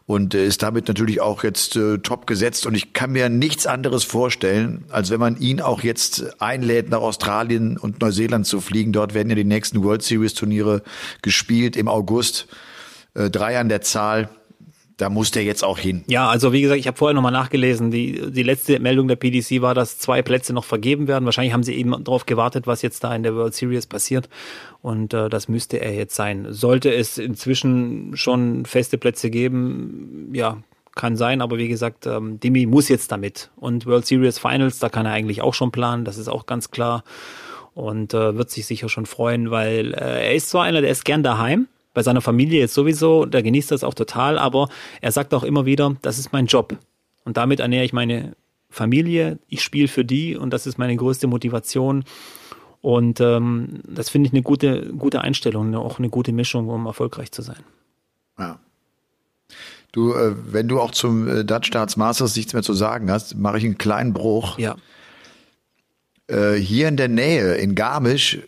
und 0.07 0.35
äh, 0.35 0.47
ist 0.47 0.63
damit 0.63 0.89
natürlich 0.89 1.21
auch 1.21 1.43
jetzt 1.43 1.77
äh, 1.77 1.99
top 1.99 2.27
gesetzt. 2.27 2.65
Und 2.67 2.75
ich 2.75 2.93
kann 2.93 3.13
mir 3.13 3.29
nichts 3.29 3.67
anderes 3.67 4.05
vorstellen, 4.05 4.85
als 4.89 5.11
wenn 5.11 5.21
man 5.21 5.39
ihn 5.39 5.61
auch 5.61 5.83
jetzt 5.83 6.41
einlädt, 6.41 6.91
nach 6.91 7.01
Australien 7.01 7.77
und 7.77 8.01
Neuseeland 8.01 8.47
zu 8.47 8.61
fliegen. 8.61 8.93
Dort 8.93 9.15
werden 9.15 9.29
ja 9.29 9.35
die 9.35 9.45
nächsten 9.45 9.83
World 9.83 10.03
Series 10.03 10.35
Turniere 10.35 10.83
gespielt 11.23 11.77
im 11.77 11.89
August. 11.89 12.47
Äh, 13.15 13.31
drei 13.31 13.59
an 13.59 13.69
der 13.69 13.83
Zahl 13.83 14.29
da 14.97 15.11
muss 15.11 15.31
der 15.31 15.45
jetzt 15.45 15.63
auch 15.63 15.79
hin. 15.79 16.05
Ja, 16.07 16.29
also 16.29 16.53
wie 16.53 16.63
gesagt, 16.63 16.81
ich 16.81 16.87
habe 16.87 16.97
vorher 16.97 17.15
nochmal 17.15 17.33
nachgelesen. 17.33 17.91
Die, 17.91 18.31
die 18.31 18.43
letzte 18.43 18.79
Meldung 18.81 19.09
der 19.09 19.17
PDC 19.17 19.61
war, 19.61 19.75
dass 19.75 19.99
zwei 19.99 20.23
Plätze 20.23 20.55
noch 20.55 20.65
vergeben 20.65 21.07
werden. 21.07 21.27
Wahrscheinlich 21.27 21.53
haben 21.53 21.63
sie 21.63 21.75
eben 21.75 22.03
darauf 22.03 22.25
gewartet, 22.25 22.67
was 22.67 22.81
jetzt 22.81 23.05
da 23.05 23.15
in 23.15 23.23
der 23.23 23.35
World 23.35 23.55
Series 23.55 23.87
passiert. 23.87 24.31
Und 24.81 25.13
äh, 25.13 25.29
das 25.29 25.49
müsste 25.49 25.81
er 25.81 25.95
jetzt 25.95 26.15
sein. 26.15 26.47
Sollte 26.51 26.95
es 26.95 27.19
inzwischen 27.19 28.17
schon 28.17 28.65
feste 28.65 28.97
Plätze 28.97 29.29
geben, 29.29 30.31
ja, 30.33 30.59
kann 30.95 31.17
sein, 31.17 31.43
aber 31.43 31.59
wie 31.59 31.69
gesagt, 31.69 32.07
ähm, 32.07 32.41
Dimi 32.41 32.65
muss 32.65 32.89
jetzt 32.89 33.13
damit. 33.13 33.51
Und 33.57 33.85
World 33.85 34.07
Series 34.07 34.39
Finals, 34.39 34.79
da 34.79 34.89
kann 34.89 35.05
er 35.05 35.13
eigentlich 35.13 35.43
auch 35.43 35.53
schon 35.53 35.71
planen, 35.71 36.07
das 36.07 36.17
ist 36.17 36.29
auch 36.29 36.47
ganz 36.47 36.71
klar. 36.71 37.05
Und 37.75 38.15
äh, 38.15 38.37
wird 38.37 38.51
sich 38.51 38.65
sicher 38.65 38.89
schon 38.89 39.05
freuen, 39.05 39.51
weil 39.51 39.93
äh, 39.93 40.29
er 40.29 40.35
ist 40.35 40.49
zwar 40.49 40.65
einer, 40.65 40.81
der 40.81 40.91
ist 40.91 41.05
gern 41.05 41.23
daheim, 41.23 41.69
bei 41.97 42.03
seiner 42.03 42.21
Familie 42.21 42.61
jetzt 42.61 42.75
sowieso, 42.75 43.25
der 43.25 43.43
genießt 43.43 43.71
das 43.71 43.83
auch 43.83 43.95
total, 43.95 44.37
aber 44.37 44.69
er 45.01 45.13
sagt 45.13 45.33
auch 45.33 45.43
immer 45.43 45.65
wieder, 45.65 45.97
das 46.03 46.19
ist 46.19 46.31
mein 46.31 46.45
Job. 46.45 46.77
Und 47.25 47.39
damit 47.39 47.59
ernähre 47.59 47.87
ich 47.87 47.95
meine 47.95 48.37
Familie, 48.69 49.39
ich 49.49 49.63
spiele 49.63 49.89
für 49.89 50.05
die 50.05 50.37
und 50.37 50.51
das 50.51 50.67
ist 50.67 50.77
meine 50.77 50.95
größte 50.95 51.27
Motivation. 51.27 52.05
Und 52.83 53.19
ähm, 53.23 53.81
das 53.89 54.11
finde 54.11 54.27
ich 54.27 54.35
eine 54.35 54.43
gute, 54.43 54.93
gute 54.93 55.23
Einstellung, 55.23 55.75
auch 55.75 55.99
eine 55.99 56.11
gute 56.11 56.33
Mischung, 56.33 56.69
um 56.69 56.85
erfolgreich 56.85 57.33
zu 57.33 57.41
sein. 57.41 57.65
Ja. 58.39 58.61
Du, 59.93 60.13
äh, 60.13 60.35
wenn 60.53 60.69
du 60.69 60.79
auch 60.79 60.91
zum 60.91 61.27
äh, 61.27 61.45
Dutch 61.47 61.69
Starts 61.69 61.97
Masters 61.97 62.37
nichts 62.37 62.53
mehr 62.53 62.63
zu 62.63 62.75
sagen 62.75 63.11
hast, 63.11 63.37
mache 63.37 63.57
ich 63.57 63.65
einen 63.65 63.79
kleinen 63.79 64.13
Bruch. 64.13 64.59
Ja. 64.59 64.77
Äh, 66.27 66.57
hier 66.57 66.89
in 66.89 66.99
der 66.99 67.09
Nähe, 67.09 67.55
in 67.55 67.75
Garmisch, 67.75 68.41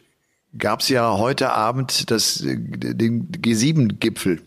gab 0.56 0.80
es 0.80 0.88
ja 0.88 1.18
heute 1.18 1.52
Abend 1.52 2.11
das, 2.11 2.42
den 2.42 3.30
G7-Gipfel 3.30 4.40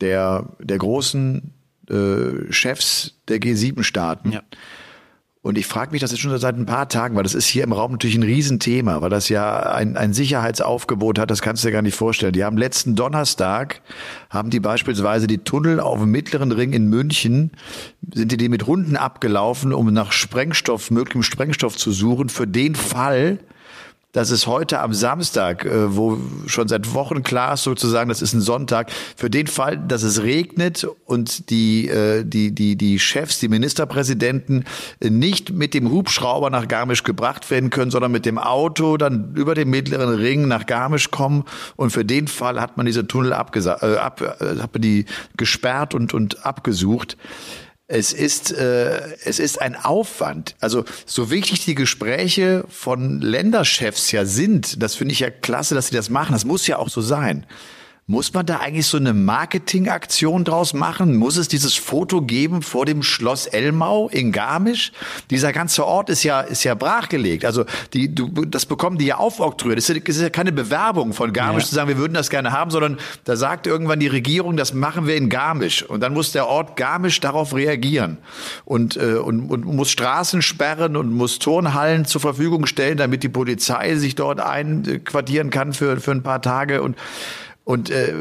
der, 0.00 0.48
der 0.60 0.78
großen 0.78 1.52
äh, 1.88 2.52
Chefs 2.52 3.14
der 3.28 3.38
G7-Staaten. 3.38 4.32
Ja. 4.32 4.42
Und 5.44 5.58
ich 5.58 5.66
frage 5.66 5.92
mich 5.92 6.00
das 6.00 6.10
jetzt 6.10 6.20
schon 6.20 6.36
seit 6.38 6.56
ein 6.56 6.64
paar 6.64 6.88
Tagen, 6.88 7.16
weil 7.16 7.22
das 7.22 7.34
ist 7.34 7.46
hier 7.46 7.64
im 7.64 7.74
Raum 7.74 7.92
natürlich 7.92 8.16
ein 8.16 8.22
Riesenthema, 8.22 9.02
weil 9.02 9.10
das 9.10 9.28
ja 9.28 9.74
ein, 9.74 9.94
ein 9.98 10.14
Sicherheitsaufgebot 10.14 11.18
hat, 11.18 11.30
das 11.30 11.42
kannst 11.42 11.62
du 11.62 11.68
dir 11.68 11.72
gar 11.72 11.82
nicht 11.82 11.96
vorstellen. 11.96 12.32
Die 12.32 12.44
haben 12.44 12.56
letzten 12.56 12.96
Donnerstag, 12.96 13.82
haben 14.30 14.48
die 14.48 14.60
beispielsweise 14.60 15.26
die 15.26 15.36
Tunnel 15.36 15.80
auf 15.80 15.98
dem 16.00 16.10
Mittleren 16.10 16.50
Ring 16.50 16.72
in 16.72 16.88
München, 16.88 17.50
sind 18.10 18.32
die, 18.32 18.38
die 18.38 18.48
mit 18.48 18.66
Hunden 18.66 18.96
abgelaufen, 18.96 19.74
um 19.74 19.92
nach 19.92 20.12
Sprengstoff, 20.12 20.90
möglichem 20.90 21.22
Sprengstoff 21.22 21.76
zu 21.76 21.92
suchen, 21.92 22.30
für 22.30 22.46
den 22.46 22.74
Fall, 22.74 23.38
dass 24.14 24.30
es 24.30 24.46
heute 24.46 24.80
am 24.80 24.94
Samstag, 24.94 25.66
äh, 25.66 25.94
wo 25.94 26.18
schon 26.46 26.68
seit 26.68 26.94
Wochen 26.94 27.22
klar 27.22 27.54
ist 27.54 27.64
sozusagen, 27.64 28.08
das 28.08 28.22
ist 28.22 28.32
ein 28.32 28.40
Sonntag, 28.40 28.90
für 29.16 29.28
den 29.28 29.48
Fall, 29.48 29.76
dass 29.76 30.04
es 30.04 30.22
regnet 30.22 30.86
und 31.04 31.50
die, 31.50 31.88
äh, 31.88 32.24
die, 32.24 32.52
die, 32.52 32.76
die 32.76 32.98
Chefs, 32.98 33.40
die 33.40 33.48
Ministerpräsidenten 33.48 34.64
nicht 35.00 35.50
mit 35.50 35.74
dem 35.74 35.90
Hubschrauber 35.90 36.48
nach 36.48 36.68
Garmisch 36.68 37.02
gebracht 37.02 37.50
werden 37.50 37.70
können, 37.70 37.90
sondern 37.90 38.12
mit 38.12 38.24
dem 38.24 38.38
Auto 38.38 38.96
dann 38.96 39.34
über 39.34 39.54
den 39.54 39.68
mittleren 39.68 40.14
Ring 40.14 40.46
nach 40.46 40.66
Garmisch 40.66 41.10
kommen. 41.10 41.44
Und 41.74 41.90
für 41.90 42.04
den 42.04 42.28
Fall 42.28 42.60
hat 42.60 42.76
man 42.76 42.86
diese 42.86 43.06
Tunnel 43.06 43.32
abgesa 43.32 43.78
äh, 43.82 43.96
ab, 43.96 44.20
äh, 44.20 44.60
hat 44.60 44.72
man 44.72 44.80
die 44.80 45.06
gesperrt 45.36 45.92
und, 45.92 46.14
und 46.14 46.46
abgesucht. 46.46 47.16
Es 47.86 48.14
ist, 48.14 48.50
äh, 48.52 49.14
es 49.24 49.38
ist 49.38 49.60
ein 49.60 49.76
Aufwand. 49.76 50.56
Also 50.58 50.84
so 51.04 51.30
wichtig 51.30 51.66
die 51.66 51.74
Gespräche 51.74 52.64
von 52.70 53.20
Länderchefs 53.20 54.10
ja 54.10 54.24
sind, 54.24 54.82
das 54.82 54.94
finde 54.94 55.12
ich 55.12 55.20
ja 55.20 55.30
klasse, 55.30 55.74
dass 55.74 55.88
sie 55.88 55.96
das 55.96 56.08
machen. 56.08 56.32
Das 56.32 56.46
muss 56.46 56.66
ja 56.66 56.78
auch 56.78 56.88
so 56.88 57.02
sein. 57.02 57.46
Muss 58.06 58.34
man 58.34 58.44
da 58.44 58.58
eigentlich 58.58 58.86
so 58.86 58.98
eine 58.98 59.14
Marketingaktion 59.14 60.44
draus 60.44 60.74
machen? 60.74 61.16
Muss 61.16 61.38
es 61.38 61.48
dieses 61.48 61.74
Foto 61.74 62.20
geben 62.20 62.60
vor 62.60 62.84
dem 62.84 63.02
Schloss 63.02 63.46
Elmau 63.46 64.10
in 64.10 64.30
Garmisch? 64.30 64.92
Dieser 65.30 65.54
ganze 65.54 65.86
Ort 65.86 66.10
ist 66.10 66.22
ja, 66.22 66.42
ist 66.42 66.64
ja 66.64 66.74
brachgelegt. 66.74 67.46
Also, 67.46 67.64
die, 67.94 68.14
du, 68.14 68.28
das 68.44 68.66
bekommen 68.66 68.98
die 68.98 69.06
ja 69.06 69.16
aufoktroyiert. 69.16 69.78
Das 69.78 69.88
ist, 69.88 70.20
ja 70.20 70.28
keine 70.28 70.52
Bewerbung 70.52 71.14
von 71.14 71.32
Garmisch 71.32 71.62
ja. 71.62 71.68
zu 71.70 71.74
sagen, 71.76 71.88
wir 71.88 71.96
würden 71.96 72.12
das 72.12 72.28
gerne 72.28 72.52
haben, 72.52 72.70
sondern 72.70 72.98
da 73.24 73.36
sagt 73.36 73.66
irgendwann 73.66 74.00
die 74.00 74.08
Regierung, 74.08 74.58
das 74.58 74.74
machen 74.74 75.06
wir 75.06 75.16
in 75.16 75.30
Garmisch. 75.30 75.82
Und 75.82 76.00
dann 76.00 76.12
muss 76.12 76.30
der 76.32 76.46
Ort 76.46 76.76
Garmisch 76.76 77.20
darauf 77.20 77.54
reagieren 77.54 78.18
und, 78.66 78.98
äh, 78.98 79.14
und, 79.14 79.48
und 79.48 79.64
muss 79.64 79.90
Straßen 79.90 80.42
sperren 80.42 80.98
und 80.98 81.10
muss 81.10 81.38
Turnhallen 81.38 82.04
zur 82.04 82.20
Verfügung 82.20 82.66
stellen, 82.66 82.98
damit 82.98 83.22
die 83.22 83.30
Polizei 83.30 83.96
sich 83.96 84.14
dort 84.14 84.40
einquartieren 84.40 85.48
kann 85.48 85.72
für, 85.72 85.98
für 86.00 86.10
ein 86.10 86.22
paar 86.22 86.42
Tage 86.42 86.82
und 86.82 86.96
und 87.64 87.88
äh, 87.88 88.12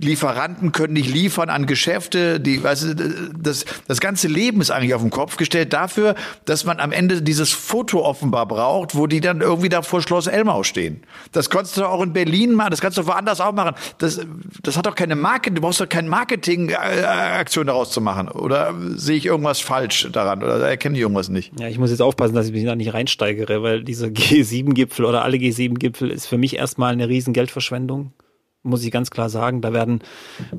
Lieferanten 0.00 0.72
können 0.72 0.94
nicht 0.94 1.08
liefern 1.08 1.50
an 1.50 1.66
Geschäfte. 1.66 2.40
Die, 2.40 2.64
weißt 2.64 2.82
du, 2.82 2.94
das, 3.40 3.64
das 3.86 4.00
ganze 4.00 4.26
Leben 4.26 4.60
ist 4.60 4.72
eigentlich 4.72 4.94
auf 4.94 5.02
den 5.02 5.10
Kopf 5.10 5.36
gestellt 5.36 5.72
dafür, 5.72 6.16
dass 6.46 6.64
man 6.64 6.80
am 6.80 6.90
Ende 6.90 7.22
dieses 7.22 7.52
Foto 7.52 8.04
offenbar 8.04 8.46
braucht, 8.46 8.96
wo 8.96 9.06
die 9.06 9.20
dann 9.20 9.40
irgendwie 9.40 9.68
da 9.68 9.82
vor 9.82 10.02
Schloss 10.02 10.26
Elmau 10.26 10.64
stehen. 10.64 11.04
Das 11.30 11.48
konntest 11.48 11.76
du 11.76 11.84
auch 11.84 12.02
in 12.02 12.12
Berlin 12.12 12.54
machen, 12.54 12.70
das 12.70 12.80
kannst 12.80 12.98
du 12.98 13.06
woanders 13.06 13.40
auch 13.40 13.52
machen. 13.52 13.76
Das, 13.98 14.20
das 14.64 14.76
hat 14.76 14.86
doch 14.86 14.96
keine 14.96 15.14
Marketing, 15.14 15.54
du 15.54 15.60
brauchst 15.60 15.80
doch 15.80 15.88
keine 15.88 16.08
Marketing-Aktion 16.08 17.68
daraus 17.68 17.92
zu 17.92 18.00
machen. 18.00 18.28
Oder 18.28 18.74
sehe 18.96 19.16
ich 19.16 19.26
irgendwas 19.26 19.60
falsch 19.60 20.08
daran? 20.10 20.42
Oder 20.42 20.58
erkenne 20.58 20.96
ich 20.96 21.02
irgendwas 21.02 21.28
nicht? 21.28 21.52
Ja, 21.60 21.68
ich 21.68 21.78
muss 21.78 21.90
jetzt 21.90 22.02
aufpassen, 22.02 22.34
dass 22.34 22.46
ich 22.46 22.52
mich 22.52 22.64
da 22.64 22.74
nicht 22.74 22.92
reinsteigere, 22.92 23.62
weil 23.62 23.84
dieser 23.84 24.06
G7-Gipfel 24.08 25.04
oder 25.04 25.22
alle 25.22 25.36
G7-Gipfel 25.36 26.10
ist 26.10 26.26
für 26.26 26.38
mich 26.38 26.56
erstmal 26.56 26.92
eine 26.92 27.08
riesen 27.08 27.32
Geldverschwendung 27.32 28.12
muss 28.62 28.84
ich 28.84 28.90
ganz 28.90 29.10
klar 29.10 29.28
sagen. 29.28 29.60
Da 29.60 29.72
werden 29.72 30.02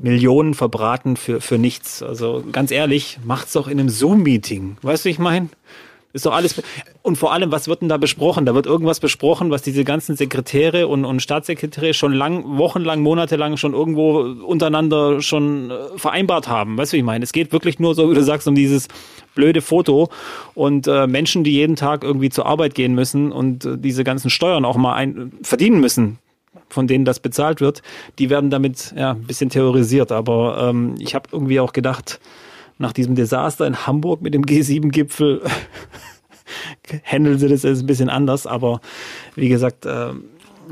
Millionen 0.00 0.54
verbraten 0.54 1.16
für, 1.16 1.40
für 1.40 1.58
nichts. 1.58 2.02
Also 2.02 2.44
ganz 2.52 2.70
ehrlich, 2.70 3.18
macht's 3.24 3.52
doch 3.52 3.68
in 3.68 3.80
einem 3.80 3.88
Zoom-Meeting. 3.88 4.76
Weißt 4.82 5.04
du, 5.04 5.08
ich 5.08 5.18
meine? 5.18 5.48
Ist 6.12 6.26
doch 6.26 6.32
alles. 6.32 6.62
Und 7.02 7.18
vor 7.18 7.32
allem, 7.32 7.50
was 7.50 7.66
wird 7.66 7.82
denn 7.82 7.88
da 7.88 7.96
besprochen? 7.96 8.46
Da 8.46 8.54
wird 8.54 8.66
irgendwas 8.66 9.00
besprochen, 9.00 9.50
was 9.50 9.62
diese 9.62 9.82
ganzen 9.82 10.14
Sekretäre 10.14 10.86
und, 10.86 11.04
und 11.04 11.20
Staatssekretäre 11.20 11.92
schon 11.92 12.12
lang, 12.12 12.56
wochenlang, 12.56 13.00
monatelang 13.00 13.56
schon 13.56 13.72
irgendwo 13.74 14.20
untereinander 14.20 15.20
schon 15.20 15.72
äh, 15.72 15.74
vereinbart 15.96 16.46
haben. 16.46 16.78
Weißt 16.78 16.92
du, 16.92 16.98
ich 16.98 17.02
meine? 17.02 17.24
Es 17.24 17.32
geht 17.32 17.52
wirklich 17.52 17.80
nur 17.80 17.96
so, 17.96 18.08
wie 18.08 18.14
du 18.14 18.22
sagst, 18.22 18.46
um 18.46 18.54
dieses 18.54 18.86
blöde 19.34 19.60
Foto 19.60 20.08
und 20.54 20.86
äh, 20.86 21.08
Menschen, 21.08 21.42
die 21.42 21.52
jeden 21.52 21.74
Tag 21.74 22.04
irgendwie 22.04 22.30
zur 22.30 22.46
Arbeit 22.46 22.76
gehen 22.76 22.94
müssen 22.94 23.32
und 23.32 23.64
äh, 23.64 23.76
diese 23.76 24.04
ganzen 24.04 24.30
Steuern 24.30 24.64
auch 24.64 24.76
mal 24.76 24.94
ein, 24.94 25.32
verdienen 25.42 25.80
müssen 25.80 26.20
von 26.74 26.86
denen 26.86 27.04
das 27.04 27.20
bezahlt 27.20 27.60
wird, 27.60 27.82
die 28.18 28.28
werden 28.28 28.50
damit 28.50 28.92
ja, 28.96 29.12
ein 29.12 29.22
bisschen 29.22 29.48
terrorisiert. 29.48 30.12
Aber 30.12 30.68
ähm, 30.68 30.96
ich 30.98 31.14
habe 31.14 31.28
irgendwie 31.32 31.60
auch 31.60 31.72
gedacht, 31.72 32.20
nach 32.76 32.92
diesem 32.92 33.14
Desaster 33.14 33.66
in 33.66 33.86
Hamburg 33.86 34.20
mit 34.20 34.34
dem 34.34 34.42
G7-Gipfel 34.42 35.42
handeln 37.04 37.38
sie 37.38 37.48
das 37.48 37.64
ein 37.64 37.86
bisschen 37.86 38.10
anders. 38.10 38.46
Aber 38.46 38.80
wie 39.36 39.48
gesagt, 39.48 39.86
äh, 39.86 40.10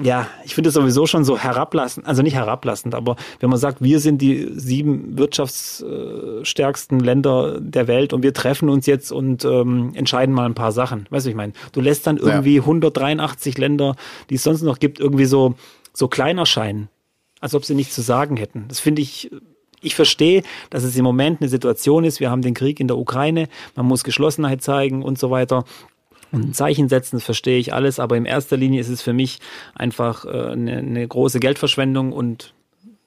ja, 0.03 0.27
ich 0.45 0.55
finde 0.55 0.69
es 0.69 0.75
sowieso 0.75 1.07
schon 1.07 1.25
so 1.25 1.39
herablassend, 1.39 2.07
also 2.07 2.23
nicht 2.23 2.35
herablassend, 2.35 2.95
aber 2.95 3.17
wenn 3.41 3.51
man 3.51 3.59
sagt, 3.59 3.83
wir 3.83 4.01
sind 4.01 4.23
die 4.23 4.49
sieben 4.55 5.19
wirtschaftsstärksten 5.19 7.01
Länder 7.01 7.61
der 7.61 7.89
Welt 7.89 8.13
und 8.13 8.23
wir 8.23 8.33
treffen 8.33 8.69
uns 8.69 8.87
jetzt 8.87 9.13
und 9.13 9.45
ähm, 9.45 9.93
entscheiden 9.95 10.35
mal 10.35 10.47
ein 10.47 10.55
paar 10.55 10.73
Sachen. 10.73 11.07
Weißt 11.11 11.27
du, 11.27 11.31
ich 11.31 11.37
meine, 11.37 11.53
du 11.73 11.81
lässt 11.81 12.07
dann 12.07 12.17
irgendwie 12.17 12.57
ja. 12.57 12.63
183 12.63 13.59
Länder, 13.59 13.97
die 14.31 14.37
es 14.37 14.43
sonst 14.43 14.63
noch 14.63 14.79
gibt, 14.79 15.01
irgendwie 15.01 15.27
so 15.27 15.55
so 15.93 16.09
klein 16.09 16.39
erscheinen, 16.39 16.89
als 17.41 17.55
ob 17.55 17.65
sie 17.65 17.75
nichts 17.75 17.95
zu 17.95 18.03
sagen 18.03 18.37
hätten. 18.37 18.67
Das 18.69 18.81
finde 18.81 19.03
ich, 19.03 19.31
ich 19.81 19.95
verstehe, 19.95 20.43
dass 20.71 20.85
es 20.85 20.97
im 20.97 21.05
Moment 21.05 21.41
eine 21.41 21.49
Situation 21.49 22.05
ist, 22.05 22.21
wir 22.21 22.31
haben 22.31 22.43
den 22.43 22.55
Krieg 22.55 22.81
in 22.81 22.89
der 22.89 22.99
Ukraine, 22.99 23.49
man 23.75 23.87
muss 23.87 24.05
Geschlossenheit 24.05 24.63
zeigen 24.63 25.03
und 25.03 25.19
so 25.19 25.31
weiter. 25.31 25.65
Und 26.31 26.47
ein 26.47 26.55
Zeichen 26.55 26.89
setzen, 26.89 27.17
das 27.17 27.25
verstehe 27.25 27.59
ich 27.59 27.75
alles, 27.75 28.01
aber 28.01 28.17
in 28.17 28.25
erster 28.25 28.57
Linie 28.57 28.81
ist 28.81 28.89
es 28.89 29.03
für 29.03 29.13
mich 29.13 29.39
einfach 29.75 30.25
äh, 30.25 30.53
eine, 30.53 30.79
eine 30.79 31.07
große 31.07 31.41
Geldverschwendung 31.41 32.13
und 32.13 32.55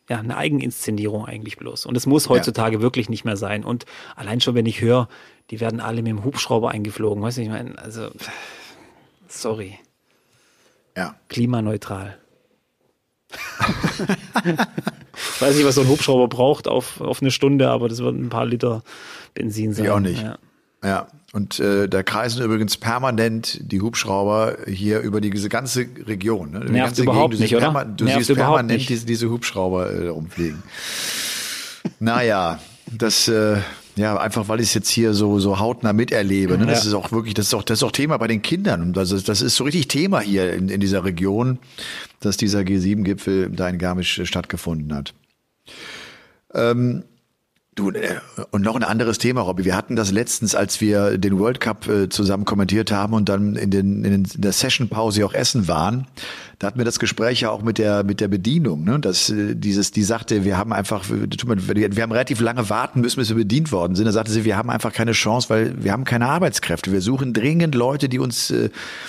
ja, 0.08 0.20
eine 0.20 0.38
Eigeninszenierung 0.38 1.26
eigentlich 1.26 1.58
bloß. 1.58 1.88
Und 1.88 1.98
es 1.98 2.06
muss 2.06 2.30
heutzutage 2.30 2.78
ja. 2.78 2.82
wirklich 2.84 3.10
nicht 3.10 3.26
mehr 3.26 3.38
sein. 3.38 3.64
Und 3.64 3.86
allein 4.16 4.42
schon, 4.42 4.54
wenn 4.54 4.68
ich 4.68 4.82
höre, 4.82 5.10
die 5.50 5.60
werden 5.60 5.80
alle 5.80 6.04
mit 6.04 6.12
dem 6.12 6.24
Hubschrauber 6.24 6.70
eingeflogen, 6.70 7.24
weißt 7.24 7.38
du, 7.38 7.42
ich 7.42 7.50
meine, 7.50 7.78
also, 7.80 8.10
sorry. 9.28 9.80
Ja. 10.96 11.16
Klimaneutral. 11.30 12.18
Weiß 15.40 15.56
nicht, 15.56 15.66
was 15.66 15.76
so 15.76 15.82
ein 15.82 15.88
Hubschrauber 15.88 16.28
braucht 16.28 16.68
auf, 16.68 17.02
auf 17.02 17.22
eine 17.22 17.32
Stunde, 17.32 17.70
aber 17.70 17.88
das 17.90 18.00
wird 18.00 18.16
ein 18.16 18.30
paar 18.30 18.46
Liter 18.46 18.84
Benzin 19.34 19.74
sein. 19.74 19.86
Ich 19.86 19.92
auch 19.92 20.00
nicht. 20.00 20.22
Ja. 20.22 20.38
Ja, 20.84 21.08
und 21.34 21.60
äh, 21.60 21.90
da 21.90 22.04
kreisen 22.04 22.44
übrigens 22.44 22.78
permanent 22.78 23.60
die 23.62 23.82
Hubschrauber 23.82 24.58
hier 24.68 25.00
über 25.00 25.20
die, 25.20 25.32
diese 25.32 25.50
ganze 25.50 25.88
Region. 26.06 26.52
Ne? 26.52 26.60
Die 26.60 26.72
Nervt 26.74 26.90
ganze 26.90 27.04
überhaupt 27.04 27.32
Gegend. 27.32 27.52
nicht, 27.52 27.56
oder? 27.56 27.86
Du 27.86 28.06
Nervt 28.06 28.26
siehst 28.26 28.38
permanent 28.38 28.88
diese, 28.88 29.06
diese, 29.06 29.30
Hubschrauber 29.32 29.90
äh, 29.90 30.08
rumfliegen. 30.10 30.62
naja, 32.00 32.60
das, 32.86 33.28
äh, 33.28 33.58
ja, 33.96 34.18
einfach 34.18 34.48
weil 34.50 34.60
ich 34.60 34.68
es 34.68 34.74
jetzt 34.74 34.90
hier 34.90 35.14
so, 35.14 35.40
so 35.40 35.60
hautnah 35.60 35.94
miterlebe. 35.94 36.58
Ne? 36.58 36.66
Das 36.66 36.84
ja. 36.84 36.90
ist 36.90 36.94
auch 36.94 37.12
wirklich, 37.12 37.34
das 37.34 37.48
ist 37.48 37.54
auch, 37.54 37.64
das 37.64 37.80
ist 37.80 37.84
auch 37.84 37.92
Thema 37.92 38.18
bei 38.18 38.28
den 38.28 38.42
Kindern. 38.42 38.94
Das 38.94 39.12
ist, 39.12 39.30
das 39.30 39.42
ist 39.42 39.56
so 39.56 39.64
richtig 39.64 39.88
Thema 39.88 40.20
hier 40.20 40.54
in, 40.54 40.70
in 40.70 40.82
dieser 40.82 41.04
Region, 41.04 41.60
dass 42.20 42.38
dieser 42.38 42.60
G7-Gipfel 42.60 43.50
da 43.52 43.70
in 43.70 43.78
Garmisch 43.78 44.22
stattgefunden 44.26 44.94
hat. 44.94 45.14
Ähm, 46.54 47.04
Du, 47.76 47.92
äh, 47.92 48.16
und 48.52 48.62
noch 48.62 48.78
ein 48.78 48.84
anderes 48.84 49.18
Thema, 49.18 49.42
Robby. 49.42 49.66
Wir 49.66 49.76
hatten 49.76 49.98
das 49.98 50.10
letztens, 50.10 50.56
als 50.56 50.80
wir 50.80 51.18
den 51.18 51.38
World 51.38 51.60
Cup 51.60 51.90
äh, 51.90 52.08
zusammen 52.08 52.46
kommentiert 52.46 52.90
haben 52.90 53.14
und 53.14 53.28
dann 53.28 53.58
in, 53.58 53.70
den, 53.70 54.06
in 54.06 54.24
der 54.38 54.54
Session-Pause 54.54 55.26
auch 55.26 55.34
essen 55.34 55.68
waren. 55.68 56.08
Da 56.58 56.68
hatten 56.68 56.78
wir 56.78 56.86
das 56.86 57.00
Gespräch 57.00 57.42
ja 57.42 57.50
auch 57.50 57.64
mit 57.64 57.78
der, 57.78 58.06
mit 58.06 58.22
der 58.22 58.30
Bedienung, 58.30 58.86
ne? 58.86 59.02
Dass 59.02 59.30
äh, 59.30 59.56
dieses, 59.56 59.92
die 59.92 60.04
sagte, 60.04 60.46
wir 60.46 60.58
haben 60.58 60.72
einfach, 60.72 61.04
wir 61.10 62.02
haben 62.02 62.12
relativ 62.14 62.40
lange 62.40 62.70
warten 62.70 63.02
müssen, 63.02 63.20
bis 63.20 63.28
wir 63.28 63.36
bedient 63.36 63.74
worden 63.74 63.96
sind. 63.96 64.06
Da 64.06 64.14
sagte 64.14 64.32
sie, 64.32 64.46
wir 64.46 64.56
haben 64.56 64.70
einfach 64.70 64.94
keine 64.94 65.12
Chance, 65.12 65.50
weil 65.50 65.84
wir 65.84 65.92
haben 65.92 66.06
keine 66.06 66.28
Arbeitskräfte. 66.28 66.94
Wir 66.94 67.02
suchen 67.02 67.34
dringend 67.34 67.76
Leute, 67.76 68.08
die 68.08 68.20
uns 68.20 68.54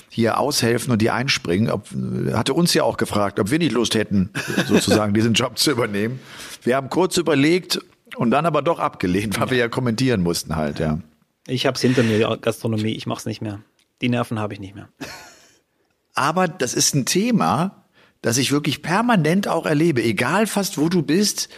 hier 0.09 0.40
aushelfen 0.40 0.90
und 0.92 1.00
die 1.00 1.11
einspringen. 1.11 1.70
Ob, 1.70 1.87
hatte 2.33 2.52
uns 2.52 2.74
ja 2.74 2.83
auch 2.83 2.96
gefragt, 2.96 3.38
ob 3.38 3.52
wir 3.52 3.61
nicht 3.61 3.72
Lust 3.72 3.94
hätten, 3.94 4.31
sozusagen 4.66 5.14
diesen 5.14 5.35
Job 5.35 5.57
zu 5.57 5.70
übernehmen. 5.70 6.18
Wir 6.64 6.74
haben 6.74 6.90
kurz 6.90 7.16
überlegt 7.16 7.79
und 8.16 8.31
dann 8.31 8.46
aber 8.46 8.62
doch 8.62 8.79
abgelehnt, 8.79 9.40
weil 9.40 9.50
wir 9.50 9.59
ja 9.59 9.68
kommentieren 9.68 10.22
mussten 10.22 10.57
halt, 10.57 10.79
ja. 10.79 10.98
Ich 11.46 11.66
hab's 11.66 11.81
hinter 11.81 12.02
mir, 12.02 12.38
Gastronomie, 12.40 12.92
ich 12.92 13.07
mach's 13.07 13.26
nicht 13.26 13.40
mehr. 13.40 13.61
Die 14.00 14.09
Nerven 14.09 14.38
habe 14.38 14.55
ich 14.55 14.61
nicht 14.61 14.74
mehr. 14.74 14.88
Aber 16.14 16.48
das 16.48 16.74
ist 16.74 16.94
ein 16.94 17.05
Thema, 17.05 17.85
das 18.22 18.38
ich 18.38 18.50
wirklich 18.50 18.83
permanent 18.83 19.46
auch 19.46 19.66
erlebe, 19.66 20.02
egal 20.02 20.46
fast 20.46 20.79
wo 20.79 20.88
du 20.88 21.02
bist. 21.02 21.48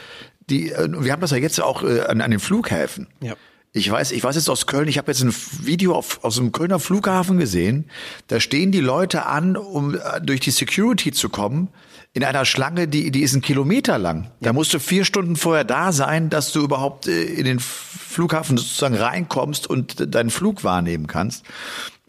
Die, 0.50 0.72
äh, 0.72 0.88
wir 1.02 1.12
haben 1.12 1.20
das 1.20 1.30
ja 1.30 1.36
jetzt 1.36 1.60
auch 1.60 1.82
äh, 1.82 2.02
an, 2.02 2.20
an 2.20 2.30
den 2.30 2.40
Flughäfen. 2.40 3.06
Ja. 3.22 3.34
Ich 3.72 3.90
weiß, 3.90 4.12
ich 4.12 4.24
weiß 4.24 4.34
jetzt 4.34 4.48
aus 4.48 4.66
Köln, 4.66 4.88
ich 4.88 4.98
habe 4.98 5.10
jetzt 5.10 5.22
ein 5.22 5.34
Video 5.62 5.94
auf, 5.94 6.24
aus 6.24 6.36
dem 6.36 6.52
Kölner 6.52 6.80
Flughafen 6.80 7.38
gesehen. 7.38 7.90
Da 8.26 8.40
stehen 8.40 8.72
die 8.72 8.80
Leute 8.80 9.26
an, 9.26 9.56
um 9.56 9.94
äh, 9.94 10.20
durch 10.22 10.40
die 10.40 10.50
Security 10.50 11.12
zu 11.12 11.28
kommen 11.28 11.68
in 12.14 12.24
einer 12.24 12.44
Schlange, 12.44 12.88
die, 12.88 13.10
die 13.10 13.22
ist 13.22 13.34
ein 13.34 13.42
Kilometer 13.42 13.98
lang. 13.98 14.30
Da 14.40 14.52
musst 14.52 14.74
du 14.74 14.80
vier 14.80 15.04
Stunden 15.04 15.36
vorher 15.36 15.64
da 15.64 15.92
sein, 15.92 16.30
dass 16.30 16.52
du 16.52 16.60
überhaupt 16.64 17.06
äh, 17.06 17.22
in 17.24 17.44
den 17.44 17.60
Flughafen 17.60 18.56
sozusagen 18.56 18.96
reinkommst 18.96 19.68
und 19.68 20.14
deinen 20.14 20.30
Flug 20.30 20.64
wahrnehmen 20.64 21.06
kannst. 21.06 21.44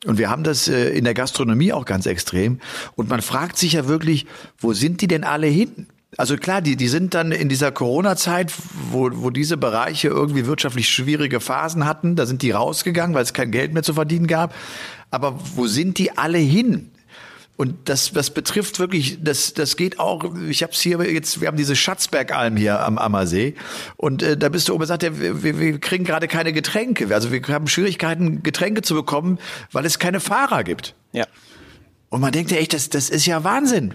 Und 0.05 0.17
wir 0.17 0.29
haben 0.29 0.43
das 0.43 0.67
äh, 0.67 0.89
in 0.89 1.03
der 1.03 1.13
Gastronomie 1.13 1.73
auch 1.73 1.85
ganz 1.85 2.05
extrem. 2.05 2.59
Und 2.95 3.09
man 3.09 3.21
fragt 3.21 3.57
sich 3.57 3.73
ja 3.73 3.87
wirklich, 3.87 4.25
wo 4.57 4.73
sind 4.73 5.01
die 5.01 5.07
denn 5.07 5.23
alle 5.23 5.47
hin? 5.47 5.87
Also 6.17 6.37
klar, 6.37 6.61
die, 6.61 6.75
die 6.75 6.87
sind 6.87 7.13
dann 7.13 7.31
in 7.31 7.49
dieser 7.49 7.71
Corona-Zeit, 7.71 8.51
wo, 8.91 9.09
wo 9.13 9.29
diese 9.29 9.57
Bereiche 9.57 10.07
irgendwie 10.07 10.47
wirtschaftlich 10.47 10.89
schwierige 10.89 11.39
Phasen 11.39 11.85
hatten, 11.85 12.15
da 12.15 12.25
sind 12.25 12.41
die 12.41 12.51
rausgegangen, 12.51 13.13
weil 13.13 13.23
es 13.23 13.33
kein 13.33 13.51
Geld 13.51 13.73
mehr 13.73 13.83
zu 13.83 13.93
verdienen 13.93 14.25
gab. 14.25 14.55
Aber 15.11 15.39
wo 15.55 15.67
sind 15.67 15.99
die 15.99 16.17
alle 16.17 16.39
hin? 16.39 16.89
Und 17.59 17.89
das, 17.89 18.13
das 18.13 18.29
betrifft 18.29 18.79
wirklich, 18.79 19.17
das, 19.21 19.53
das 19.53 19.75
geht 19.75 19.99
auch, 19.99 20.33
ich 20.47 20.63
habe 20.63 20.71
es 20.71 20.79
hier 20.79 20.97
jetzt, 21.11 21.41
wir 21.41 21.49
haben 21.49 21.57
diese 21.57 21.75
Schatzbergalm 21.75 22.55
hier 22.55 22.79
am 22.79 22.97
Ammersee 22.97 23.53
und 23.97 24.23
äh, 24.23 24.37
da 24.37 24.47
bist 24.47 24.69
du 24.69 24.73
oben 24.73 24.79
gesagt, 24.79 25.03
ja, 25.03 25.09
wir, 25.19 25.59
wir 25.59 25.77
kriegen 25.77 26.05
gerade 26.05 26.29
keine 26.29 26.53
Getränke. 26.53 27.13
Also 27.13 27.33
wir 27.33 27.41
haben 27.49 27.67
Schwierigkeiten, 27.67 28.43
Getränke 28.43 28.81
zu 28.81 28.95
bekommen, 28.95 29.39
weil 29.73 29.85
es 29.85 29.99
keine 29.99 30.21
Fahrer 30.21 30.63
gibt. 30.63 30.95
Ja. 31.11 31.25
Und 32.11 32.21
man 32.21 32.31
denkt 32.31 32.49
ja 32.49 32.57
echt, 32.57 32.73
das, 32.73 32.89
das 32.89 33.11
ist 33.11 33.27
ja 33.27 33.43
Wahnsinn. 33.43 33.93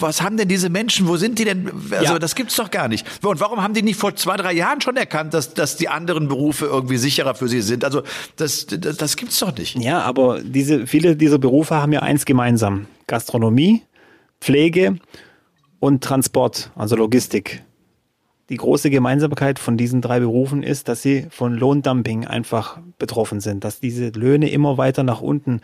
Was 0.00 0.20
haben 0.20 0.36
denn 0.36 0.48
diese 0.48 0.68
Menschen, 0.68 1.06
wo 1.06 1.16
sind 1.16 1.38
die 1.38 1.44
denn? 1.44 1.70
Also 1.92 2.14
ja. 2.14 2.18
das 2.18 2.34
gibt's 2.34 2.56
doch 2.56 2.72
gar 2.72 2.88
nicht. 2.88 3.06
Und 3.24 3.38
warum 3.38 3.62
haben 3.62 3.72
die 3.72 3.82
nicht 3.82 4.00
vor 4.00 4.16
zwei, 4.16 4.36
drei 4.36 4.52
Jahren 4.52 4.80
schon 4.80 4.96
erkannt, 4.96 5.32
dass, 5.32 5.54
dass 5.54 5.76
die 5.76 5.88
anderen 5.88 6.26
Berufe 6.26 6.66
irgendwie 6.66 6.96
sicherer 6.96 7.36
für 7.36 7.46
sie 7.46 7.60
sind? 7.60 7.84
Also 7.84 8.02
das, 8.34 8.66
das, 8.66 8.96
das 8.96 9.16
gibt's 9.16 9.38
doch 9.38 9.56
nicht. 9.56 9.76
Ja, 9.76 10.02
aber 10.02 10.40
diese, 10.42 10.88
viele 10.88 11.14
dieser 11.14 11.38
Berufe 11.38 11.76
haben 11.76 11.92
ja 11.92 12.00
eins 12.00 12.24
gemeinsam. 12.24 12.86
Gastronomie, 13.06 13.82
Pflege 14.40 14.98
und 15.78 16.02
Transport, 16.02 16.72
also 16.74 16.96
Logistik 16.96 17.62
die 18.48 18.56
große 18.56 18.90
Gemeinsamkeit 18.90 19.58
von 19.58 19.76
diesen 19.76 20.00
drei 20.00 20.20
Berufen 20.20 20.62
ist, 20.62 20.88
dass 20.88 21.02
sie 21.02 21.26
von 21.30 21.54
Lohndumping 21.54 22.26
einfach 22.26 22.78
betroffen 22.98 23.40
sind, 23.40 23.64
dass 23.64 23.80
diese 23.80 24.10
Löhne 24.10 24.50
immer 24.50 24.78
weiter 24.78 25.02
nach 25.02 25.20
unten 25.20 25.60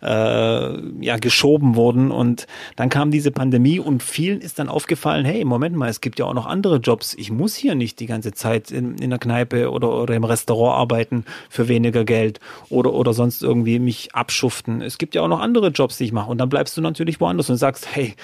äh, 0.00 1.04
ja 1.04 1.16
geschoben 1.16 1.74
wurden 1.74 2.12
und 2.12 2.46
dann 2.76 2.88
kam 2.88 3.10
diese 3.10 3.32
Pandemie 3.32 3.80
und 3.80 4.02
vielen 4.02 4.40
ist 4.40 4.60
dann 4.60 4.68
aufgefallen, 4.68 5.24
hey, 5.24 5.44
Moment 5.44 5.74
mal, 5.74 5.88
es 5.88 6.00
gibt 6.00 6.20
ja 6.20 6.26
auch 6.26 6.34
noch 6.34 6.46
andere 6.46 6.76
Jobs. 6.76 7.14
Ich 7.14 7.32
muss 7.32 7.56
hier 7.56 7.74
nicht 7.74 7.98
die 7.98 8.06
ganze 8.06 8.32
Zeit 8.32 8.70
in, 8.70 8.96
in 8.98 9.10
der 9.10 9.18
Kneipe 9.18 9.70
oder, 9.70 9.92
oder 9.92 10.14
im 10.14 10.24
Restaurant 10.24 10.78
arbeiten 10.78 11.24
für 11.48 11.66
weniger 11.66 12.04
Geld 12.04 12.38
oder, 12.68 12.92
oder 12.92 13.12
sonst 13.12 13.42
irgendwie 13.42 13.80
mich 13.80 14.14
abschuften. 14.14 14.82
Es 14.82 14.98
gibt 14.98 15.16
ja 15.16 15.22
auch 15.22 15.28
noch 15.28 15.40
andere 15.40 15.68
Jobs, 15.68 15.98
die 15.98 16.04
ich 16.04 16.12
mache 16.12 16.30
und 16.30 16.38
dann 16.38 16.48
bleibst 16.48 16.76
du 16.76 16.80
natürlich 16.80 17.20
woanders 17.20 17.50
und 17.50 17.56
sagst, 17.56 17.88
hey, 17.94 18.14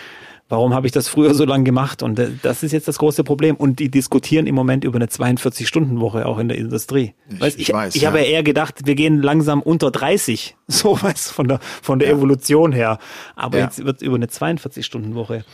Warum 0.48 0.74
habe 0.74 0.86
ich 0.86 0.92
das 0.92 1.08
früher 1.08 1.34
so 1.34 1.44
lange 1.44 1.64
gemacht? 1.64 2.02
Und 2.02 2.18
äh, 2.20 2.30
das 2.42 2.62
ist 2.62 2.70
jetzt 2.70 2.86
das 2.86 2.98
große 2.98 3.24
Problem. 3.24 3.56
Und 3.56 3.80
die 3.80 3.90
diskutieren 3.90 4.46
im 4.46 4.54
Moment 4.54 4.84
über 4.84 4.96
eine 4.96 5.06
42-Stunden-Woche 5.06 6.24
auch 6.24 6.38
in 6.38 6.48
der 6.48 6.56
Industrie. 6.56 7.14
Ich, 7.28 7.40
weißt, 7.40 7.58
ich, 7.58 7.68
ich, 7.68 7.74
weiß, 7.74 7.94
ich 7.96 8.02
ja. 8.02 8.08
habe 8.08 8.18
ja 8.20 8.26
eher 8.26 8.42
gedacht, 8.44 8.86
wir 8.86 8.94
gehen 8.94 9.22
langsam 9.22 9.60
unter 9.60 9.90
30. 9.90 10.56
So 10.68 10.98
was 11.00 11.30
von 11.30 11.46
der, 11.46 11.60
von 11.60 12.00
der 12.00 12.08
ja. 12.08 12.14
Evolution 12.16 12.72
her. 12.72 12.98
Aber 13.36 13.58
ja. 13.58 13.64
jetzt 13.64 13.84
wird 13.84 14.02
über 14.02 14.16
eine 14.16 14.26
42-Stunden-Woche 14.26 15.44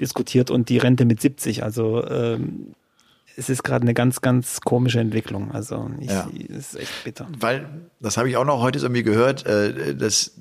diskutiert 0.00 0.50
und 0.50 0.68
die 0.68 0.78
Rente 0.78 1.04
mit 1.04 1.20
70. 1.20 1.62
Also 1.62 2.04
ähm, 2.08 2.74
es 3.36 3.48
ist 3.48 3.62
gerade 3.62 3.82
eine 3.82 3.94
ganz, 3.94 4.20
ganz 4.20 4.60
komische 4.60 5.00
Entwicklung. 5.00 5.52
Also 5.52 5.90
ich, 6.00 6.10
ja. 6.10 6.28
es 6.48 6.74
ist 6.74 6.80
echt 6.80 7.04
bitter. 7.04 7.28
Weil, 7.38 7.68
das 8.00 8.16
habe 8.16 8.28
ich 8.28 8.36
auch 8.36 8.44
noch 8.44 8.60
heute 8.60 8.78
so 8.78 8.88
mir 8.88 9.02
gehört, 9.02 9.46
äh, 9.46 9.94
dass 9.94 10.32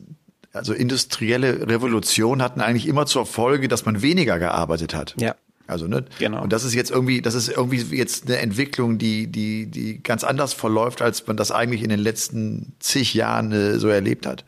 also 0.55 0.73
industrielle 0.73 1.67
Revolution 1.67 2.41
hatten 2.41 2.61
eigentlich 2.61 2.87
immer 2.87 3.05
zur 3.05 3.25
Folge, 3.25 3.67
dass 3.67 3.85
man 3.85 4.01
weniger 4.01 4.39
gearbeitet 4.39 4.93
hat. 4.93 5.15
Ja. 5.19 5.35
Also, 5.67 5.87
ne? 5.87 6.05
Genau. 6.19 6.43
Und 6.43 6.53
das 6.53 6.63
ist 6.63 6.75
jetzt 6.75 6.91
irgendwie, 6.91 7.21
das 7.21 7.33
ist 7.33 7.49
irgendwie 7.49 7.81
jetzt 7.95 8.27
eine 8.27 8.37
Entwicklung, 8.37 8.99
die, 8.99 9.27
die, 9.27 9.65
die 9.65 10.01
ganz 10.01 10.23
anders 10.23 10.53
verläuft, 10.53 11.01
als 11.01 11.25
man 11.25 11.37
das 11.37 11.51
eigentlich 11.51 11.81
in 11.81 11.89
den 11.89 11.99
letzten 11.99 12.73
zig 12.79 13.15
Jahren 13.15 13.51
äh, 13.51 13.79
so 13.79 13.87
erlebt 13.87 14.27
hat. 14.27 14.45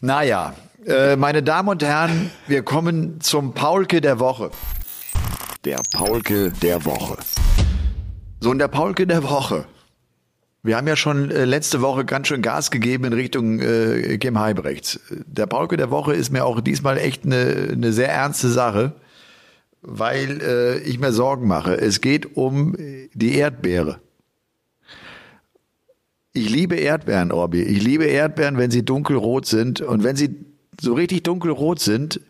Naja, 0.00 0.54
äh, 0.86 1.16
meine 1.16 1.42
Damen 1.42 1.68
und 1.68 1.82
Herren, 1.82 2.30
wir 2.46 2.62
kommen 2.62 3.20
zum 3.20 3.52
Paulke 3.52 4.00
der 4.00 4.18
Woche. 4.18 4.50
Der 5.66 5.80
Paulke 5.92 6.50
der 6.62 6.86
Woche. 6.86 7.18
So, 8.40 8.50
und 8.50 8.58
der 8.58 8.68
Paulke 8.68 9.06
der 9.06 9.22
Woche 9.22 9.66
wir 10.62 10.76
haben 10.76 10.86
ja 10.86 10.96
schon 10.96 11.30
äh, 11.30 11.44
letzte 11.44 11.80
Woche 11.80 12.04
ganz 12.04 12.28
schön 12.28 12.42
Gas 12.42 12.70
gegeben 12.70 13.04
in 13.04 13.12
Richtung 13.12 13.60
äh, 13.60 14.18
Kim 14.18 14.38
Heibrechts. 14.38 15.00
Der 15.26 15.46
Paulke 15.46 15.76
der 15.76 15.90
Woche 15.90 16.14
ist 16.14 16.30
mir 16.30 16.44
auch 16.44 16.60
diesmal 16.60 16.98
echt 16.98 17.24
eine, 17.24 17.68
eine 17.72 17.92
sehr 17.92 18.10
ernste 18.10 18.48
Sache, 18.48 18.92
weil 19.80 20.40
äh, 20.42 20.78
ich 20.80 20.98
mir 20.98 21.12
Sorgen 21.12 21.48
mache. 21.48 21.74
Es 21.74 22.00
geht 22.00 22.36
um 22.36 22.76
die 23.14 23.36
Erdbeere. 23.36 24.00
Ich 26.32 26.48
liebe 26.48 26.76
Erdbeeren, 26.76 27.32
Orbi. 27.32 27.62
Ich 27.62 27.82
liebe 27.82 28.04
Erdbeeren, 28.04 28.56
wenn 28.56 28.70
sie 28.70 28.84
dunkelrot 28.84 29.46
sind. 29.46 29.80
Und 29.80 30.04
wenn 30.04 30.14
sie 30.14 30.36
so 30.80 30.94
richtig 30.94 31.24
dunkelrot 31.24 31.80
sind, 31.80 32.20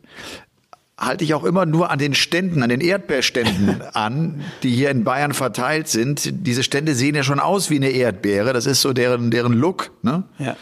halte 1.01 1.25
ich 1.25 1.35
auch 1.35 1.45
immer 1.45 1.67
nur 1.67 1.91
an 1.91 1.99
den 1.99 2.15
Ständen, 2.15 2.63
an 2.63 2.69
den 2.69 2.81
Erdbeerständen 2.81 3.83
an, 3.95 4.45
die 4.63 4.71
hier 4.71 4.91
in 4.91 5.03
Bayern 5.03 5.33
verteilt 5.33 5.89
sind. 5.89 6.47
Diese 6.47 6.63
Stände 6.63 6.95
sehen 6.95 7.15
ja 7.15 7.25
schon 7.25 7.41
aus 7.41 7.71
wie 7.71 7.77
eine 7.77 7.91
Erdbeere. 7.91 8.53
Das 8.53 8.67
ist 8.67 8.83
so 8.83 8.93
deren, 8.93 9.31
deren 9.31 9.55
Look. 9.55 9.91
Ne? 10.03 10.25
Ja. 10.39 10.57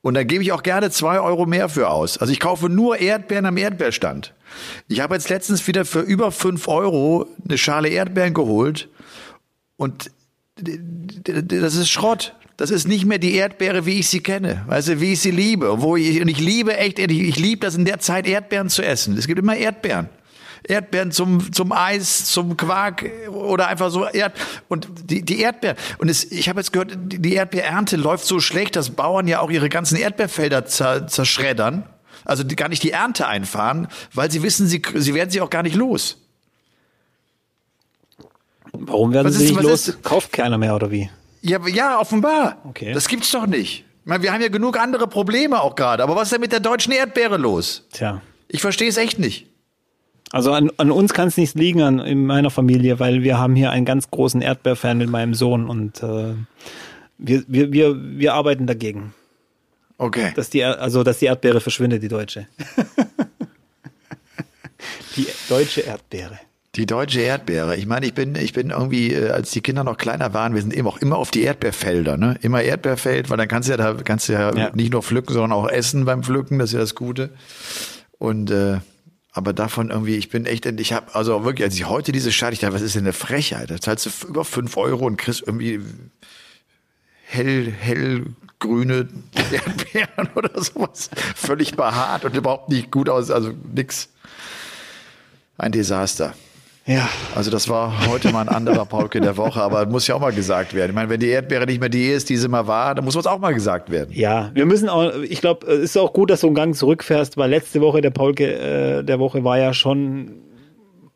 Und 0.00 0.14
da 0.14 0.22
gebe 0.22 0.42
ich 0.42 0.52
auch 0.52 0.62
gerne 0.62 0.90
zwei 0.90 1.18
Euro 1.18 1.46
mehr 1.46 1.68
für 1.68 1.90
aus. 1.90 2.18
Also 2.18 2.32
ich 2.32 2.38
kaufe 2.38 2.68
nur 2.68 2.98
Erdbeeren 2.98 3.46
am 3.46 3.56
Erdbeerstand. 3.56 4.34
Ich 4.86 5.00
habe 5.00 5.14
jetzt 5.14 5.28
letztens 5.28 5.66
wieder 5.66 5.84
für 5.84 6.00
über 6.00 6.30
fünf 6.30 6.68
Euro 6.68 7.26
eine 7.44 7.58
Schale 7.58 7.88
Erdbeeren 7.88 8.34
geholt 8.34 8.88
und 9.76 10.10
das 10.56 11.74
ist 11.74 11.88
Schrott. 11.88 12.34
Das 12.56 12.70
ist 12.70 12.86
nicht 12.86 13.04
mehr 13.04 13.18
die 13.18 13.34
Erdbeere, 13.34 13.84
wie 13.84 13.98
ich 13.98 14.08
sie 14.08 14.20
kenne, 14.20 14.62
weißt 14.68 14.88
du, 14.88 15.00
wie 15.00 15.14
ich 15.14 15.20
sie 15.20 15.32
liebe. 15.32 15.82
Wo 15.82 15.96
ich, 15.96 16.20
und 16.20 16.28
ich 16.28 16.38
liebe 16.38 16.76
echt, 16.76 16.98
ich, 17.00 17.10
ich 17.10 17.36
liebe 17.38 17.66
das 17.66 17.74
in 17.74 17.84
der 17.84 17.98
Zeit, 17.98 18.26
Erdbeeren 18.28 18.68
zu 18.68 18.82
essen. 18.82 19.16
Es 19.18 19.26
gibt 19.26 19.40
immer 19.40 19.56
Erdbeeren. 19.56 20.08
Erdbeeren 20.66 21.10
zum, 21.10 21.52
zum 21.52 21.72
Eis, 21.72 22.26
zum 22.26 22.56
Quark 22.56 23.04
oder 23.28 23.66
einfach 23.68 23.90
so 23.90 24.06
Erd 24.06 24.34
und 24.68 24.88
die, 25.10 25.22
die 25.22 25.40
Erdbeeren. 25.40 25.76
Und 25.98 26.08
es, 26.08 26.30
ich 26.30 26.48
habe 26.48 26.60
jetzt 26.60 26.72
gehört, 26.72 26.96
die 26.96 27.34
Erdbeerernte 27.34 27.96
läuft 27.96 28.24
so 28.24 28.40
schlecht, 28.40 28.76
dass 28.76 28.90
Bauern 28.90 29.26
ja 29.28 29.40
auch 29.40 29.50
ihre 29.50 29.68
ganzen 29.68 29.96
Erdbeerfelder 29.98 30.64
zer, 30.64 31.06
zerschreddern. 31.08 31.82
Also 32.24 32.44
die, 32.44 32.56
gar 32.56 32.68
nicht 32.70 32.82
die 32.82 32.92
Ernte 32.92 33.26
einfahren, 33.26 33.88
weil 34.14 34.30
sie 34.30 34.42
wissen, 34.42 34.66
sie, 34.66 34.80
sie 34.94 35.12
werden 35.12 35.28
sie 35.28 35.40
auch 35.42 35.50
gar 35.50 35.62
nicht 35.64 35.74
los. 35.76 36.16
Warum 38.72 39.12
werden 39.12 39.26
Was 39.26 39.34
sie 39.34 39.44
ist- 39.46 39.50
nicht 39.50 39.62
los? 39.62 39.88
ist- 39.88 40.02
Kauft 40.02 40.32
keiner 40.32 40.56
mehr 40.56 40.74
oder 40.74 40.90
wie? 40.90 41.10
Ja, 41.46 41.58
ja, 41.68 42.00
offenbar. 42.00 42.56
Okay. 42.64 42.94
Das 42.94 43.06
gibt's 43.06 43.30
doch 43.30 43.46
nicht. 43.46 43.84
Ich 44.00 44.06
meine, 44.06 44.22
wir 44.22 44.32
haben 44.32 44.40
ja 44.40 44.48
genug 44.48 44.78
andere 44.78 45.06
Probleme 45.06 45.60
auch 45.60 45.74
gerade. 45.74 46.02
Aber 46.02 46.16
was 46.16 46.24
ist 46.24 46.32
denn 46.32 46.40
mit 46.40 46.52
der 46.52 46.60
deutschen 46.60 46.92
Erdbeere 46.92 47.36
los? 47.36 47.86
Tja. 47.92 48.22
Ich 48.48 48.62
verstehe 48.62 48.88
es 48.88 48.96
echt 48.96 49.18
nicht. 49.18 49.46
Also 50.30 50.52
an, 50.52 50.70
an 50.78 50.90
uns 50.90 51.12
kann 51.12 51.28
es 51.28 51.36
nicht 51.36 51.54
liegen, 51.54 51.82
an 51.82 51.98
in 51.98 52.24
meiner 52.24 52.50
Familie, 52.50 52.98
weil 52.98 53.22
wir 53.22 53.38
haben 53.38 53.54
hier 53.54 53.70
einen 53.70 53.84
ganz 53.84 54.10
großen 54.10 54.40
Erdbeerfan 54.40 54.98
mit 54.98 55.10
meinem 55.10 55.34
Sohn 55.34 55.68
und 55.68 56.02
äh, 56.02 56.34
wir, 57.18 57.44
wir, 57.46 57.72
wir, 57.72 58.18
wir 58.18 58.34
arbeiten 58.34 58.66
dagegen, 58.66 59.14
Okay. 59.98 60.32
dass 60.34 60.50
die, 60.50 60.64
also 60.64 61.04
dass 61.04 61.18
die 61.18 61.26
Erdbeere 61.26 61.60
verschwindet, 61.60 62.02
die 62.02 62.08
deutsche. 62.08 62.48
die 65.16 65.26
deutsche 65.48 65.82
Erdbeere. 65.82 66.38
Die 66.76 66.86
deutsche 66.86 67.20
Erdbeere. 67.20 67.76
Ich 67.76 67.86
meine, 67.86 68.04
ich 68.06 68.14
bin, 68.14 68.34
ich 68.34 68.52
bin 68.52 68.70
irgendwie, 68.70 69.12
äh, 69.12 69.30
als 69.30 69.50
die 69.52 69.60
Kinder 69.60 69.84
noch 69.84 69.96
kleiner 69.96 70.34
waren, 70.34 70.54
wir 70.54 70.60
sind 70.60 70.74
eben 70.74 70.88
auch 70.88 70.98
immer 70.98 71.16
auf 71.16 71.30
die 71.30 71.42
Erdbeerfelder, 71.42 72.16
ne? 72.16 72.36
Immer 72.42 72.62
Erdbeerfeld, 72.62 73.30
weil 73.30 73.36
dann 73.36 73.46
kannst 73.48 73.68
du 73.68 73.72
ja 73.72 73.76
da 73.76 73.94
kannst 73.94 74.28
du 74.28 74.32
ja, 74.32 74.52
Ja. 74.54 74.70
nicht 74.74 74.92
nur 74.92 75.02
pflücken, 75.02 75.32
sondern 75.32 75.52
auch 75.52 75.68
essen 75.68 76.04
beim 76.04 76.22
Pflücken. 76.24 76.58
Das 76.58 76.70
ist 76.70 76.74
ja 76.74 76.80
das 76.80 76.94
Gute. 76.96 77.30
Und 78.18 78.50
äh, 78.50 78.78
aber 79.32 79.52
davon 79.52 79.90
irgendwie, 79.90 80.16
ich 80.16 80.28
bin 80.30 80.46
echt, 80.46 80.66
ich 80.66 80.92
habe 80.92 81.14
also 81.14 81.44
wirklich, 81.44 81.64
als 81.64 81.74
ich 81.74 81.88
heute 81.88 82.12
diese 82.12 82.30
Scheiße, 82.32 82.52
ich 82.54 82.60
dachte, 82.60 82.74
was 82.74 82.82
ist 82.82 82.94
denn 82.94 83.02
eine 83.02 83.12
Frechheit? 83.12 83.70
Da 83.70 83.80
zahlst 83.80 84.06
du 84.06 84.28
über 84.28 84.44
fünf 84.44 84.76
Euro 84.76 85.06
und 85.06 85.16
kriegst 85.16 85.42
irgendwie 85.46 85.80
hell, 87.24 87.72
hellgrüne 87.72 89.08
Erdbeeren 89.52 90.28
oder 90.36 90.62
sowas. 90.62 91.10
Völlig 91.34 91.74
behaart 91.74 92.24
und 92.24 92.36
überhaupt 92.36 92.68
nicht 92.68 92.90
gut 92.90 93.08
aus, 93.08 93.30
also 93.30 93.52
nix. 93.74 94.08
Ein 95.58 95.72
Desaster. 95.72 96.34
Ja. 96.86 97.08
Also 97.34 97.50
das 97.50 97.68
war 97.70 98.06
heute 98.08 98.30
mal 98.30 98.42
ein 98.42 98.48
anderer 98.54 98.84
Paulke 98.84 99.18
der 99.20 99.36
Woche, 99.38 99.62
aber 99.62 99.86
muss 99.86 100.06
ja 100.06 100.14
auch 100.16 100.20
mal 100.20 100.32
gesagt 100.34 100.74
werden. 100.74 100.90
Ich 100.90 100.94
meine, 100.94 101.08
wenn 101.08 101.18
die 101.20 101.28
Erdbeere 101.28 101.64
nicht 101.64 101.80
mehr 101.80 101.88
die 101.88 102.08
ist, 102.08 102.28
die 102.28 102.36
sie 102.36 102.46
mal 102.48 102.66
war, 102.66 102.94
dann 102.94 103.04
muss 103.06 103.14
was 103.16 103.26
auch 103.26 103.38
mal 103.38 103.54
gesagt 103.54 103.90
werden. 103.90 104.10
Ja, 104.12 104.50
wir 104.52 104.66
müssen 104.66 104.90
auch, 104.90 105.14
ich 105.22 105.40
glaube, 105.40 105.66
es 105.66 105.80
ist 105.80 105.96
auch 105.96 106.12
gut, 106.12 106.28
dass 106.30 106.42
du 106.42 106.48
einen 106.48 106.56
Gang 106.56 106.76
zurückfährst, 106.76 107.38
weil 107.38 107.48
letzte 107.48 107.80
Woche 107.80 108.02
der 108.02 108.10
Paulke 108.10 108.52
äh, 108.98 109.02
der 109.02 109.18
Woche 109.18 109.42
war 109.44 109.58
ja 109.58 109.72
schon 109.72 110.42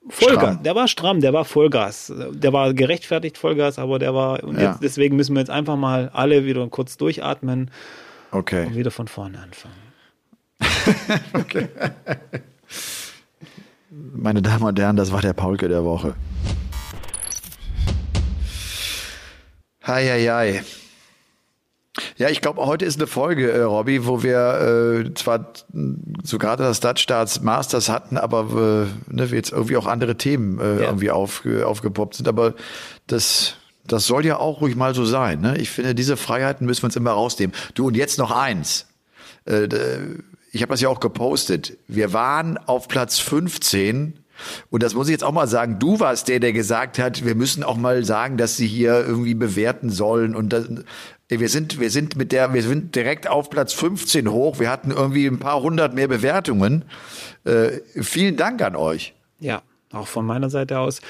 Vollgas. 0.09 0.41
Stramm. 0.55 0.63
Der 0.63 0.75
war 0.75 0.89
stramm, 0.89 1.21
der 1.21 1.33
war 1.35 1.45
Vollgas. 1.45 2.11
Der 2.33 2.53
war 2.55 2.73
gerechtfertigt 2.73 3.37
Vollgas, 3.37 3.79
aber 3.79 3.99
der 3.99 4.15
war, 4.15 4.43
und 4.45 4.59
Ja. 4.59 4.71
jetzt, 4.71 4.83
deswegen 4.83 5.17
müssen 5.17 5.35
wir 5.35 5.41
jetzt 5.41 5.51
einfach 5.51 5.77
mal 5.77 6.09
alle 6.15 6.47
wieder 6.47 6.67
kurz 6.69 6.97
durchatmen 6.97 7.71
Okay. 8.31 8.65
und 8.69 8.75
wieder 8.75 8.91
von 8.91 9.07
vorne 9.07 9.39
anfangen. 9.39 9.75
Meine 14.15 14.43
Damen 14.43 14.63
und 14.65 14.79
Herren, 14.79 14.97
das 14.97 15.11
war 15.13 15.21
der 15.21 15.33
Paulke 15.33 15.69
der 15.69 15.85
Woche. 15.85 16.15
Hei, 19.87 20.07
hei. 20.29 20.63
Ja, 22.17 22.29
ich 22.29 22.41
glaube, 22.41 22.65
heute 22.67 22.85
ist 22.85 22.99
eine 22.99 23.07
Folge, 23.09 23.51
äh, 23.51 23.63
Robby, 23.63 24.07
wo 24.07 24.23
wir 24.23 25.05
äh, 25.09 25.15
zwar 25.15 25.53
so 26.23 26.39
gerade 26.39 26.63
das 26.63 26.77
Stadtstaats 26.77 27.43
Masters 27.43 27.89
hatten, 27.89 28.17
aber 28.19 28.87
äh, 29.11 29.13
ne, 29.13 29.25
jetzt 29.25 29.51
irgendwie 29.53 29.77
auch 29.77 29.87
andere 29.87 30.17
Themen 30.17 30.61
äh, 30.61 30.77
Ja. 30.83 30.87
irgendwie 30.87 31.11
auf, 31.11 31.43
aufgepoppt 31.65 32.15
sind. 32.15 32.29
Aber 32.29 32.55
das, 33.09 33.55
das 33.87 34.07
soll 34.07 34.25
ja 34.27 34.37
auch 34.37 34.61
ruhig 34.61 34.77
mal 34.77 34.95
so 34.95 35.05
sein. 35.05 35.41
Ne? 35.41 35.57
Ich 35.59 35.71
finde, 35.71 35.95
diese 35.95 36.17
Freiheiten 36.17 36.67
müssen 36.67 36.83
wir 36.83 36.87
uns 36.87 36.97
immer 36.97 37.13
rausnehmen. 37.13 37.55
Du, 37.75 37.87
und 37.89 37.97
jetzt 37.97 38.19
noch 38.19 38.31
eins. 38.31 38.87
Äh, 39.45 39.67
ich 40.53 40.63
habe 40.63 40.71
das 40.71 40.81
ja 40.81 40.89
auch 40.89 41.01
gepostet. 41.01 41.77
Wir 41.89 42.13
waren 42.13 42.59
auf 42.59 42.89
Platz 42.89 43.19
15 43.19 44.15
und 44.71 44.83
das 44.83 44.95
muss 44.95 45.09
ich 45.09 45.13
jetzt 45.13 45.25
auch 45.25 45.33
mal 45.33 45.49
sagen. 45.49 45.79
Du 45.79 46.01
warst 46.01 46.29
der, 46.29 46.41
der 46.41 46.53
gesagt 46.53 46.99
hat, 46.99 47.25
wir 47.25 47.35
müssen 47.35 47.63
auch 47.63 47.77
mal 47.77 48.05
sagen, 48.05 48.37
dass 48.37 48.57
sie 48.57 48.67
hier 48.67 49.05
irgendwie 49.07 49.35
bewerten 49.35 49.91
sollen 49.91 50.35
und 50.35 50.53
das, 50.53 50.69
wir 51.29 51.49
sind, 51.49 51.79
wir 51.79 51.91
sind 51.91 52.17
mit 52.17 52.33
der, 52.33 52.55
wir 52.55 52.63
sind 52.63 52.95
direkt 52.95 53.29
auf 53.29 53.51
Platz 53.51 53.75
15 53.75 54.31
hoch. 54.31 54.59
Wir 54.59 54.71
hatten 54.71 54.91
irgendwie 54.91 55.27
ein 55.27 55.39
paar 55.39 55.61
hundert 55.61 55.95
mehr 55.95 56.09
Bewertungen. 56.09 56.85
Äh, 57.45 57.81
vielen 58.01 58.37
Dank 58.37 58.63
an 58.63 58.77
euch. 58.77 59.15
Ja, 59.39 59.63
auch 59.93 60.07
von 60.07 60.25
meiner 60.25 60.49
Seite 60.49 60.79
aus. 60.79 61.01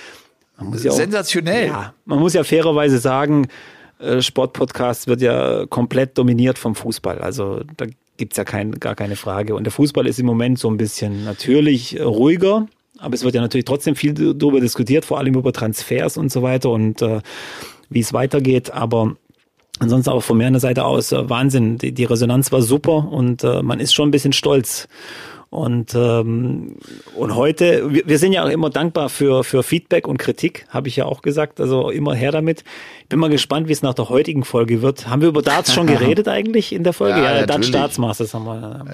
Ja 0.60 0.90
auch, 0.90 0.96
Sensationell. 0.96 1.68
Ja, 1.68 1.94
man 2.04 2.18
muss 2.18 2.32
ja 2.32 2.42
fairerweise 2.42 2.98
sagen, 2.98 3.46
äh, 4.00 4.20
Sportpodcast 4.20 5.06
wird 5.06 5.20
ja 5.20 5.66
komplett 5.66 6.18
dominiert 6.18 6.58
vom 6.58 6.74
Fußball. 6.74 7.20
Also 7.20 7.62
da 7.76 7.86
gibt's 8.18 8.36
ja 8.36 8.44
kein, 8.44 8.72
gar 8.72 8.94
keine 8.94 9.16
Frage. 9.16 9.54
Und 9.54 9.64
der 9.64 9.72
Fußball 9.72 10.06
ist 10.06 10.18
im 10.18 10.26
Moment 10.26 10.58
so 10.58 10.70
ein 10.70 10.76
bisschen 10.76 11.24
natürlich 11.24 11.98
äh, 11.98 12.02
ruhiger, 12.02 12.66
aber 12.98 13.14
es 13.14 13.24
wird 13.24 13.34
ja 13.34 13.40
natürlich 13.40 13.64
trotzdem 13.64 13.96
viel 13.96 14.12
darüber 14.12 14.60
diskutiert, 14.60 15.06
vor 15.06 15.18
allem 15.18 15.34
über 15.34 15.52
Transfers 15.52 16.16
und 16.18 16.30
so 16.30 16.42
weiter 16.42 16.70
und 16.70 17.00
äh, 17.00 17.20
wie 17.88 18.00
es 18.00 18.12
weitergeht. 18.12 18.72
Aber 18.72 19.16
ansonsten 19.78 20.10
auch 20.10 20.22
von 20.22 20.36
meiner 20.36 20.60
Seite 20.60 20.84
aus 20.84 21.12
äh, 21.12 21.30
Wahnsinn. 21.30 21.78
Die, 21.78 21.92
die 21.92 22.04
Resonanz 22.04 22.52
war 22.52 22.60
super 22.60 23.10
und 23.10 23.44
äh, 23.44 23.62
man 23.62 23.80
ist 23.80 23.94
schon 23.94 24.08
ein 24.08 24.12
bisschen 24.12 24.32
stolz. 24.32 24.88
Und, 25.50 25.94
ähm, 25.94 26.76
und 27.16 27.34
heute, 27.34 27.90
wir, 27.90 28.02
wir 28.06 28.18
sind 28.18 28.32
ja 28.34 28.44
auch 28.44 28.50
immer 28.50 28.68
dankbar 28.68 29.08
für, 29.08 29.44
für 29.44 29.62
Feedback 29.62 30.06
und 30.06 30.18
Kritik, 30.18 30.66
habe 30.68 30.88
ich 30.88 30.96
ja 30.96 31.06
auch 31.06 31.22
gesagt. 31.22 31.58
Also 31.58 31.88
immer 31.88 32.14
her 32.14 32.32
damit. 32.32 32.64
Ich 33.00 33.08
bin 33.08 33.18
mal 33.18 33.30
gespannt, 33.30 33.66
wie 33.66 33.72
es 33.72 33.80
nach 33.80 33.94
der 33.94 34.10
heutigen 34.10 34.44
Folge 34.44 34.82
wird. 34.82 35.08
Haben 35.08 35.22
wir 35.22 35.28
über 35.28 35.40
Darts 35.40 35.72
schon 35.72 35.86
geredet 35.88 36.28
eigentlich 36.28 36.74
in 36.74 36.84
der 36.84 36.92
Folge? 36.92 37.18
Ja, 37.22 37.38
Ja, 37.38 37.46
Dutch. 37.46 37.70
Darts 37.70 37.96
Masters 37.96 38.34
haben 38.34 38.44
wir. 38.44 38.84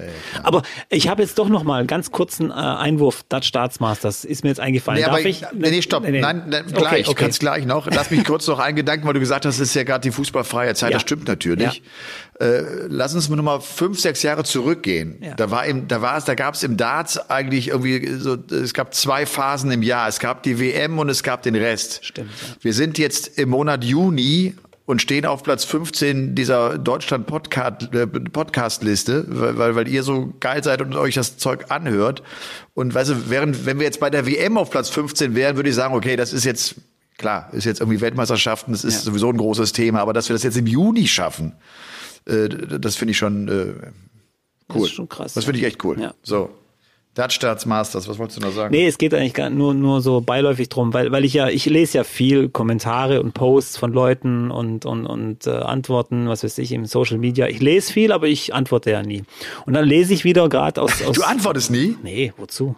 Aber 0.45 0.62
ich 0.90 1.09
habe 1.09 1.23
jetzt 1.23 1.40
doch 1.40 1.49
noch 1.49 1.64
mal 1.64 1.79
einen 1.81 1.88
ganz 1.88 2.12
kurzen 2.12 2.51
äh, 2.51 2.55
Einwurf. 2.55 3.25
Dutch 3.29 3.51
Darts 3.51 3.81
Masters 3.81 4.25
ist 4.25 4.45
mir 4.45 4.51
jetzt 4.51 4.61
eingefallen. 4.61 5.01
Nee, 5.01 5.07
Darf 5.07 5.19
aber 5.19 5.27
ich? 5.29 5.43
Nee, 5.55 5.71
nee, 5.71 5.83
stopp. 5.83 6.05
Nee, 6.05 6.12
nee. 6.12 6.21
Nein, 6.21 6.45
nein, 6.49 6.67
Okay, 6.71 6.79
gleich. 6.79 7.09
okay. 7.09 7.17
Kannst 7.25 7.40
gleich 7.40 7.67
noch. 7.67 7.88
Lass 7.90 8.12
mich 8.12 8.23
kurz 8.25 8.47
noch 8.47 8.61
einen 8.61 8.77
Gedanken, 8.77 9.05
weil 9.09 9.14
du 9.14 9.21
gesagt 9.21 9.45
hast, 9.45 9.57
es 9.57 9.71
ist 9.71 9.75
ja 9.75 9.83
gerade 9.83 10.03
die 10.03 10.12
fußballfreie 10.12 10.75
Zeit. 10.77 10.90
Ja. 10.93 10.97
Das 10.99 11.03
stimmt 11.03 11.27
natürlich. 11.27 11.83
Äh, 12.38 12.62
lass 12.88 13.14
uns 13.14 13.29
mal 13.29 13.37
noch 13.37 13.43
mal 13.45 13.61
fünf, 13.61 13.99
sechs 13.99 14.23
Jahre 14.23 14.45
zurückgehen. 14.45 15.19
Ja. 15.21 15.35
Da 15.35 15.51
war 15.51 15.67
im, 15.67 15.88
da 15.88 16.01
war 16.03 16.17
es, 16.17 16.25
da 16.25 16.35
gab 16.35 16.43
es 16.52 16.62
im 16.62 16.76
Darts 16.76 17.16
eigentlich 17.30 17.68
irgendwie 17.68 18.07
so, 18.18 18.37
es 18.50 18.74
gab 18.74 18.92
zwei 18.94 19.24
Phasen 19.24 19.70
im 19.70 19.83
Jahr. 19.83 20.07
Es 20.07 20.18
gab 20.18 20.42
die 20.42 20.61
WM 20.61 20.98
und 20.98 21.09
es 21.09 21.22
gab 21.22 21.42
den 21.42 21.54
Rest. 21.54 22.04
Stimmt, 22.04 22.28
ja. 22.42 22.57
Wir 22.61 22.74
sind 22.74 22.98
jetzt 22.98 23.38
im 23.38 23.48
Monat 23.48 23.83
Juni 23.85 24.54
und 24.87 25.00
stehen 25.00 25.24
auf 25.24 25.42
Platz 25.42 25.64
15 25.64 26.35
dieser 26.35 26.76
Deutschland 26.76 27.26
Podcast, 27.26 27.94
äh, 27.94 28.07
Podcast-Liste, 28.07 29.24
weil, 29.28 29.57
weil, 29.57 29.74
weil 29.76 29.88
ihr 29.88 30.02
so 30.02 30.35
geil 30.40 30.62
seid 30.62 30.83
und 30.83 30.94
euch 30.94 31.14
das 31.14 31.38
Zeug 31.38 31.70
anhört. 31.70 32.22
Und 32.74 32.94
weißt 32.94 33.11
du, 33.11 33.30
während, 33.30 33.64
wenn 33.64 33.78
wir 33.78 33.87
jetzt 33.87 33.98
bei 34.00 34.11
der 34.11 34.26
WM 34.26 34.59
auf 34.59 34.70
Platz 34.70 34.90
15 34.90 35.35
wären, 35.35 35.57
würde 35.57 35.70
ich 35.70 35.74
sagen, 35.74 35.94
okay, 35.94 36.16
das 36.16 36.35
ist 36.35 36.44
jetzt, 36.44 36.74
klar, 37.16 37.48
ist 37.52 37.64
jetzt 37.64 37.80
irgendwie 37.80 38.02
Weltmeisterschaften, 38.02 38.72
das 38.72 38.85
ist 38.85 38.94
Ja. 38.96 39.00
sowieso 39.00 39.30
ein 39.30 39.38
großes 39.38 39.72
Thema, 39.72 40.00
aber 40.00 40.12
dass 40.12 40.28
wir 40.28 40.35
das 40.35 40.42
jetzt 40.42 40.59
im 40.59 40.66
Juni 40.66 41.07
schaffen, 41.07 41.54
äh, 42.26 42.48
das 42.48 42.96
finde 42.96 43.12
ich 43.12 43.16
schon 43.18 43.48
äh, 43.48 43.72
cool. 44.72 44.81
Das 44.81 44.90
ist 44.90 44.94
schon 44.94 45.09
krass, 45.09 45.35
Das 45.35 45.44
finde 45.44 45.61
ich 45.61 45.64
echt 45.64 45.85
cool. 45.85 46.00
Ja. 46.00 46.14
So. 46.22 46.50
Dutch 47.14 47.37
Starts 47.37 47.64
Masters, 47.64 48.09
was 48.09 48.18
wolltest 48.18 48.38
du 48.38 48.42
noch 48.44 48.53
sagen? 48.53 48.74
Nee, 48.74 48.88
es 48.88 48.98
geht 48.98 49.14
eigentlich 49.14 49.35
gar 49.35 49.48
nur, 49.48 49.72
nur 49.72 50.00
so 50.00 50.20
beiläufig 50.20 50.68
drum, 50.68 50.92
weil, 50.92 51.12
weil 51.12 51.24
ich 51.24 51.35
ja, 51.35 51.48
ich 51.48 51.64
lese 51.66 51.98
ja 51.98 52.05
viel 52.05 52.48
Kommentare 52.48 53.20
und 53.20 53.35
Posts 53.35 53.77
von 53.77 53.92
Leuten 53.92 54.50
und, 54.50 54.85
und, 54.85 55.07
und 55.07 55.46
äh, 55.46 55.50
Antworten, 55.50 56.29
was 56.29 56.42
weiß 56.42 56.59
ich, 56.59 56.72
im 56.72 56.87
Social 56.87 57.18
Media. 57.18 57.46
Ich 57.46 57.61
lese 57.61 57.92
viel, 57.92 58.11
aber 58.11 58.27
ich 58.27 58.53
antworte 58.53 58.90
ja 58.90 59.03
nie. 59.03 59.22
Und 59.64 59.74
dann 59.74 59.85
lese 59.85 60.12
ich 60.12 60.24
wieder 60.24 60.48
gerade 60.48 60.83
aus, 60.83 61.03
aus. 61.03 61.14
Du 61.14 61.22
antwortest 61.22 61.70
nie? 61.70 61.96
Nee, 62.03 62.33
wozu? 62.37 62.74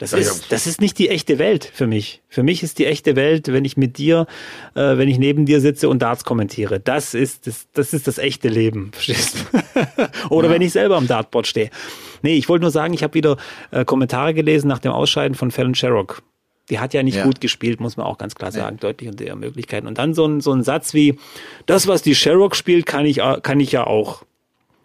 Das 0.00 0.10
Ja, 0.12 0.18
ja. 0.18 0.24
ist, 0.24 0.50
das 0.50 0.66
ist 0.66 0.80
nicht 0.80 0.98
die 0.98 1.08
echte 1.10 1.38
Welt 1.38 1.70
für 1.72 1.86
mich. 1.86 2.22
Für 2.28 2.42
mich 2.42 2.62
ist 2.64 2.78
die 2.80 2.86
echte 2.86 3.14
Welt, 3.16 3.48
wenn 3.52 3.64
ich 3.64 3.76
mit 3.76 3.98
dir, 3.98 4.26
äh, 4.74 4.96
wenn 4.96 5.08
ich 5.08 5.18
neben 5.18 5.46
dir 5.46 5.60
sitze 5.60 5.88
und 5.88 6.00
Darts 6.00 6.24
kommentiere. 6.24 6.80
Das 6.80 7.14
ist 7.14 7.46
das, 7.46 7.68
das 7.74 7.92
ist 7.92 8.08
das 8.08 8.18
echte 8.18 8.48
Leben, 8.48 8.90
verstehst 8.94 9.36
du? 9.52 10.08
Oder 10.34 10.50
wenn 10.50 10.62
ich 10.62 10.72
selber 10.72 10.96
am 10.96 11.06
Dartboard 11.06 11.46
stehe. 11.46 11.70
Nee, 12.22 12.34
ich 12.36 12.48
wollte 12.48 12.62
nur 12.62 12.70
sagen, 12.72 12.92
ich 12.94 13.02
habe 13.02 13.14
wieder 13.14 13.36
äh, 13.70 13.84
Kommentare 13.84 14.34
gelesen 14.34 14.66
nach 14.68 14.78
dem 14.80 14.90
Ausscheiden 14.92 15.34
von 15.36 15.50
Fallon 15.50 15.74
Sherrock. 15.74 16.22
Die 16.70 16.78
hat 16.78 16.94
ja 16.94 17.02
nicht 17.02 17.16
Ja. 17.16 17.24
gut 17.24 17.40
gespielt, 17.40 17.80
muss 17.80 17.96
man 17.96 18.06
auch 18.06 18.16
ganz 18.16 18.34
klar 18.36 18.52
sagen, 18.52 18.76
deutlich 18.78 19.10
unter 19.10 19.24
ihrer 19.24 19.36
Möglichkeiten. 19.36 19.86
Und 19.86 19.98
dann 19.98 20.14
so 20.14 20.24
ein, 20.26 20.40
so 20.40 20.52
ein 20.52 20.62
Satz 20.62 20.94
wie, 20.94 21.18
das, 21.66 21.88
was 21.88 22.00
die 22.02 22.14
Sherrock 22.14 22.54
spielt, 22.56 22.86
kann 22.86 23.04
ich, 23.06 23.22
au- 23.22 23.40
kann 23.40 23.58
ich 23.60 23.72
ja 23.72 23.86
auch. 23.86 24.22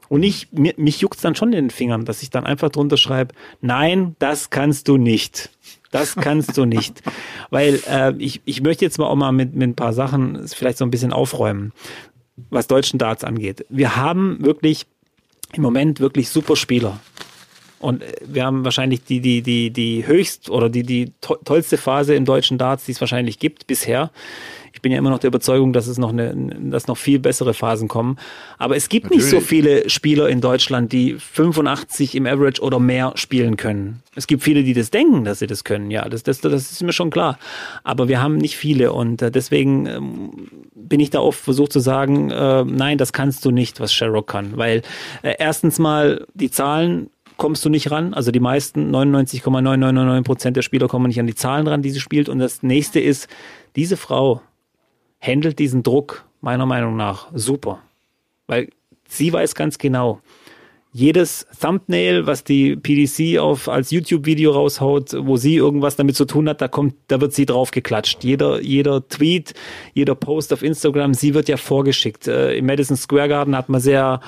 Und 0.10 0.24
ich, 0.24 0.52
mir, 0.52 0.74
mich 0.78 1.02
juckt's 1.02 1.22
dann 1.22 1.36
schon 1.36 1.54
in 1.54 1.66
den 1.66 1.70
Fingern, 1.70 2.06
dass 2.06 2.22
ich 2.22 2.30
dann 2.30 2.46
einfach 2.46 2.70
drunter 2.70 2.98
schreibe, 2.98 3.34
nein, 3.62 4.16
das 4.20 4.50
kannst 4.50 4.88
du 4.88 4.98
nicht. 4.98 5.50
Das 5.92 6.16
kannst 6.16 6.58
du 6.58 6.66
nicht. 6.66 7.02
Weil 7.50 7.82
äh, 7.90 8.14
ich, 8.18 8.42
ich 8.46 8.62
möchte 8.62 8.86
jetzt 8.86 8.98
mal 8.98 9.08
auch 9.08 9.16
mal 9.16 9.32
mit, 9.32 9.56
mit 9.56 9.70
ein 9.70 9.76
paar 9.76 9.94
Sachen 9.94 10.48
vielleicht 10.48 10.78
so 10.78 10.86
ein 10.86 10.92
bisschen 10.92 11.14
aufräumen, 11.14 11.72
was 12.50 12.68
deutschen 12.68 13.00
Darts 13.00 13.24
angeht. 13.24 13.66
Wir 13.70 13.96
haben 13.96 14.38
wirklich 14.44 14.86
im 15.54 15.62
Moment 15.62 16.00
wirklich 16.00 16.30
super 16.30 16.56
Spieler. 16.56 17.00
Und 17.86 18.02
äh, 18.02 18.14
wir 18.26 18.44
haben 18.46 18.66
wahrscheinlich 18.66 19.04
die, 19.04 19.20
die, 19.20 19.42
die, 19.42 19.70
die 19.70 20.08
höchst 20.08 20.50
oder 20.50 20.70
die, 20.70 20.84
die 20.84 21.12
to 21.22 21.36
tollste 21.46 21.78
Phase 21.78 22.16
im 22.16 22.26
deutschen 22.26 22.58
Darts, 22.58 22.86
die 22.86 22.92
es 22.92 23.00
wahrscheinlich 23.00 23.38
gibt 23.38 23.68
bisher. 23.68 24.12
Ich 24.74 24.82
bin 24.82 24.92
ja 24.92 24.98
immer 24.98 25.10
noch 25.10 25.20
der 25.20 25.30
Überzeugung, 25.30 25.72
dass 25.72 25.88
es 25.88 25.98
noch 25.98 26.10
eine, 26.10 26.36
dass 26.60 26.88
noch 26.88 26.98
viel 26.98 27.20
bessere 27.20 27.54
Phasen 27.54 27.88
kommen. 27.88 28.18
Aber 28.58 28.76
es 28.76 28.90
gibt 28.90 29.06
Natürlich. 29.06 29.24
nicht 29.24 29.32
so 29.32 29.40
viele 29.40 29.90
Spieler 29.90 30.28
in 30.28 30.42
Deutschland, 30.42 30.92
die 30.92 31.16
85 31.18 32.16
im 32.16 32.26
Average 32.26 32.62
oder 32.62 32.80
mehr 32.80 33.14
spielen 33.16 33.56
können. 33.56 34.02
Es 34.16 34.28
gibt 34.28 34.44
viele, 34.44 34.64
die 34.64 34.74
das 34.74 34.92
denken, 34.92 35.24
dass 35.24 35.40
sie 35.40 35.48
das 35.48 35.64
können. 35.64 35.92
Ja, 35.92 36.10
das, 36.10 36.24
das, 36.24 36.42
das 36.42 36.72
ist 36.72 36.84
mir 36.84 36.92
schon 36.92 37.10
klar. 37.10 37.38
Aber 37.84 38.10
wir 38.10 38.22
haben 38.22 38.38
nicht 38.38 38.58
viele 38.58 38.92
und 38.92 39.22
äh, 39.22 39.32
deswegen 39.32 39.86
ähm, 39.86 40.32
bin 40.74 41.00
ich 41.00 41.10
da 41.10 41.20
oft 41.20 41.40
versucht 41.40 41.72
zu 41.72 41.80
sagen, 41.80 42.32
äh, 42.32 42.66
nein, 42.66 42.98
das 42.98 43.14
kannst 43.14 43.46
du 43.46 43.52
nicht, 43.52 43.80
was 43.80 43.94
Sherrock 43.94 44.28
kann. 44.28 44.58
Weil 44.58 44.82
erstens 45.22 45.80
mal 45.80 46.26
die 46.34 46.52
Zahlen 46.52 47.10
kommst 47.38 47.64
du 47.66 47.70
nicht 47.70 47.92
ran. 47.92 48.14
Also 48.14 48.32
die 48.32 48.40
meisten 48.40 48.92
99,999 48.92 50.26
Prozent 50.26 50.58
der 50.58 50.62
Spieler 50.62 50.88
kommen 50.88 51.08
nicht 51.08 51.20
an 51.20 51.28
die 51.28 51.36
Zahlen 51.36 51.68
ran, 51.68 51.82
die 51.82 51.92
sie 51.92 52.00
spielt. 52.00 52.30
Und 52.30 52.40
das 52.40 52.64
nächste 52.64 53.00
ist, 53.00 53.28
diese 53.76 53.98
Frau 53.98 54.42
handelt 55.20 55.60
diesen 55.60 55.84
Druck 55.84 56.26
meiner 56.42 56.66
Meinung 56.66 56.96
nach 56.96 57.28
super. 57.34 57.82
Weil 58.48 58.70
sie 59.08 59.32
weiß 59.34 59.56
ganz 59.56 59.78
genau, 59.78 60.22
jedes 60.96 61.46
Thumbnail, 61.60 62.26
was 62.26 62.46
die 62.46 62.78
PDC 62.78 63.38
auf 63.38 63.68
als 63.68 63.92
YouTube-Video 63.92 64.52
raushaut, 64.52 65.14
wo 65.26 65.36
sie 65.36 65.58
irgendwas 65.58 65.98
damit 65.98 66.16
zu 66.16 66.24
tun 66.24 66.48
hat, 66.48 66.62
da 66.62 66.70
kommt, 66.70 66.96
da 67.10 67.20
wird 67.20 67.34
sie 67.34 67.46
drauf 67.46 67.72
geklatscht. 67.72 68.24
Jeder, 68.24 68.62
jeder 68.62 69.06
Tweet, 69.06 69.56
jeder 69.94 70.16
Post 70.16 70.54
auf 70.54 70.64
Instagram, 70.64 71.14
sie 71.14 71.34
wird 71.34 71.50
ja 71.50 71.58
vorgeschickt. 71.58 72.30
Äh, 72.30 72.56
Im 72.56 72.66
Madison 72.68 72.96
Square 72.96 73.28
Garden 73.28 73.58
hat 73.58 73.68
man 73.68 73.82
sehr 73.82 74.22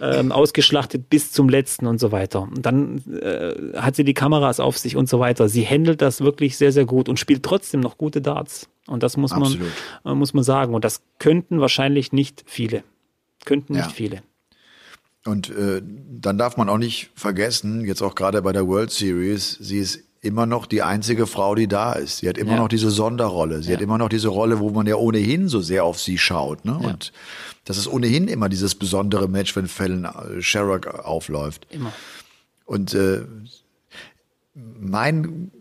ähm, 0.00 0.32
ausgeschlachtet 0.32 1.10
bis 1.10 1.32
zum 1.32 1.50
letzten 1.50 1.86
und 1.86 2.00
so 2.00 2.12
weiter. 2.12 2.44
Und 2.44 2.64
dann 2.64 3.02
äh, 3.20 3.76
hat 3.78 3.94
sie 3.94 4.04
die 4.04 4.14
Kameras 4.14 4.58
auf 4.58 4.78
sich 4.78 4.96
und 4.96 5.10
so 5.10 5.20
weiter. 5.20 5.50
Sie 5.50 5.66
handelt 5.66 6.00
das 6.00 6.22
wirklich 6.22 6.56
sehr, 6.56 6.72
sehr 6.72 6.86
gut 6.86 7.10
und 7.10 7.20
spielt 7.20 7.42
trotzdem 7.42 7.80
noch 7.80 7.98
gute 7.98 8.22
Darts. 8.22 8.70
Und 8.86 9.02
das 9.02 9.18
muss 9.18 9.36
man, 9.36 9.60
äh, 10.06 10.14
muss 10.14 10.32
man 10.32 10.44
sagen. 10.44 10.74
Und 10.74 10.86
das 10.86 11.02
könnten 11.18 11.60
wahrscheinlich 11.60 12.14
nicht 12.14 12.42
viele. 12.46 12.84
Könnten 13.44 13.74
nicht 13.74 13.84
ja. 13.84 13.92
viele. 13.92 14.22
Und 15.26 15.50
äh, 15.50 15.82
dann 15.84 16.38
darf 16.38 16.56
man 16.56 16.68
auch 16.68 16.78
nicht 16.78 17.10
vergessen, 17.14 17.84
jetzt 17.84 18.02
auch 18.02 18.14
gerade 18.14 18.42
bei 18.42 18.52
der 18.52 18.66
World 18.66 18.90
Series, 18.90 19.56
sie 19.60 19.78
ist 19.78 20.00
immer 20.20 20.46
noch 20.46 20.66
die 20.66 20.82
einzige 20.82 21.26
Frau, 21.26 21.54
die 21.54 21.68
da 21.68 21.92
ist. 21.92 22.18
Sie 22.18 22.28
hat 22.28 22.38
immer 22.38 22.52
ja. 22.52 22.58
noch 22.58 22.68
diese 22.68 22.90
Sonderrolle. 22.90 23.62
Sie 23.62 23.70
ja. 23.70 23.76
hat 23.76 23.82
immer 23.82 23.98
noch 23.98 24.08
diese 24.08 24.28
Rolle, 24.28 24.58
wo 24.58 24.70
man 24.70 24.86
ja 24.86 24.96
ohnehin 24.96 25.48
so 25.48 25.60
sehr 25.60 25.84
auf 25.84 26.00
sie 26.00 26.18
schaut. 26.18 26.64
Ne? 26.64 26.78
Ja. 26.82 26.88
Und 26.88 27.12
das 27.64 27.78
ist 27.78 27.86
ohnehin 27.86 28.28
immer 28.28 28.48
dieses 28.48 28.74
besondere 28.74 29.28
Match, 29.28 29.54
wenn 29.56 29.68
Fallon 29.68 30.04
äh, 30.04 30.42
Sherrock 30.42 30.86
aufläuft. 30.86 31.66
Immer. 31.70 31.92
Und 32.64 32.94
äh, 32.94 33.22
mein 34.54 35.52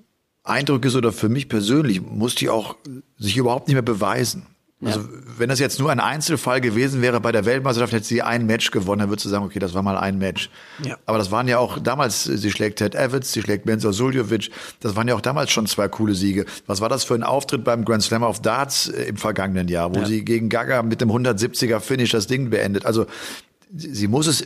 Eindruck 0.43 0.85
ist, 0.85 0.95
oder 0.95 1.11
für 1.11 1.29
mich 1.29 1.49
persönlich, 1.49 2.01
muss 2.01 2.35
die 2.35 2.49
auch 2.49 2.75
sich 3.17 3.37
überhaupt 3.37 3.67
nicht 3.67 3.75
mehr 3.75 3.81
beweisen. 3.81 4.47
Also 4.83 4.99
ja. 4.99 5.07
wenn 5.37 5.47
das 5.47 5.59
jetzt 5.59 5.79
nur 5.79 5.89
ein 5.89 6.01
Einzelfall 6.01 6.59
gewesen 6.59 7.01
wäre 7.01 7.21
bei 7.21 7.31
der 7.31 7.45
Weltmeisterschaft, 7.45 7.93
hätte 7.93 8.05
sie 8.05 8.21
ein 8.21 8.45
Match 8.45 8.71
gewonnen, 8.71 8.99
dann 8.99 9.09
würdest 9.09 9.25
du 9.25 9.29
sagen, 9.29 9.45
okay, 9.45 9.59
das 9.59 9.73
war 9.73 9.81
mal 9.83 9.97
ein 9.97 10.17
Match. 10.17 10.49
Ja. 10.83 10.97
Aber 11.05 11.17
das 11.17 11.31
waren 11.31 11.47
ja 11.47 11.59
auch 11.59 11.79
damals, 11.79 12.25
sie 12.25 12.51
schlägt 12.51 12.79
Ted 12.79 12.93
Evans, 12.93 13.31
sie 13.31 13.41
schlägt 13.41 13.65
Benzo 13.65 13.93
Suljovic, 13.93 14.51
das 14.81 14.95
waren 14.97 15.07
ja 15.07 15.15
auch 15.15 15.21
damals 15.21 15.51
schon 15.51 15.65
zwei 15.65 15.87
coole 15.87 16.13
Siege. 16.13 16.45
Was 16.67 16.81
war 16.81 16.89
das 16.89 17.05
für 17.05 17.15
ein 17.15 17.23
Auftritt 17.23 17.63
beim 17.63 17.85
Grand 17.85 18.03
Slam 18.03 18.23
of 18.23 18.41
Darts 18.41 18.89
äh, 18.89 19.03
im 19.03 19.17
vergangenen 19.17 19.69
Jahr, 19.69 19.95
wo 19.95 19.99
ja. 19.99 20.05
sie 20.05 20.25
gegen 20.25 20.49
Gaga 20.49 20.83
mit 20.83 20.99
dem 20.99 21.09
170er 21.09 21.79
Finish 21.79 22.11
das 22.11 22.27
Ding 22.27 22.49
beendet? 22.49 22.85
Also 22.85 23.05
sie 23.73 24.07
muss 24.07 24.27
es 24.27 24.45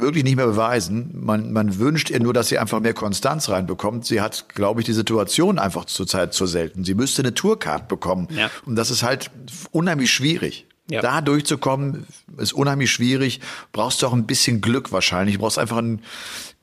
wirklich 0.00 0.24
nicht 0.24 0.36
mehr 0.36 0.46
beweisen. 0.46 1.10
Man, 1.14 1.52
man 1.52 1.78
wünscht 1.78 2.10
ihr 2.10 2.20
nur, 2.20 2.32
dass 2.32 2.48
sie 2.48 2.58
einfach 2.58 2.80
mehr 2.80 2.94
Konstanz 2.94 3.48
reinbekommt. 3.48 4.04
Sie 4.04 4.20
hat, 4.20 4.48
glaube 4.48 4.80
ich, 4.80 4.86
die 4.86 4.92
Situation 4.92 5.58
einfach 5.58 5.84
zurzeit 5.84 6.34
zu 6.34 6.46
selten. 6.46 6.84
Sie 6.84 6.94
müsste 6.94 7.22
eine 7.22 7.34
Tourcard 7.34 7.88
bekommen. 7.88 8.28
Ja. 8.30 8.50
Und 8.66 8.76
das 8.76 8.90
ist 8.90 9.02
halt 9.02 9.30
unheimlich 9.70 10.10
schwierig. 10.10 10.66
Ja. 10.90 11.02
Da 11.02 11.20
durchzukommen, 11.20 12.06
ist 12.36 12.52
unheimlich 12.52 12.90
schwierig. 12.90 13.40
Brauchst 13.72 14.02
du 14.02 14.06
auch 14.06 14.12
ein 14.12 14.26
bisschen 14.26 14.60
Glück 14.60 14.90
wahrscheinlich. 14.92 15.36
Du 15.36 15.40
brauchst 15.40 15.58
einfach 15.58 15.78
ein 15.78 16.02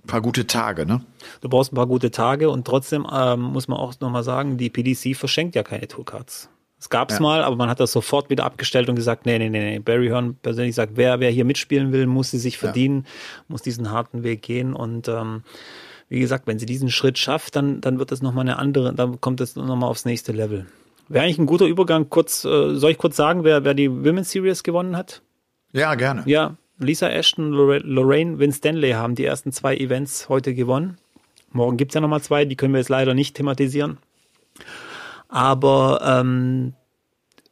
paar 0.05 0.21
gute 0.21 0.47
Tage, 0.47 0.85
ne? 0.85 1.01
Du 1.41 1.49
brauchst 1.49 1.71
ein 1.71 1.75
paar 1.75 1.87
gute 1.87 2.11
Tage 2.11 2.49
und 2.49 2.65
trotzdem 2.65 3.07
ähm, 3.11 3.41
muss 3.41 3.67
man 3.67 3.77
auch 3.77 3.93
nochmal 3.99 4.23
sagen, 4.23 4.57
die 4.57 4.69
PDC 4.69 5.15
verschenkt 5.15 5.55
ja 5.55 5.63
keine 5.63 5.87
Tourcards. 5.87 6.49
Es 6.79 6.89
gab 6.89 7.09
es 7.09 7.17
ja. 7.17 7.23
mal, 7.23 7.43
aber 7.43 7.55
man 7.55 7.69
hat 7.69 7.79
das 7.79 7.91
sofort 7.91 8.29
wieder 8.29 8.45
abgestellt 8.45 8.87
und 8.87 8.95
gesagt, 8.95 9.25
nee, 9.25 9.39
nee, 9.39 9.49
nee, 9.49 9.71
nee. 9.71 9.79
Barry 9.79 10.07
Hearn 10.09 10.35
persönlich 10.35 10.75
sagt, 10.75 10.93
wer, 10.95 11.19
wer 11.19 11.31
hier 11.31 11.43
mitspielen 11.43 11.91
will, 11.91 12.05
muss 12.05 12.29
sie 12.29 12.37
sich 12.37 12.57
verdienen, 12.57 13.03
ja. 13.05 13.43
muss 13.47 13.63
diesen 13.63 13.89
harten 13.91 14.23
Weg 14.23 14.43
gehen 14.43 14.73
und 14.73 15.07
ähm, 15.07 15.41
wie 16.09 16.19
gesagt, 16.19 16.45
wenn 16.45 16.59
sie 16.59 16.67
diesen 16.67 16.89
Schritt 16.89 17.17
schafft, 17.17 17.55
dann, 17.55 17.81
dann 17.81 17.99
wird 17.99 18.11
das 18.11 18.21
nochmal 18.21 18.43
eine 18.43 18.59
andere, 18.59 18.93
dann 18.93 19.19
kommt 19.19 19.41
es 19.41 19.55
nochmal 19.55 19.89
aufs 19.89 20.05
nächste 20.05 20.31
Level. 20.31 20.67
Wäre 21.09 21.25
eigentlich 21.25 21.39
ein 21.39 21.45
guter 21.47 21.65
Übergang, 21.65 22.09
kurz, 22.09 22.45
äh, 22.45 22.75
soll 22.75 22.91
ich 22.91 22.97
kurz 22.97 23.15
sagen, 23.15 23.43
wer, 23.43 23.63
wer 23.63 23.73
die 23.73 23.89
Women's 23.89 24.29
Series 24.29 24.63
gewonnen 24.63 24.95
hat? 24.95 25.21
Ja, 25.73 25.95
gerne. 25.95 26.23
Ja, 26.25 26.57
Lisa 26.79 27.09
Ashton, 27.09 27.51
Lorraine 27.51 28.39
Winstanley 28.39 28.91
haben 28.91 29.15
die 29.15 29.25
ersten 29.25 29.51
zwei 29.51 29.75
Events 29.75 30.29
heute 30.29 30.53
gewonnen. 30.53 30.97
Morgen 31.51 31.77
gibt's 31.77 31.95
ja 31.95 32.01
nochmal 32.01 32.21
zwei, 32.21 32.45
die 32.45 32.55
können 32.55 32.73
wir 32.73 32.79
jetzt 32.79 32.89
leider 32.89 33.13
nicht 33.13 33.35
thematisieren. 33.35 33.97
Aber 35.27 36.01
ähm, 36.03 36.73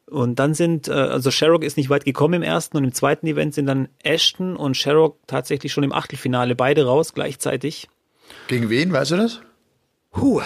und 0.09 0.37
dann 0.39 0.53
sind, 0.53 0.87
äh, 0.87 0.93
also 0.93 1.31
Sherrock 1.31 1.63
ist 1.63 1.77
nicht 1.77 1.89
weit 1.89 2.05
gekommen 2.05 2.35
im 2.35 2.43
ersten 2.43 2.77
und 2.77 2.83
im 2.83 2.93
zweiten 2.93 3.25
Event 3.27 3.53
sind 3.53 3.65
dann 3.65 3.89
Ashton 4.03 4.55
und 4.55 4.77
Sherrock 4.77 5.17
tatsächlich 5.27 5.73
schon 5.73 5.83
im 5.83 5.91
Achtelfinale, 5.91 6.55
beide 6.55 6.85
raus 6.85 7.13
gleichzeitig. 7.13 7.89
Gegen 8.47 8.69
wen, 8.69 8.93
weißt 8.93 9.11
du 9.11 9.17
das? 9.17 9.41
Puh, 10.11 10.41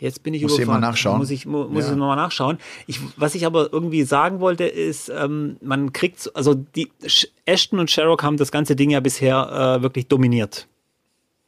jetzt 0.00 0.22
bin 0.24 0.34
ich 0.34 0.42
muss 0.42 0.58
überfragt. 0.58 0.80
Mal 0.80 0.86
nachschauen. 0.86 1.18
Muss 1.18 1.30
ich, 1.30 1.46
muss 1.46 1.84
ja. 1.84 1.92
ich 1.92 1.96
nochmal 1.96 2.16
nachschauen. 2.16 2.58
Ich, 2.86 3.00
was 3.16 3.34
ich 3.34 3.46
aber 3.46 3.72
irgendwie 3.72 4.02
sagen 4.02 4.40
wollte, 4.40 4.64
ist, 4.64 5.08
ähm, 5.08 5.56
man 5.62 5.92
kriegt, 5.92 6.30
also 6.34 6.54
die 6.54 6.90
Ashton 7.44 7.78
und 7.78 7.90
Sherrock 7.90 8.22
haben 8.24 8.36
das 8.36 8.50
ganze 8.50 8.74
Ding 8.74 8.90
ja 8.90 9.00
bisher 9.00 9.78
äh, 9.78 9.82
wirklich 9.82 10.08
dominiert 10.08 10.66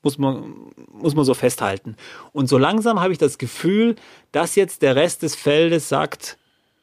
muss 0.03 0.18
man, 0.18 0.72
muss 0.92 1.14
man 1.14 1.24
so 1.24 1.34
festhalten. 1.34 1.96
Und 2.32 2.48
so 2.48 2.59
langsam 2.59 3.01
habe 3.01 3.12
ich 3.12 3.18
das 3.18 3.38
Gefühl, 3.38 3.96
dass 4.32 4.55
jetzt 4.55 4.82
der 4.82 4.96
Rest 4.96 5.22
des 5.22 5.34
Feldes 5.34 5.88
sagt, 5.88 6.38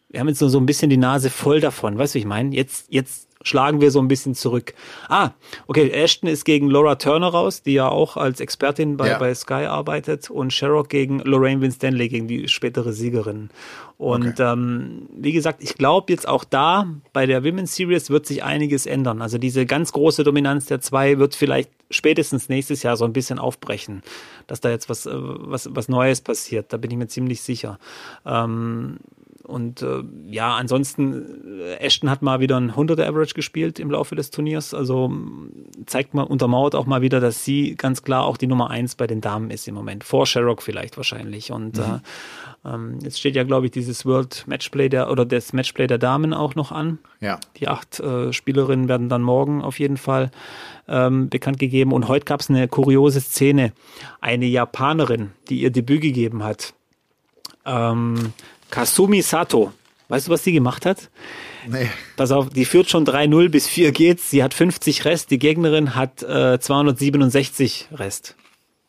wir 0.10 0.20
haben 0.20 0.30
jetzt 0.30 0.42
nur 0.42 0.50
so 0.50 0.60
ein 0.60 0.66
bisschen 0.66 0.90
die 0.90 0.98
Nase 0.98 1.30
voll 1.30 1.60
davon. 1.60 1.98
Weißt 1.98 2.16
du, 2.16 2.20
ich 2.20 2.26
meine? 2.26 2.56
Jetzt, 2.56 2.88
jetzt 2.90 3.27
schlagen 3.44 3.82
wir 3.82 3.92
so 3.92 4.00
ein 4.00 4.08
bisschen 4.08 4.36
zurück. 4.36 4.74
Ah, 5.10 5.32
okay, 5.68 5.90
Ashton 5.90 6.30
ist 6.30 6.46
gegen 6.46 6.70
Laura 6.70 6.96
Turner 6.96 7.28
raus, 7.28 7.62
die 7.62 7.74
ja 7.74 7.88
auch 7.88 8.18
als 8.18 8.40
Expertin 8.40 8.98
bei, 8.98 9.10
ja. 9.10 9.20
bei 9.20 9.34
Sky 9.34 9.66
arbeitet 9.66 10.30
und 10.30 10.54
Sherrock 10.54 10.90
gegen 10.90 11.20
Lorraine 11.20 11.62
Winstanley, 11.62 12.10
gegen 12.10 12.28
die 12.28 12.48
spätere 12.48 12.94
Siegerin. 12.94 13.50
Und 13.98 14.40
okay. 14.40 14.54
ähm, 14.54 15.08
wie 15.16 15.32
gesagt, 15.32 15.64
ich 15.64 15.74
glaube 15.74 16.14
jetzt 16.14 16.28
auch 16.28 16.44
da, 16.44 16.88
bei 17.14 17.26
der 17.26 17.44
Women's 17.44 17.76
Series 17.76 18.12
wird 18.12 18.28
sich 18.28 18.44
einiges 18.44 18.86
ändern. 18.86 19.22
Also 19.22 19.40
diese 19.40 19.66
ganz 19.66 19.92
große 19.92 20.24
Dominanz 20.24 20.68
der 20.68 20.82
zwei 20.82 21.18
wird 21.18 21.36
vielleicht 21.36 21.72
spätestens 21.90 22.50
nächstes 22.50 22.84
Jahr 22.84 22.96
so 22.96 23.06
ein 23.06 23.14
bisschen 23.14 23.40
aufbrechen, 23.40 24.04
dass 24.46 24.62
da 24.62 24.70
jetzt 24.70 24.90
was, 24.90 25.06
äh, 25.06 25.12
was, 25.14 25.70
was 25.72 25.90
Neues 25.90 26.22
passiert. 26.22 26.74
Da 26.74 26.78
bin 26.78 26.92
ich 26.92 26.98
mir 26.98 27.08
ziemlich 27.08 27.42
sicher. 27.42 27.80
Ähm, 28.26 28.98
und 29.48 29.82
äh, 29.82 30.04
ja, 30.30 30.56
ansonsten, 30.56 31.62
äh, 31.62 31.76
Ashton 31.76 32.10
hat 32.10 32.22
mal 32.22 32.42
wieder 32.42 32.58
ein 32.58 32.74
100er 32.74 33.08
Average 33.08 33.34
gespielt 33.34 33.80
im 33.80 33.90
Laufe 33.90 34.14
des 34.14 34.30
Turniers. 34.30 34.74
Also 34.74 35.10
zeigt 35.86 36.14
mal, 36.14 36.24
untermauert 36.24 36.76
auch 36.76 36.86
mal 36.86 37.02
wieder, 37.02 37.22
dass 37.22 37.46
sie 37.46 37.76
ganz 37.76 38.04
klar 38.04 38.26
auch 38.26 38.36
die 38.36 38.48
Nummer 38.48 38.70
eins 38.70 38.96
bei 38.96 39.08
den 39.08 39.22
Damen 39.22 39.50
ist 39.50 39.66
im 39.68 39.74
Moment. 39.74 40.04
Vor 40.04 40.26
Sherrock 40.26 40.62
vielleicht 40.62 40.98
wahrscheinlich. 40.98 41.52
Und 41.54 41.78
mhm. 41.78 42.02
äh, 42.66 42.74
ähm, 42.74 43.00
jetzt 43.02 43.20
steht 43.20 43.38
ja, 43.38 43.44
glaube 43.44 43.68
ich, 43.68 43.72
dieses 43.72 44.06
World 44.06 44.44
Matchplay 44.48 44.90
der 44.90 45.10
oder 45.10 45.26
das 45.26 45.54
Matchplay 45.54 45.88
der 45.88 45.98
Damen 45.98 46.34
auch 46.34 46.56
noch 46.56 46.74
an. 46.74 47.00
Ja. 47.22 47.40
Die 47.56 47.70
acht 47.70 48.02
äh, 48.02 48.34
Spielerinnen 48.34 48.90
werden 48.90 49.08
dann 49.08 49.22
morgen 49.22 49.62
auf 49.62 49.80
jeden 49.80 49.98
Fall 49.98 50.30
ähm, 50.90 51.30
bekannt 51.30 51.58
gegeben. 51.58 51.94
Und 51.94 52.10
heute 52.10 52.26
gab 52.26 52.42
es 52.42 52.50
eine 52.50 52.68
kuriose 52.68 53.22
Szene. 53.22 53.72
Eine 54.20 54.46
Japanerin, 54.46 55.32
die 55.48 55.62
ihr 55.62 55.72
Debüt 55.72 56.02
gegeben 56.02 56.44
hat. 56.44 56.74
Ähm, 57.66 58.34
Kasumi 58.70 59.22
Sato. 59.22 59.74
Weißt 60.10 60.28
du, 60.28 60.32
was 60.32 60.44
sie 60.44 60.54
gemacht 60.54 60.86
hat? 60.86 61.10
Nee. 61.68 61.90
Pass 62.16 62.32
auf, 62.32 62.50
die 62.50 62.66
führt 62.66 62.90
schon 62.90 63.06
3-0 63.06 63.50
bis 63.50 63.68
4 63.68 63.92
geht's. 63.92 64.30
Sie 64.30 64.42
hat 64.42 64.54
50 64.54 65.04
Rest, 65.04 65.32
die 65.32 65.40
Gegnerin 65.40 65.96
hat 65.96 66.24
äh, 66.24 66.60
267 66.60 67.90
Rest. 67.92 68.36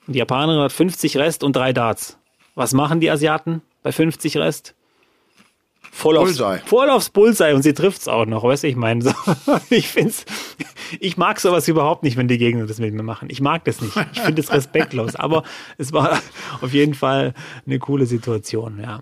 Und 0.07 0.15
die 0.15 0.21
Japanerin 0.21 0.63
hat 0.63 0.73
50 0.73 1.17
Rest 1.17 1.43
und 1.43 1.57
drei 1.57 1.73
Darts. 1.73 2.19
Was 2.55 2.73
machen 2.73 3.01
die 3.01 3.11
Asiaten 3.11 3.63
bei 3.83 3.91
50 3.91 4.37
Rest? 4.37 4.75
Voll 5.91 6.17
Bullseye. 6.17 6.45
aufs, 6.45 6.69
voll 6.69 6.91
aufs 6.91 7.11
Bullseye 7.11 7.55
und 7.55 7.63
sie 7.63 7.73
trifft's 7.73 8.09
auch 8.09 8.27
noch, 8.27 8.45
weißt 8.45 8.63
du, 8.63 8.69
ich 8.69 8.77
meine, 8.77 9.03
so, 9.03 9.13
ich 9.71 9.89
find's, 9.89 10.25
ich 11.01 11.17
mag 11.17 11.41
sowas 11.41 11.67
überhaupt 11.67 12.03
nicht, 12.03 12.17
wenn 12.17 12.29
die 12.29 12.39
Gegner 12.39 12.67
das 12.67 12.79
mit 12.79 12.95
mir 12.95 13.03
machen. 13.03 13.29
Ich 13.31 13.41
mag 13.41 13.65
das 13.65 13.81
nicht. 13.81 13.97
Ich 14.13 14.21
finde 14.21 14.41
es 14.41 14.53
respektlos, 14.53 15.17
aber 15.17 15.43
es 15.77 15.93
war 15.93 16.21
auf 16.61 16.73
jeden 16.73 16.95
Fall 16.95 17.35
eine 17.67 17.79
coole 17.79 18.07
Situation, 18.07 18.79
ja. 18.81 19.01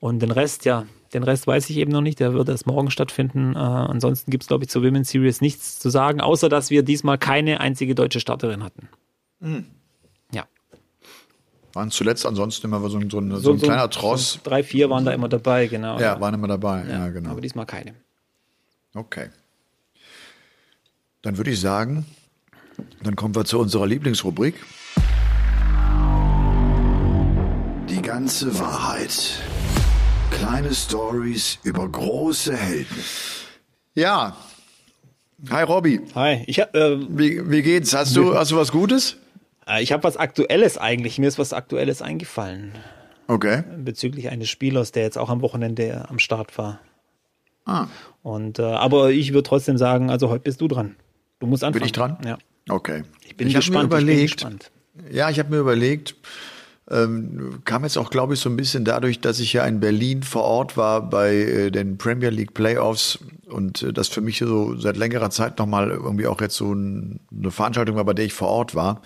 Und 0.00 0.20
den 0.20 0.30
Rest, 0.30 0.64
ja, 0.64 0.86
den 1.14 1.22
Rest 1.22 1.46
weiß 1.46 1.68
ich 1.70 1.76
eben 1.76 1.92
noch 1.92 2.00
nicht. 2.00 2.20
Der 2.20 2.32
wird 2.34 2.48
erst 2.48 2.66
morgen 2.66 2.90
stattfinden. 2.90 3.54
Äh, 3.54 3.58
ansonsten 3.58 4.30
gibt 4.30 4.44
es, 4.44 4.48
glaube 4.48 4.64
ich, 4.64 4.70
zur 4.70 4.82
Women's 4.82 5.10
Series 5.10 5.40
nichts 5.40 5.78
zu 5.78 5.90
sagen, 5.90 6.20
außer 6.20 6.48
dass 6.48 6.70
wir 6.70 6.82
diesmal 6.82 7.18
keine 7.18 7.60
einzige 7.60 7.94
deutsche 7.94 8.20
Starterin 8.20 8.62
hatten. 8.64 8.88
Mhm. 9.40 9.66
Ja. 10.32 10.44
Waren 11.74 11.90
zuletzt 11.90 12.24
ansonsten 12.26 12.66
immer 12.66 12.88
so, 12.90 12.98
ein- 12.98 13.10
so, 13.10 13.18
ein- 13.18 13.36
so, 13.36 13.52
ein 13.52 13.58
kleiner 13.60 13.88
Tross. 13.90 14.34
So 14.34 14.40
drei, 14.44 14.62
vier 14.62 14.88
waren 14.90 15.04
da 15.04 15.12
immer 15.12 15.28
dabei, 15.28 15.66
genau. 15.66 15.98
ja, 16.00 16.20
waren 16.20 16.34
immer 16.34 16.48
dabei. 16.48 16.84
Ja, 16.88 17.08
genau. 17.08 17.30
Aber 17.30 17.40
diesmal 17.40 17.66
keine. 17.66 17.94
Okay. 18.94 19.30
Dann 21.22 21.36
würde 21.36 21.50
ich 21.50 21.60
sagen, 21.60 22.04
dann 23.02 23.16
kommen 23.16 23.34
wir 23.34 23.44
zu 23.44 23.58
unserer 23.58 23.86
Lieblingsrubrik. 23.86 24.54
Die 27.88 28.02
ganze 28.02 28.58
Wahrheit. 28.58 29.38
Kleine 30.42 30.74
Stories 30.74 31.60
über 31.62 31.88
große 31.88 32.56
Helden. 32.56 32.96
Ja. 33.94 34.36
Hi 35.48 35.62
Robby, 35.62 36.00
Hi, 36.16 36.42
ich 36.48 36.58
habe 36.58 36.76
äh, 36.76 37.06
wie, 37.16 37.48
wie 37.48 37.62
geht's? 37.62 37.94
Hast 37.94 38.16
du, 38.16 38.34
hast 38.34 38.50
du 38.50 38.56
was 38.56 38.72
Gutes? 38.72 39.18
äh, 39.68 39.80
ich 39.84 39.92
hab 39.92 40.02
was 40.02 40.16
Aktuelles 40.16 40.78
eigentlich. 40.78 41.20
Mir 41.20 41.28
ist 41.28 41.38
was 41.38 41.52
Aktuelles 41.52 42.02
eingefallen 42.02 42.72
Okay. 43.28 43.62
bezüglich 43.78 44.30
eines 44.30 44.48
Spielers, 44.48 44.90
der 44.90 45.04
jetzt 45.04 45.16
auch 45.16 45.30
am 45.30 45.42
Wochenende 45.42 46.06
am 46.08 46.18
Start 46.18 46.58
war. 46.58 46.80
Ah, 47.64 47.86
Und 48.24 48.58
äh, 48.58 48.62
aber 48.62 49.12
ich 49.12 49.32
würde 49.32 49.48
trotzdem 49.48 49.78
sagen, 49.78 50.10
also 50.10 50.28
heute 50.28 50.42
bist 50.42 50.60
du 50.60 50.66
dran. 50.66 50.96
Du 51.38 51.46
musst 51.46 51.62
anfangen. 51.62 51.82
bin 51.82 51.86
ich 51.86 51.92
dran? 51.92 52.18
Ja. 52.26 52.38
Okay. 52.68 53.04
Ich 53.24 53.36
bin 53.36 53.46
hab 53.46 53.54
gespannt. 53.54 53.90
Mir 53.92 53.98
ich 54.00 54.04
bin 54.04 54.08
überlegt, 54.14 54.32
gespannt. 54.38 54.72
Ja, 55.08 55.30
ich 55.30 55.38
habe 55.38 55.50
mir 55.50 55.58
überlegt, 55.58 56.16
ähm, 56.92 57.60
kam 57.64 57.84
jetzt 57.84 57.96
auch, 57.96 58.10
glaube 58.10 58.34
ich, 58.34 58.40
so 58.40 58.48
ein 58.48 58.56
bisschen 58.56 58.84
dadurch, 58.84 59.20
dass 59.20 59.40
ich 59.40 59.52
ja 59.54 59.64
in 59.64 59.80
Berlin 59.80 60.22
vor 60.22 60.44
Ort 60.44 60.76
war 60.76 61.02
bei 61.08 61.34
äh, 61.34 61.70
den 61.70 61.98
Premier 61.98 62.30
League 62.30 62.54
Playoffs 62.54 63.18
und 63.46 63.82
äh, 63.82 63.92
das 63.92 64.08
für 64.08 64.20
mich 64.20 64.38
so 64.38 64.76
seit 64.76 64.96
längerer 64.96 65.30
Zeit 65.30 65.58
nochmal 65.58 65.90
irgendwie 65.90 66.26
auch 66.26 66.40
jetzt 66.40 66.56
so 66.56 66.72
ein, 66.72 67.20
eine 67.36 67.50
Veranstaltung 67.50 67.96
war, 67.96 68.04
bei 68.04 68.12
der 68.12 68.26
ich 68.26 68.34
vor 68.34 68.48
Ort 68.48 68.74
war, 68.74 69.02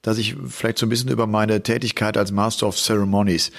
dass 0.00 0.18
ich 0.18 0.36
vielleicht 0.48 0.78
so 0.78 0.86
ein 0.86 0.88
bisschen 0.88 1.10
über 1.10 1.26
meine 1.26 1.62
Tätigkeit 1.62 2.16
als 2.16 2.32
Master 2.32 2.66
of 2.66 2.78
Ceremonies 2.78 3.52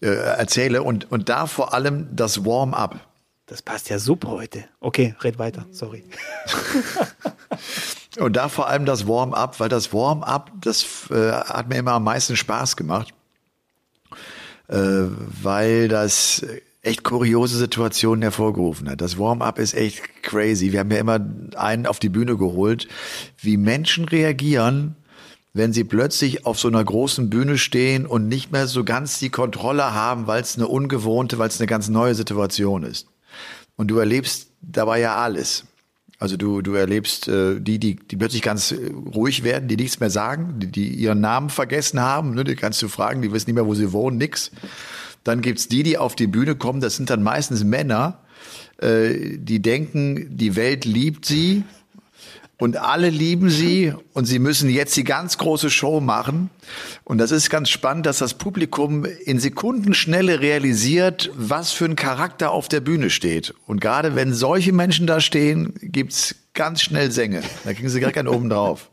äh, 0.00 0.08
erzähle 0.08 0.82
und, 0.82 1.10
und 1.10 1.28
da 1.28 1.46
vor 1.46 1.74
allem 1.74 2.08
das 2.12 2.44
Warm-up. 2.44 3.00
Das 3.46 3.62
passt 3.62 3.90
ja 3.90 3.98
super 3.98 4.28
heute. 4.28 4.64
Okay, 4.78 5.16
red 5.22 5.38
weiter. 5.38 5.66
Sorry. 5.72 6.04
Und 8.18 8.36
da 8.36 8.48
vor 8.48 8.68
allem 8.68 8.86
das 8.86 9.06
Warm-up, 9.06 9.60
weil 9.60 9.68
das 9.68 9.92
Warm-up, 9.92 10.50
das 10.60 11.10
äh, 11.10 11.32
hat 11.32 11.68
mir 11.68 11.76
immer 11.76 11.92
am 11.92 12.04
meisten 12.04 12.36
Spaß 12.36 12.76
gemacht, 12.76 13.14
äh, 14.68 14.76
weil 15.42 15.88
das 15.88 16.44
echt 16.82 17.04
kuriose 17.04 17.58
Situationen 17.58 18.22
hervorgerufen 18.22 18.88
hat. 18.88 19.00
Das 19.00 19.18
Warm-up 19.18 19.58
ist 19.58 19.74
echt 19.74 20.22
crazy. 20.22 20.72
Wir 20.72 20.80
haben 20.80 20.90
ja 20.90 20.98
immer 20.98 21.20
einen 21.56 21.86
auf 21.86 21.98
die 21.98 22.08
Bühne 22.08 22.36
geholt, 22.36 22.88
wie 23.38 23.56
Menschen 23.56 24.06
reagieren, 24.06 24.96
wenn 25.52 25.72
sie 25.72 25.84
plötzlich 25.84 26.46
auf 26.46 26.58
so 26.58 26.68
einer 26.68 26.82
großen 26.82 27.28
Bühne 27.28 27.58
stehen 27.58 28.06
und 28.06 28.28
nicht 28.28 28.50
mehr 28.52 28.66
so 28.66 28.84
ganz 28.84 29.18
die 29.18 29.30
Kontrolle 29.30 29.92
haben, 29.94 30.26
weil 30.26 30.42
es 30.42 30.56
eine 30.56 30.68
ungewohnte, 30.68 31.38
weil 31.38 31.48
es 31.48 31.60
eine 31.60 31.66
ganz 31.66 31.88
neue 31.88 32.14
Situation 32.14 32.82
ist. 32.82 33.08
Und 33.76 33.88
du 33.88 33.98
erlebst 33.98 34.48
dabei 34.62 35.00
ja 35.00 35.16
alles. 35.16 35.64
Also 36.20 36.36
du, 36.36 36.60
du 36.60 36.74
erlebst 36.74 37.28
äh, 37.28 37.58
die, 37.58 37.78
die, 37.78 37.96
die 37.96 38.16
plötzlich 38.16 38.42
ganz 38.42 38.72
äh, 38.72 38.92
ruhig 39.14 39.42
werden, 39.42 39.68
die 39.68 39.76
nichts 39.76 40.00
mehr 40.00 40.10
sagen, 40.10 40.56
die, 40.58 40.66
die 40.66 40.88
ihren 40.88 41.20
Namen 41.20 41.48
vergessen 41.48 41.98
haben, 41.98 42.34
ne, 42.34 42.44
die 42.44 42.56
kannst 42.56 42.82
du 42.82 42.88
fragen, 42.88 43.22
die 43.22 43.32
wissen 43.32 43.48
nicht 43.48 43.54
mehr, 43.54 43.66
wo 43.66 43.74
sie 43.74 43.90
wohnen, 43.92 44.18
nix. 44.18 44.50
Dann 45.24 45.40
gibt's 45.40 45.66
die, 45.66 45.82
die 45.82 45.96
auf 45.96 46.14
die 46.14 46.26
Bühne 46.26 46.56
kommen, 46.56 46.82
das 46.82 46.96
sind 46.96 47.08
dann 47.08 47.22
meistens 47.22 47.64
Männer, 47.64 48.20
äh, 48.82 49.38
die 49.38 49.62
denken, 49.62 50.36
die 50.36 50.56
Welt 50.56 50.84
liebt 50.84 51.24
sie 51.24 51.64
und 52.60 52.76
alle 52.76 53.08
lieben 53.08 53.50
sie 53.50 53.92
und 54.12 54.26
sie 54.26 54.38
müssen 54.38 54.70
jetzt 54.70 54.96
die 54.96 55.04
ganz 55.04 55.38
große 55.38 55.70
Show 55.70 56.00
machen. 56.00 56.50
Und 57.04 57.18
das 57.18 57.30
ist 57.30 57.50
ganz 57.50 57.70
spannend, 57.70 58.06
dass 58.06 58.18
das 58.18 58.34
Publikum 58.34 59.04
in 59.04 59.40
Sekundenschnelle 59.40 60.40
realisiert, 60.40 61.30
was 61.34 61.72
für 61.72 61.86
ein 61.86 61.96
Charakter 61.96 62.50
auf 62.52 62.68
der 62.68 62.80
Bühne 62.80 63.10
steht. 63.10 63.54
Und 63.66 63.80
gerade 63.80 64.14
wenn 64.14 64.34
solche 64.34 64.72
Menschen 64.72 65.06
da 65.06 65.20
stehen, 65.20 65.74
gibt's 65.80 66.36
ganz 66.54 66.82
schnell 66.82 67.10
Sänge. 67.10 67.42
Da 67.64 67.72
kriegen 67.72 67.88
sie 67.88 67.98
direkt 67.98 68.18
einen 68.18 68.28
oben 68.28 68.50
drauf. 68.50 68.90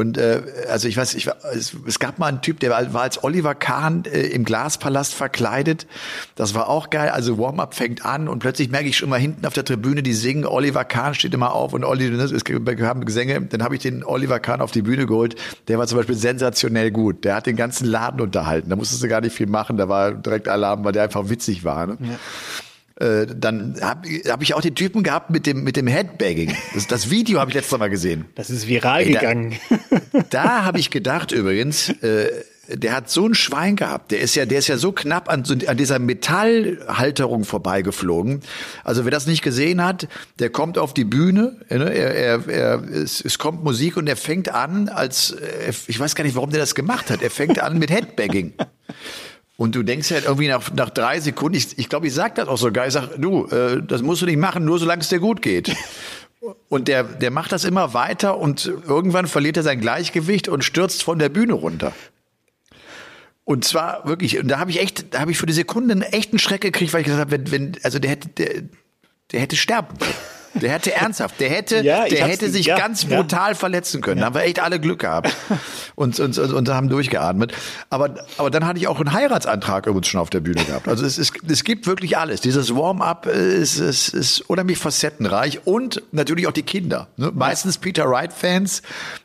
Und 0.00 0.16
äh, 0.16 0.42
also 0.70 0.88
ich 0.88 0.96
weiß, 0.96 1.14
ich, 1.14 1.28
es, 1.52 1.76
es 1.86 1.98
gab 1.98 2.18
mal 2.18 2.26
einen 2.26 2.40
Typ, 2.40 2.58
der 2.60 2.70
war, 2.70 2.92
war 2.94 3.02
als 3.02 3.22
Oliver 3.22 3.54
Kahn 3.54 4.04
äh, 4.06 4.22
im 4.28 4.44
Glaspalast 4.44 5.14
verkleidet. 5.14 5.86
Das 6.36 6.54
war 6.54 6.68
auch 6.68 6.88
geil. 6.88 7.10
Also 7.10 7.38
Warm-up 7.38 7.74
fängt 7.74 8.06
an 8.06 8.26
und 8.26 8.38
plötzlich 8.38 8.70
merke 8.70 8.88
ich 8.88 8.96
schon 8.96 9.10
mal 9.10 9.20
hinten 9.20 9.44
auf 9.44 9.52
der 9.52 9.64
Tribüne, 9.64 10.02
die 10.02 10.14
singen. 10.14 10.46
Oliver 10.46 10.84
Kahn 10.84 11.14
steht 11.14 11.34
immer 11.34 11.52
auf 11.52 11.74
und 11.74 11.84
Olli, 11.84 12.10
ne, 12.10 12.22
es 12.22 12.42
haben 12.42 13.04
Gesänge. 13.04 13.40
Dann 13.42 13.62
habe 13.62 13.76
ich 13.76 13.82
den 13.82 14.02
Oliver 14.02 14.40
Kahn 14.40 14.62
auf 14.62 14.70
die 14.70 14.82
Bühne 14.82 15.04
geholt. 15.04 15.36
Der 15.68 15.78
war 15.78 15.86
zum 15.86 15.98
Beispiel 15.98 16.16
sensationell 16.16 16.90
gut. 16.90 17.24
Der 17.24 17.34
hat 17.34 17.46
den 17.46 17.56
ganzen 17.56 17.86
Laden 17.86 18.22
unterhalten. 18.22 18.70
Da 18.70 18.76
musstest 18.76 19.02
du 19.02 19.08
gar 19.08 19.20
nicht 19.20 19.36
viel 19.36 19.48
machen. 19.48 19.76
Da 19.76 19.88
war 19.88 20.12
direkt 20.12 20.48
Alarm, 20.48 20.82
weil 20.82 20.92
der 20.92 21.02
einfach 21.02 21.28
witzig 21.28 21.62
war. 21.62 21.86
Ne? 21.86 21.98
Äh, 23.00 23.26
dann 23.34 23.76
habe 23.80 24.08
hab 24.28 24.42
ich 24.42 24.54
auch 24.54 24.60
den 24.60 24.74
Typen 24.74 25.02
gehabt 25.02 25.30
mit 25.30 25.46
dem 25.46 25.64
mit 25.64 25.76
dem 25.76 25.86
Headbagging. 25.86 26.54
Das, 26.74 26.86
das 26.86 27.10
Video 27.10 27.40
habe 27.40 27.50
ich 27.50 27.54
letztes 27.54 27.78
Mal 27.78 27.88
gesehen. 27.90 28.26
Das 28.34 28.50
ist 28.50 28.68
viral 28.68 29.02
Ey, 29.02 29.12
da- 29.14 29.20
gegangen. 29.20 29.56
Da 30.30 30.64
habe 30.64 30.78
ich 30.78 30.90
gedacht 30.90 31.32
übrigens, 31.32 31.88
äh, 32.02 32.28
der 32.68 32.92
hat 32.94 33.10
so 33.10 33.26
ein 33.26 33.34
Schwein 33.34 33.74
gehabt. 33.74 34.12
Der 34.12 34.20
ist 34.20 34.34
ja, 34.36 34.44
der 34.46 34.58
ist 34.58 34.68
ja 34.68 34.76
so 34.76 34.92
knapp 34.92 35.28
an, 35.28 35.44
an 35.66 35.76
dieser 35.76 35.98
Metallhalterung 35.98 37.44
vorbeigeflogen. 37.44 38.40
Also 38.84 39.04
wer 39.04 39.10
das 39.10 39.26
nicht 39.26 39.42
gesehen 39.42 39.82
hat, 39.82 40.06
der 40.38 40.50
kommt 40.50 40.78
auf 40.78 40.94
die 40.94 41.04
Bühne, 41.04 41.56
ne, 41.68 41.92
er, 41.92 42.14
er, 42.14 42.48
er, 42.48 42.84
es, 42.90 43.24
es 43.24 43.38
kommt 43.38 43.64
Musik 43.64 43.96
und 43.96 44.08
er 44.08 44.16
fängt 44.16 44.50
an, 44.50 44.88
als 44.88 45.32
äh, 45.32 45.72
ich 45.86 45.98
weiß 45.98 46.14
gar 46.14 46.24
nicht, 46.24 46.36
warum 46.36 46.50
der 46.50 46.60
das 46.60 46.74
gemacht 46.74 47.10
hat. 47.10 47.22
Er 47.22 47.30
fängt 47.30 47.58
an 47.60 47.78
mit 47.78 47.90
Headbagging. 47.90 48.52
Und 49.60 49.74
du 49.74 49.82
denkst 49.82 50.10
halt 50.10 50.24
irgendwie 50.24 50.48
nach, 50.48 50.72
nach 50.72 50.88
drei 50.88 51.20
Sekunden, 51.20 51.58
ich, 51.58 51.78
ich 51.78 51.90
glaube, 51.90 52.06
ich 52.06 52.14
sag 52.14 52.34
das 52.36 52.48
auch 52.48 52.56
sogar, 52.56 52.86
ich 52.86 52.94
sag, 52.94 53.10
du, 53.18 53.44
äh, 53.48 53.82
das 53.82 54.00
musst 54.00 54.22
du 54.22 54.26
nicht 54.26 54.38
machen, 54.38 54.64
nur 54.64 54.78
solange 54.78 55.02
es 55.02 55.10
dir 55.10 55.18
gut 55.18 55.42
geht. 55.42 55.76
Und 56.70 56.88
der, 56.88 57.04
der 57.04 57.30
macht 57.30 57.52
das 57.52 57.64
immer 57.64 57.92
weiter 57.92 58.38
und 58.38 58.64
irgendwann 58.64 59.26
verliert 59.26 59.58
er 59.58 59.62
sein 59.62 59.78
Gleichgewicht 59.78 60.48
und 60.48 60.64
stürzt 60.64 61.02
von 61.02 61.18
der 61.18 61.28
Bühne 61.28 61.52
runter. 61.52 61.92
Und 63.44 63.66
zwar 63.66 64.08
wirklich, 64.08 64.38
und 64.38 64.48
da 64.48 64.58
habe 64.58 64.70
ich 64.70 64.80
echt, 64.80 65.12
da 65.12 65.20
habe 65.20 65.32
ich 65.32 65.36
für 65.36 65.44
die 65.44 65.52
Sekunde 65.52 65.92
einen 65.92 66.00
echten 66.00 66.38
Schreck 66.38 66.62
gekriegt, 66.62 66.94
weil 66.94 67.02
ich 67.02 67.08
gesagt 67.08 67.20
habe, 67.20 67.30
wenn, 67.30 67.50
wenn, 67.50 67.76
also 67.82 67.98
der 67.98 68.12
hätte, 68.12 68.28
der, 68.28 68.62
der 69.32 69.40
hätte 69.40 69.56
sterben 69.56 69.98
können. 69.98 70.14
Der 70.54 70.70
hätte 70.70 70.92
ernsthaft, 70.92 71.38
der 71.40 71.48
hätte, 71.48 71.82
Ja, 71.82 72.06
der 72.06 72.26
hätte 72.26 72.50
sich 72.50 72.66
ja, 72.66 72.76
ganz 72.76 73.04
ja. 73.04 73.16
brutal 73.16 73.54
verletzen 73.54 74.00
können. 74.00 74.20
Da 74.20 74.26
haben 74.26 74.34
wir 74.34 74.42
echt 74.42 74.60
alle 74.60 74.80
Glück 74.80 75.00
gehabt 75.00 75.34
und, 75.94 76.18
und, 76.18 76.36
und, 76.38 76.52
und 76.52 76.68
haben 76.68 76.88
durchgeatmet. 76.88 77.52
Aber, 77.88 78.14
aber 78.36 78.50
dann 78.50 78.66
hatte 78.66 78.78
ich 78.78 78.88
auch 78.88 78.98
einen 78.98 79.12
Heiratsantrag 79.12 79.86
übrigens 79.86 80.08
schon 80.08 80.20
auf 80.20 80.30
der 80.30 80.40
Bühne 80.40 80.64
gehabt. 80.64 80.88
Also 80.88 81.06
es, 81.06 81.18
ist, 81.18 81.34
es 81.48 81.64
gibt 81.64 81.86
wirklich 81.86 82.18
alles. 82.18 82.40
Dieses 82.40 82.74
Warm-up 82.74 83.26
ist, 83.26 83.78
ist, 83.78 84.08
ist 84.08 84.40
unheimlich 84.42 84.78
facettenreich 84.78 85.60
und 85.66 86.02
natürlich 86.12 86.46
auch 86.48 86.52
die 86.52 86.62
Kinder. 86.62 87.08
Ne? 87.16 87.30
Meistens 87.34 87.78
Peter 87.78 88.08
Wright-Fans, 88.10 88.82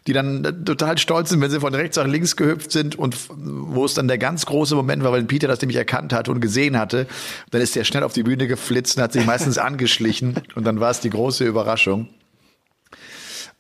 die 0.08 0.14
dann 0.14 0.64
total 0.66 0.98
stolz 0.98 1.30
sind, 1.30 1.42
wenn 1.42 1.50
sie 1.52 1.60
von 1.60 1.74
rechts 1.74 1.98
nach 1.98 2.08
links 2.08 2.36
gehüpft 2.36 2.72
sind 2.72 2.98
und 2.98 3.18
wo 3.30 3.86
es 3.86 3.96
dann 3.96 4.08
der 4.08 4.18
ganz 4.18 4.46
große 4.46 4.76
Moment 4.76 5.04
war, 5.04 5.12
weil 5.12 5.24
Peter 5.24 5.48
das 5.48 5.60
nämlich 5.62 5.78
erkannt 5.78 6.14
hat 6.14 6.30
und 6.30 6.40
gesehen 6.40 6.78
hatte. 6.78 7.08
Dann 7.52 7.62
ist 7.62 7.76
der 7.76 7.84
schnell 7.84 8.04
auf 8.04 8.14
die 8.14 8.24
Bühne 8.24 8.48
geflitzt 8.48 8.98
und 8.98 9.04
hat 9.04 9.14
sich 9.14 9.26
meistens 9.26 9.58
angeschlichen 9.66 10.36
und 10.56 10.66
dann 10.66 10.80
war 10.80 10.92
es 10.92 11.00
die 11.00 11.10
große 11.16 11.44
Überraschung. 11.44 12.10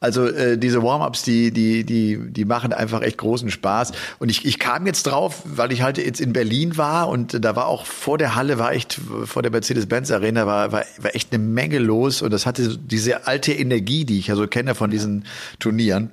Also 0.01 0.27
äh, 0.27 0.57
diese 0.57 0.83
Warm-ups, 0.83 1.23
die, 1.23 1.51
die, 1.51 1.83
die, 1.85 2.19
die 2.29 2.45
machen 2.45 2.73
einfach 2.73 3.01
echt 3.01 3.17
großen 3.17 3.49
Spaß. 3.49 3.93
Und 4.19 4.29
ich, 4.29 4.45
ich 4.45 4.59
kam 4.59 4.85
jetzt 4.85 5.03
drauf, 5.03 5.41
weil 5.45 5.71
ich 5.71 5.81
halt 5.81 5.97
jetzt 5.97 6.19
in 6.19 6.33
Berlin 6.33 6.77
war 6.77 7.07
und 7.07 7.43
da 7.43 7.55
war 7.55 7.67
auch 7.67 7.85
vor 7.85 8.17
der 8.17 8.35
Halle, 8.35 8.59
war 8.59 8.73
echt, 8.73 8.99
vor 9.23 9.41
der 9.41 9.51
Mercedes-Benz 9.51 10.11
Arena, 10.11 10.45
war, 10.45 10.71
war, 10.71 10.83
war 10.99 11.15
echt 11.15 11.33
eine 11.33 11.41
Menge 11.41 11.79
los 11.79 12.21
und 12.21 12.31
das 12.31 12.45
hatte 12.45 12.77
diese 12.77 13.25
alte 13.25 13.53
Energie, 13.53 14.05
die 14.05 14.19
ich 14.19 14.27
ja 14.27 14.35
so 14.35 14.47
kenne 14.47 14.75
von 14.75 14.91
diesen 14.91 15.25
Turnieren. 15.59 16.11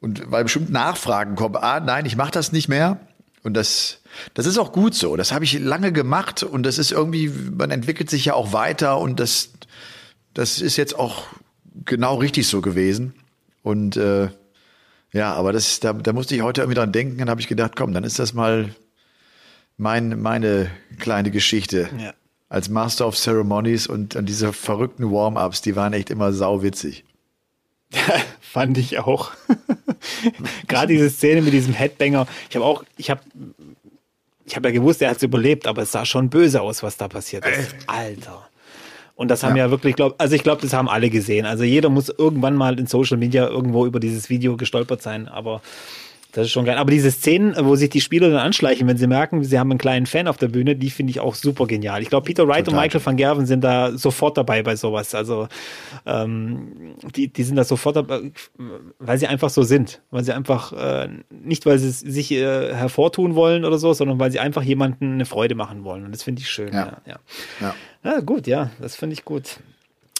Und 0.00 0.30
weil 0.30 0.44
bestimmt 0.44 0.70
Nachfragen 0.70 1.36
kommen, 1.36 1.56
ah, 1.56 1.80
nein, 1.80 2.06
ich 2.06 2.16
mache 2.16 2.30
das 2.30 2.52
nicht 2.52 2.68
mehr. 2.68 3.00
Und 3.42 3.54
das, 3.54 3.98
das 4.34 4.46
ist 4.46 4.58
auch 4.58 4.72
gut 4.72 4.94
so. 4.94 5.16
Das 5.16 5.32
habe 5.32 5.44
ich 5.44 5.58
lange 5.58 5.92
gemacht 5.92 6.42
und 6.42 6.64
das 6.64 6.78
ist 6.78 6.92
irgendwie, 6.92 7.28
man 7.28 7.70
entwickelt 7.70 8.10
sich 8.10 8.26
ja 8.26 8.34
auch 8.34 8.52
weiter 8.52 8.98
und 8.98 9.18
das, 9.18 9.50
das 10.34 10.60
ist 10.60 10.76
jetzt 10.76 10.98
auch 10.98 11.24
genau 11.84 12.16
richtig 12.16 12.46
so 12.46 12.60
gewesen. 12.60 13.14
Und 13.62 13.96
äh, 13.96 14.28
ja, 15.12 15.32
aber 15.32 15.52
das, 15.52 15.80
da, 15.80 15.92
da 15.92 16.12
musste 16.12 16.34
ich 16.34 16.42
heute 16.42 16.62
irgendwie 16.62 16.78
dran 16.78 16.92
denken. 16.92 17.18
Dann 17.18 17.30
habe 17.30 17.40
ich 17.40 17.48
gedacht, 17.48 17.72
komm, 17.76 17.92
dann 17.92 18.04
ist 18.04 18.18
das 18.18 18.32
mal 18.32 18.74
mein, 19.76 20.20
meine 20.20 20.70
kleine 20.98 21.30
Geschichte. 21.30 21.88
Ja. 21.98 22.14
Als 22.48 22.68
Master 22.68 23.06
of 23.06 23.16
Ceremonies 23.16 23.86
und, 23.86 24.16
und 24.16 24.26
diese 24.26 24.52
verrückten 24.52 25.10
Warm-ups, 25.10 25.62
die 25.62 25.76
waren 25.76 25.92
echt 25.92 26.10
immer 26.10 26.32
sauwitzig. 26.32 27.04
Fand 28.40 28.78
ich 28.78 28.98
auch. 28.98 29.32
Gerade 30.68 30.92
diese 30.92 31.10
Szene 31.10 31.42
mit 31.42 31.52
diesem 31.52 31.74
Headbanger. 31.74 32.26
Ich 32.48 32.56
habe 32.56 32.64
auch, 32.64 32.84
ich 32.96 33.10
habe, 33.10 33.20
ich 34.44 34.56
habe 34.56 34.68
ja 34.68 34.74
gewusst, 34.74 35.00
er 35.02 35.10
hat 35.10 35.18
es 35.18 35.22
überlebt, 35.22 35.66
aber 35.66 35.82
es 35.82 35.92
sah 35.92 36.04
schon 36.04 36.28
böse 36.28 36.60
aus, 36.60 36.82
was 36.82 36.96
da 36.96 37.08
passiert 37.08 37.46
ist. 37.46 37.74
Alter. 37.86 38.49
Und 39.20 39.28
das 39.28 39.42
haben 39.42 39.54
ja, 39.54 39.70
wirklich, 39.70 39.96
glaub, 39.96 40.14
also 40.16 40.34
ich 40.34 40.42
glaube, 40.42 40.62
das 40.62 40.72
haben 40.72 40.88
alle 40.88 41.10
gesehen. 41.10 41.44
Also 41.44 41.62
jeder 41.62 41.90
muss 41.90 42.08
irgendwann 42.08 42.56
mal 42.56 42.78
in 42.80 42.86
Social 42.86 43.18
Media 43.18 43.46
irgendwo 43.46 43.84
über 43.84 44.00
dieses 44.00 44.30
Video 44.30 44.56
gestolpert 44.56 45.02
sein. 45.02 45.28
Aber 45.28 45.60
Das 46.32 46.46
ist 46.46 46.52
schon 46.52 46.64
geil. 46.64 46.78
Aber 46.78 46.90
diese 46.90 47.10
Szenen, 47.10 47.54
wo 47.66 47.74
sich 47.76 47.90
die 47.90 48.00
Spieler 48.00 48.30
dann 48.30 48.38
anschleichen, 48.38 48.86
wenn 48.86 48.96
sie 48.96 49.06
merken, 49.06 49.42
sie 49.42 49.58
haben 49.58 49.70
einen 49.70 49.78
kleinen 49.78 50.06
Fan 50.06 50.28
auf 50.28 50.36
der 50.36 50.48
Bühne, 50.48 50.76
die 50.76 50.90
finde 50.90 51.10
ich 51.10 51.20
auch 51.20 51.34
super 51.34 51.66
genial. 51.66 52.02
Ich 52.02 52.08
glaube, 52.08 52.24
Peter 52.24 52.46
Wright 52.46 52.66
Total. 52.66 52.78
und 52.78 52.84
Michael 52.84 53.04
van 53.04 53.16
Gerven 53.16 53.46
sind 53.46 53.62
da 53.62 53.96
sofort 53.96 54.36
dabei 54.36 54.62
bei 54.62 54.76
sowas. 54.76 55.14
Also 55.14 55.48
ähm, 56.06 56.94
die, 57.16 57.28
die 57.28 57.42
sind 57.42 57.56
da 57.56 57.64
sofort 57.64 57.96
dabei, 57.96 58.30
weil 58.98 59.18
sie 59.18 59.26
einfach 59.26 59.50
so 59.50 59.62
sind. 59.62 60.00
Weil 60.10 60.24
sie 60.24 60.32
einfach, 60.32 60.72
äh, 60.72 61.08
nicht 61.30 61.66
weil 61.66 61.78
sie 61.78 61.90
sich 61.90 62.30
äh, 62.32 62.74
hervortun 62.74 63.34
wollen 63.34 63.64
oder 63.64 63.78
so, 63.78 63.92
sondern 63.92 64.18
weil 64.20 64.30
sie 64.30 64.38
einfach 64.38 64.62
jemanden 64.62 65.14
eine 65.14 65.26
Freude 65.26 65.54
machen 65.54 65.84
wollen. 65.84 66.04
Und 66.04 66.12
das 66.12 66.22
finde 66.22 66.42
ich 66.42 66.48
schön. 66.48 66.72
Ja. 66.72 66.80
Ja, 66.80 66.96
ja. 67.06 67.18
ja. 67.60 67.74
ja 68.04 68.20
gut, 68.20 68.46
ja, 68.46 68.70
das 68.80 68.96
finde 68.96 69.14
ich 69.14 69.24
gut. 69.24 69.58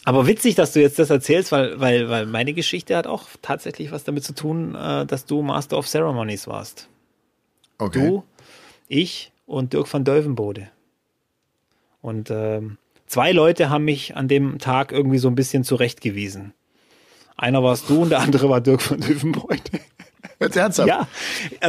Aber 0.04 0.26
witzig, 0.26 0.54
dass 0.54 0.72
du 0.72 0.80
jetzt 0.80 0.98
das 0.98 1.10
erzählst, 1.10 1.52
weil, 1.52 1.78
weil, 1.78 2.08
weil 2.08 2.26
meine 2.26 2.54
Geschichte 2.54 2.96
hat 2.96 3.06
auch 3.06 3.28
tatsächlich 3.42 3.92
was 3.92 4.04
damit 4.04 4.24
zu 4.24 4.34
tun, 4.34 4.74
äh, 4.74 5.04
dass 5.06 5.26
du 5.26 5.42
Master 5.42 5.76
of 5.76 5.86
Ceremonies 5.86 6.46
warst. 6.46 6.88
Okay. 7.78 7.98
Du, 7.98 8.24
ich 8.88 9.32
und 9.46 9.72
Dirk 9.72 9.92
van 9.92 10.04
Deuvenbode. 10.04 10.70
Und 12.02 12.30
ähm, 12.30 12.78
zwei 13.06 13.32
Leute 13.32 13.68
haben 13.68 13.84
mich 13.84 14.16
an 14.16 14.28
dem 14.28 14.58
Tag 14.58 14.92
irgendwie 14.92 15.18
so 15.18 15.28
ein 15.28 15.34
bisschen 15.34 15.64
zurechtgewiesen. 15.64 16.54
Einer 17.36 17.62
warst 17.62 17.88
du 17.90 18.02
und 18.02 18.10
der 18.10 18.20
andere 18.20 18.48
war 18.48 18.60
Dirk 18.60 18.90
van 18.90 19.00
Deuvenbode. 19.00 19.60
Jetzt 20.42 20.56
ernsthaft? 20.56 20.88
Ja. 20.88 21.06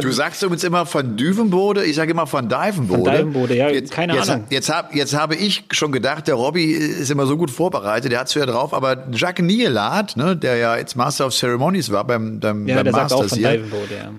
Du 0.00 0.10
sagst 0.12 0.42
übrigens 0.42 0.64
immer 0.64 0.86
von 0.86 1.18
Düvenbode, 1.18 1.84
ich 1.84 1.94
sage 1.94 2.12
immer 2.12 2.26
von 2.26 2.48
Divenbode. 2.48 3.02
Von 3.02 3.12
Divenbode, 3.12 3.54
ja, 3.54 3.68
jetzt, 3.68 3.92
keine 3.92 4.14
jetzt, 4.14 4.30
Ahnung. 4.30 4.46
Jetzt 4.48 4.72
habe 4.72 4.96
jetzt 4.96 5.14
habe 5.14 5.36
ich 5.36 5.64
schon 5.72 5.92
gedacht, 5.92 6.26
der 6.26 6.36
Robby 6.36 6.72
ist 6.72 7.10
immer 7.10 7.26
so 7.26 7.36
gut 7.36 7.50
vorbereitet, 7.50 8.12
der 8.12 8.20
hat's 8.20 8.32
ja 8.32 8.46
drauf, 8.46 8.72
aber 8.72 9.08
Jacques 9.12 9.44
Nielat, 9.44 10.16
ne, 10.16 10.34
der 10.36 10.56
ja 10.56 10.78
jetzt 10.78 10.96
Master 10.96 11.26
of 11.26 11.34
Ceremonies 11.34 11.92
war 11.92 12.06
beim, 12.06 12.40
beim, 12.40 12.66
ja, 12.66 12.76
beim 12.76 12.84
der 12.84 12.92
Masters 12.94 13.10
sagt 13.10 13.24
auch 13.24 13.28
von 13.28 13.38
hier. 13.38 13.50
Divenbode, 13.58 13.94
ja. 13.94 14.10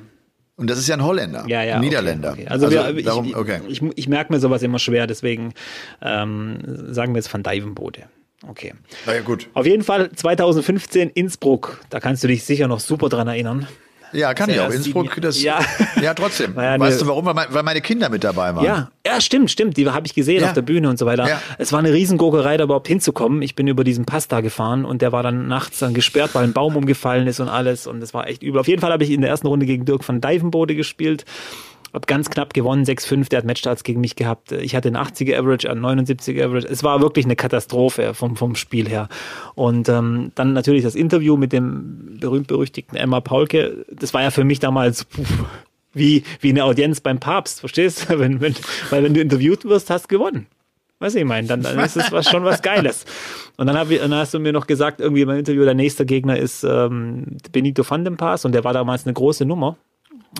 Und 0.55 0.69
das 0.69 0.77
ist 0.77 0.87
ja 0.87 0.97
ein 0.97 1.03
Holländer, 1.03 1.45
ja, 1.47 1.63
ja, 1.63 1.75
ein 1.75 1.81
Niederländer. 1.81 2.33
Okay, 2.33 2.43
okay. 2.43 2.51
Also, 2.51 2.67
also 2.67 2.95
wir, 2.95 3.03
darum, 3.03 3.33
okay. 3.33 3.59
ich, 3.67 3.81
ich, 3.81 3.91
ich 3.95 4.07
merke 4.07 4.31
mir 4.31 4.39
sowas 4.39 4.61
immer 4.61 4.77
schwer, 4.77 5.07
deswegen 5.07 5.55
ähm, 6.03 6.59
sagen 6.93 7.13
wir 7.13 7.17
jetzt 7.17 7.29
von 7.29 7.41
Divenbode. 7.41 8.03
Okay. 8.47 8.73
Na 9.07 9.15
ja, 9.15 9.21
gut. 9.21 9.47
Auf 9.55 9.65
jeden 9.65 9.83
Fall 9.83 10.11
2015 10.11 11.09
Innsbruck. 11.09 11.81
Da 11.89 11.99
kannst 11.99 12.23
du 12.23 12.27
dich 12.27 12.43
sicher 12.43 12.67
noch 12.67 12.81
super 12.81 13.09
dran 13.09 13.27
erinnern. 13.27 13.67
Ja, 14.13 14.33
kann 14.33 14.49
ich 14.49 14.59
auch. 14.59 14.69
Innsbruck, 14.69 15.19
das, 15.21 15.41
ja. 15.41 15.59
ja, 16.01 16.13
trotzdem. 16.13 16.53
Ja, 16.63 16.79
weißt 16.79 17.01
du 17.01 17.07
warum? 17.07 17.25
Weil 17.25 17.63
meine 17.63 17.81
Kinder 17.81 18.09
mit 18.09 18.23
dabei 18.23 18.55
waren. 18.55 18.63
Ja, 18.63 18.89
ja 19.05 19.19
stimmt, 19.19 19.51
stimmt. 19.51 19.75
Die 19.75 19.89
habe 19.89 20.05
ich 20.05 20.13
gesehen 20.13 20.41
ja. 20.41 20.47
auf 20.47 20.53
der 20.53 20.61
Bühne 20.61 20.89
und 20.89 20.97
so 20.97 21.05
weiter. 21.05 21.27
Ja. 21.27 21.41
Es 21.57 21.71
war 21.73 21.79
eine 21.79 21.91
Riesengurkerei, 21.91 22.57
da 22.57 22.65
überhaupt 22.65 22.87
hinzukommen. 22.87 23.41
Ich 23.41 23.55
bin 23.55 23.67
über 23.67 23.83
diesen 23.83 24.05
Pass 24.05 24.27
da 24.27 24.41
gefahren 24.41 24.85
und 24.85 25.01
der 25.01 25.11
war 25.11 25.23
dann 25.23 25.47
nachts 25.47 25.79
dann 25.79 25.93
gesperrt, 25.93 26.31
weil 26.33 26.43
ein 26.43 26.53
Baum 26.53 26.75
umgefallen 26.75 27.27
ist 27.27 27.39
und 27.39 27.49
alles 27.49 27.87
und 27.87 27.99
das 27.99 28.13
war 28.13 28.27
echt 28.27 28.43
übel. 28.43 28.59
Auf 28.59 28.67
jeden 28.67 28.81
Fall 28.81 28.91
habe 28.91 29.03
ich 29.03 29.11
in 29.11 29.21
der 29.21 29.29
ersten 29.29 29.47
Runde 29.47 29.65
gegen 29.65 29.85
Dirk 29.85 30.07
van 30.07 30.21
Dijvenbode 30.21 30.75
gespielt 30.75 31.25
hab 31.93 32.07
ganz 32.07 32.29
knapp 32.29 32.53
gewonnen, 32.53 32.85
6-5, 32.85 33.29
der 33.29 33.37
hat 33.37 33.45
Matchstarts 33.45 33.83
gegen 33.83 34.01
mich 34.01 34.15
gehabt. 34.15 34.51
Ich 34.51 34.75
hatte 34.75 34.87
einen 34.87 34.97
80er 34.97 35.37
Average, 35.37 35.69
einen 35.69 35.85
79er 35.85 36.45
Average. 36.45 36.67
Es 36.67 36.83
war 36.83 37.01
wirklich 37.01 37.25
eine 37.25 37.35
Katastrophe 37.35 38.15
vom, 38.15 38.35
vom 38.35 38.55
Spiel 38.55 38.89
her. 38.89 39.09
Und 39.53 39.89
ähm, 39.89 40.31
dann 40.33 40.53
natürlich 40.53 40.83
das 40.83 40.95
Interview 40.95 41.37
mit 41.37 41.53
dem 41.53 42.17
berühmt-berüchtigten 42.19 42.97
Emma 42.97 43.21
Paulke. 43.21 43.85
Das 43.91 44.13
war 44.13 44.23
ja 44.23 44.31
für 44.31 44.43
mich 44.43 44.59
damals 44.59 45.05
puh, 45.05 45.23
wie, 45.93 46.23
wie 46.39 46.49
eine 46.49 46.63
Audienz 46.63 46.99
beim 46.99 47.19
Papst, 47.19 47.59
verstehst 47.59 48.09
du? 48.09 48.19
Wenn, 48.23 48.41
wenn, 48.41 48.55
weil 48.89 49.03
wenn 49.03 49.13
du 49.13 49.21
interviewt 49.21 49.65
wirst, 49.65 49.89
hast 49.89 50.05
du 50.05 50.17
gewonnen. 50.17 50.47
Weißt 50.99 51.15
du, 51.15 51.19
ich 51.19 51.25
meine, 51.25 51.47
dann, 51.47 51.61
dann 51.61 51.77
ist 51.79 51.97
es 51.97 52.11
was, 52.11 52.29
schon 52.29 52.45
was 52.45 52.61
Geiles. 52.61 53.05
Und 53.57 53.67
dann, 53.67 53.77
hab 53.77 53.91
ich, 53.91 53.99
dann 53.99 54.13
hast 54.13 54.33
du 54.33 54.39
mir 54.39 54.53
noch 54.53 54.67
gesagt, 54.67 55.01
irgendwie 55.01 55.25
beim 55.25 55.37
Interview, 55.37 55.65
der 55.65 55.73
nächste 55.73 56.05
Gegner 56.05 56.37
ist 56.37 56.63
ähm, 56.63 57.37
Benito 57.51 57.83
van 57.87 58.05
den 58.05 58.15
Paas 58.15 58.45
und 58.45 58.53
der 58.53 58.63
war 58.63 58.73
damals 58.73 59.05
eine 59.05 59.13
große 59.13 59.45
Nummer. 59.45 59.77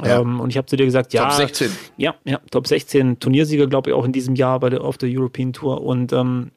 Ja. 0.04 0.20
Ähm, 0.22 0.40
und 0.40 0.50
ich 0.50 0.58
habe 0.58 0.66
zu 0.66 0.76
dir 0.76 0.86
gesagt, 0.86 1.14
ja. 1.14 1.24
Top 1.24 1.34
16. 1.34 1.72
Ja, 1.98 2.16
ja, 2.24 2.40
Top 2.52 2.68
16 2.68 3.20
Turniersieger, 3.20 3.68
glaube 3.68 3.90
ich, 3.90 3.96
auch 3.96 4.06
in 4.06 4.12
diesem 4.12 4.36
Jahr 4.36 4.60
bei 4.60 4.70
der, 4.70 4.82
auf 4.82 4.98
der 4.98 5.10
European 5.10 5.54
Tour. 5.54 5.82
Und 5.82 6.14
ähm, 6.14 6.52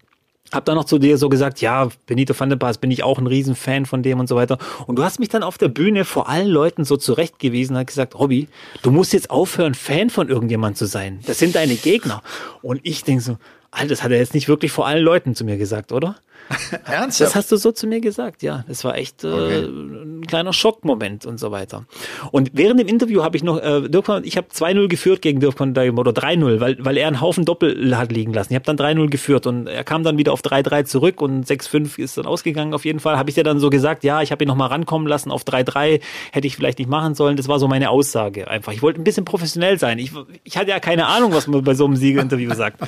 hab 0.52 0.64
dann 0.64 0.76
noch 0.76 0.84
zu 0.84 0.98
dir 0.98 1.18
so 1.18 1.28
gesagt, 1.28 1.60
ja, 1.60 1.88
Benito 2.06 2.38
van 2.38 2.48
der 2.48 2.56
Paas 2.56 2.78
bin 2.78 2.90
ich 2.90 3.02
auch 3.02 3.18
ein 3.18 3.26
Riesenfan 3.26 3.84
von 3.86 4.02
dem 4.02 4.20
und 4.20 4.28
so 4.28 4.36
weiter. 4.36 4.58
Und 4.86 4.96
du 4.96 5.04
hast 5.04 5.18
mich 5.18 5.28
dann 5.28 5.42
auf 5.42 5.58
der 5.58 5.68
Bühne 5.68 6.04
vor 6.04 6.28
allen 6.28 6.48
Leuten 6.48 6.84
so 6.84 6.96
zurechtgewiesen 6.96 7.74
und 7.74 7.80
hast 7.80 7.86
gesagt, 7.88 8.18
Robby, 8.18 8.48
du 8.82 8.90
musst 8.90 9.12
jetzt 9.12 9.30
aufhören, 9.30 9.74
Fan 9.74 10.08
von 10.08 10.28
irgendjemand 10.28 10.78
zu 10.78 10.86
sein. 10.86 11.20
Das 11.26 11.38
sind 11.38 11.56
deine 11.56 11.74
Gegner. 11.74 12.22
Und 12.62 12.80
ich 12.84 13.02
denk 13.02 13.22
so, 13.22 13.38
Alter, 13.70 13.88
das 13.88 14.02
hat 14.02 14.12
er 14.12 14.18
jetzt 14.18 14.34
nicht 14.34 14.48
wirklich 14.48 14.72
vor 14.72 14.86
allen 14.86 15.02
Leuten 15.02 15.34
zu 15.34 15.44
mir 15.44 15.56
gesagt, 15.56 15.92
oder? 15.92 16.16
Ernsthaft? 16.84 17.30
Das 17.30 17.34
hast 17.34 17.52
du 17.52 17.56
so 17.56 17.72
zu 17.72 17.86
mir 17.86 18.00
gesagt, 18.00 18.42
ja. 18.42 18.64
Das 18.68 18.84
war 18.84 18.96
echt 18.96 19.24
äh, 19.24 19.28
okay. 19.28 19.64
ein 19.64 20.26
kleiner 20.26 20.52
Schockmoment 20.52 21.26
und 21.26 21.38
so 21.38 21.50
weiter. 21.50 21.84
Und 22.30 22.50
während 22.54 22.80
dem 22.80 22.88
Interview 22.88 23.22
habe 23.22 23.36
ich 23.36 23.42
noch, 23.42 23.58
äh, 23.58 23.88
Dirk, 23.88 24.08
ich 24.22 24.36
habe 24.36 24.48
2-0 24.48 24.88
geführt 24.88 25.22
gegen 25.22 25.40
Dijm 25.40 25.98
oder 25.98 26.12
3-0, 26.12 26.60
weil, 26.60 26.76
weil 26.84 26.96
er 26.96 27.08
einen 27.08 27.20
Haufen 27.20 27.44
Doppel 27.44 27.96
hat 27.96 28.12
liegen 28.12 28.32
lassen. 28.32 28.52
Ich 28.52 28.56
habe 28.56 28.64
dann 28.64 28.76
3-0 28.76 29.08
geführt 29.08 29.46
und 29.46 29.66
er 29.66 29.84
kam 29.84 30.04
dann 30.04 30.18
wieder 30.18 30.32
auf 30.32 30.42
3-3 30.42 30.84
zurück 30.84 31.20
und 31.20 31.46
6-5 31.46 31.98
ist 31.98 32.18
dann 32.18 32.26
ausgegangen 32.26 32.74
auf 32.74 32.84
jeden 32.84 33.00
Fall. 33.00 33.16
Habe 33.16 33.30
ich 33.30 33.34
dir 33.34 33.44
dann 33.44 33.58
so 33.58 33.70
gesagt, 33.70 34.04
ja, 34.04 34.22
ich 34.22 34.32
habe 34.32 34.44
ihn 34.44 34.48
noch 34.48 34.56
mal 34.56 34.66
rankommen 34.66 35.06
lassen 35.06 35.30
auf 35.30 35.44
3-3, 35.44 36.00
hätte 36.32 36.46
ich 36.46 36.56
vielleicht 36.56 36.78
nicht 36.78 36.88
machen 36.88 37.14
sollen. 37.14 37.36
Das 37.36 37.48
war 37.48 37.58
so 37.58 37.68
meine 37.68 37.90
Aussage 37.90 38.48
einfach. 38.48 38.72
Ich 38.72 38.82
wollte 38.82 39.00
ein 39.00 39.04
bisschen 39.04 39.24
professionell 39.24 39.78
sein. 39.78 39.98
Ich, 39.98 40.12
ich 40.44 40.56
hatte 40.56 40.70
ja 40.70 40.80
keine 40.80 41.06
Ahnung, 41.06 41.32
was 41.32 41.46
man 41.46 41.62
bei 41.64 41.74
so 41.74 41.84
einem 41.84 41.96
Siegerinterview 41.96 42.54
sagt. 42.54 42.80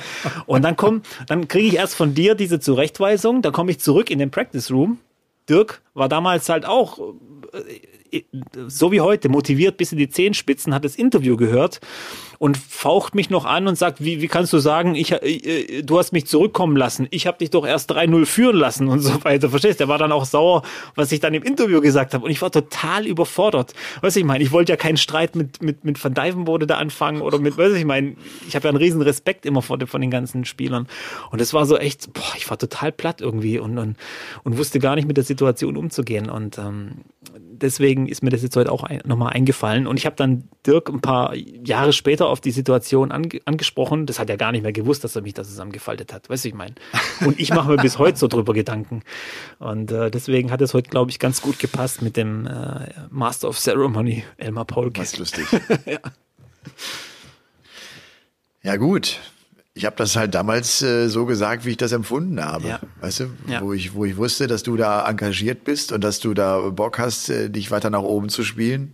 Und 0.45 0.63
dann 0.63 0.75
komm, 0.75 1.01
dann 1.27 1.47
kriege 1.47 1.67
ich 1.67 1.75
erst 1.75 1.95
von 1.95 2.13
dir 2.13 2.35
diese 2.35 2.59
Zurechtweisung, 2.59 3.41
dann 3.49 3.53
komme 3.55 3.71
ich 3.71 3.79
zurück 3.79 4.11
in 4.11 4.19
den 4.19 4.29
Practice 4.29 4.69
Room. 4.69 4.99
Dirk 5.49 5.81
war 5.95 6.07
damals 6.07 6.49
halt 6.49 6.67
auch 6.67 6.99
äh, 7.51 7.81
so 8.67 8.91
wie 8.91 9.01
heute 9.01 9.29
motiviert 9.29 9.77
bis 9.77 9.91
in 9.91 9.97
die 9.97 10.09
Zehenspitzen, 10.09 10.73
hat 10.73 10.85
das 10.85 10.95
Interview 10.95 11.37
gehört 11.37 11.79
und 12.39 12.57
faucht 12.57 13.15
mich 13.15 13.29
noch 13.29 13.45
an 13.45 13.67
und 13.67 13.77
sagt, 13.77 14.03
wie, 14.03 14.21
wie 14.21 14.27
kannst 14.27 14.53
du 14.53 14.59
sagen, 14.59 14.95
ich, 14.95 15.11
äh, 15.11 15.83
du 15.83 15.99
hast 15.99 16.13
mich 16.13 16.25
zurückkommen 16.25 16.77
lassen, 16.77 17.07
ich 17.11 17.27
habe 17.27 17.37
dich 17.37 17.49
doch 17.49 17.67
erst 17.67 17.91
3-0 17.91 18.25
führen 18.25 18.55
lassen 18.55 18.87
und 18.87 19.01
so 19.01 19.23
weiter. 19.25 19.49
Verstehst? 19.49 19.81
Der 19.81 19.89
war 19.89 19.97
dann 19.97 20.13
auch 20.13 20.25
sauer, 20.25 20.63
was 20.95 21.11
ich 21.11 21.19
dann 21.19 21.33
im 21.33 21.43
Interview 21.43 21.81
gesagt 21.81 22.13
habe 22.13 22.25
und 22.25 22.31
ich 22.31 22.41
war 22.41 22.49
total 22.49 23.05
überfordert. 23.05 23.73
Weißt 24.01 24.15
du, 24.15 24.21
ich 24.21 24.25
meine, 24.25 24.43
ich 24.43 24.51
wollte 24.51 24.71
ja 24.71 24.77
keinen 24.77 24.97
Streit 24.97 25.35
mit, 25.35 25.61
mit, 25.61 25.83
mit 25.83 26.01
Van 26.01 26.13
Dijvenbode 26.13 26.65
da 26.65 26.77
anfangen 26.77 27.21
oder 27.21 27.39
mit, 27.39 27.57
weißt 27.57 27.73
du, 27.73 27.77
ich 27.77 27.85
meine, 27.85 28.15
ich 28.47 28.55
habe 28.55 28.63
ja 28.63 28.69
einen 28.69 28.77
riesen 28.77 29.01
Respekt 29.01 29.45
immer 29.45 29.61
vor, 29.61 29.77
von 29.85 29.99
den 29.99 30.09
ganzen 30.09 30.45
Spielern 30.45 30.87
und 31.31 31.41
es 31.41 31.53
war 31.53 31.65
so 31.65 31.77
echt, 31.77 32.13
boah, 32.13 32.33
ich 32.37 32.49
war 32.49 32.57
total 32.57 32.93
platt 32.93 33.19
irgendwie 33.19 33.59
und, 33.59 33.77
und, 33.77 33.97
und 34.43 34.57
wusste 34.57 34.79
gar 34.79 34.95
nicht 34.95 35.07
mit 35.07 35.17
der 35.17 35.25
Situation 35.25 35.75
umzugehen 35.75 36.29
und 36.29 36.57
ähm, 36.57 37.01
deswegen 37.61 38.07
ist 38.07 38.23
mir 38.23 38.29
das 38.29 38.41
jetzt 38.41 38.55
heute 38.55 38.71
auch 38.71 38.83
ein, 38.83 39.01
nochmal 39.05 39.33
eingefallen 39.33 39.87
und 39.87 39.97
ich 39.97 40.05
habe 40.05 40.15
dann 40.15 40.49
Dirk 40.65 40.89
ein 40.89 41.01
paar 41.01 41.35
Jahre 41.35 41.93
später 41.93 42.27
auf 42.27 42.41
die 42.41 42.51
Situation 42.51 43.11
ange 43.11 43.39
angesprochen. 43.45 44.05
Das 44.05 44.19
hat 44.19 44.29
er 44.29 44.37
gar 44.37 44.51
nicht 44.51 44.63
mehr 44.63 44.71
gewusst, 44.71 45.03
dass 45.03 45.15
er 45.15 45.21
mich 45.21 45.33
da 45.33 45.43
zusammengefaltet 45.43 46.13
hat. 46.13 46.29
Weißt 46.29 46.45
du, 46.45 46.49
ich 46.49 46.55
meine. 46.55 46.75
Und 47.25 47.39
ich 47.39 47.53
mache 47.53 47.69
mir 47.69 47.77
bis 47.77 47.97
heute 47.97 48.17
so 48.17 48.27
drüber 48.27 48.53
Gedanken. 48.53 49.03
Und 49.59 49.91
äh, 49.91 50.11
deswegen 50.11 50.51
hat 50.51 50.61
es 50.61 50.73
heute, 50.73 50.89
glaube 50.89 51.11
ich, 51.11 51.19
ganz 51.19 51.41
gut 51.41 51.59
gepasst 51.59 52.01
mit 52.01 52.17
dem 52.17 52.47
äh, 52.47 52.89
Master 53.09 53.49
of 53.49 53.57
Ceremony, 53.57 54.23
Elmar 54.37 54.65
Paulke. 54.65 55.01
Was 55.01 55.17
lustig. 55.17 55.45
ja. 55.85 55.99
ja, 58.63 58.75
gut 58.75 59.19
ich 59.79 59.85
habe 59.85 59.95
das 59.95 60.17
halt 60.17 60.35
damals 60.35 60.81
äh, 60.81 61.07
so 61.07 61.25
gesagt, 61.25 61.63
wie 61.63 61.69
ich 61.69 61.77
das 61.77 61.93
empfunden 61.93 62.43
habe. 62.43 62.67
Ja. 62.67 62.79
Weißt 62.99 63.21
du, 63.21 63.25
ja. 63.47 63.61
wo, 63.61 63.71
ich, 63.71 63.93
wo 63.93 64.03
ich 64.03 64.17
wusste, 64.17 64.47
dass 64.47 64.61
du 64.61 64.75
da 64.75 65.07
engagiert 65.07 65.63
bist 65.63 65.93
und 65.93 66.03
dass 66.03 66.19
du 66.19 66.33
da 66.33 66.59
Bock 66.71 66.99
hast, 66.99 67.29
äh, 67.29 67.49
dich 67.49 67.71
weiter 67.71 67.89
nach 67.89 68.01
oben 68.01 68.27
zu 68.27 68.43
spielen. 68.43 68.93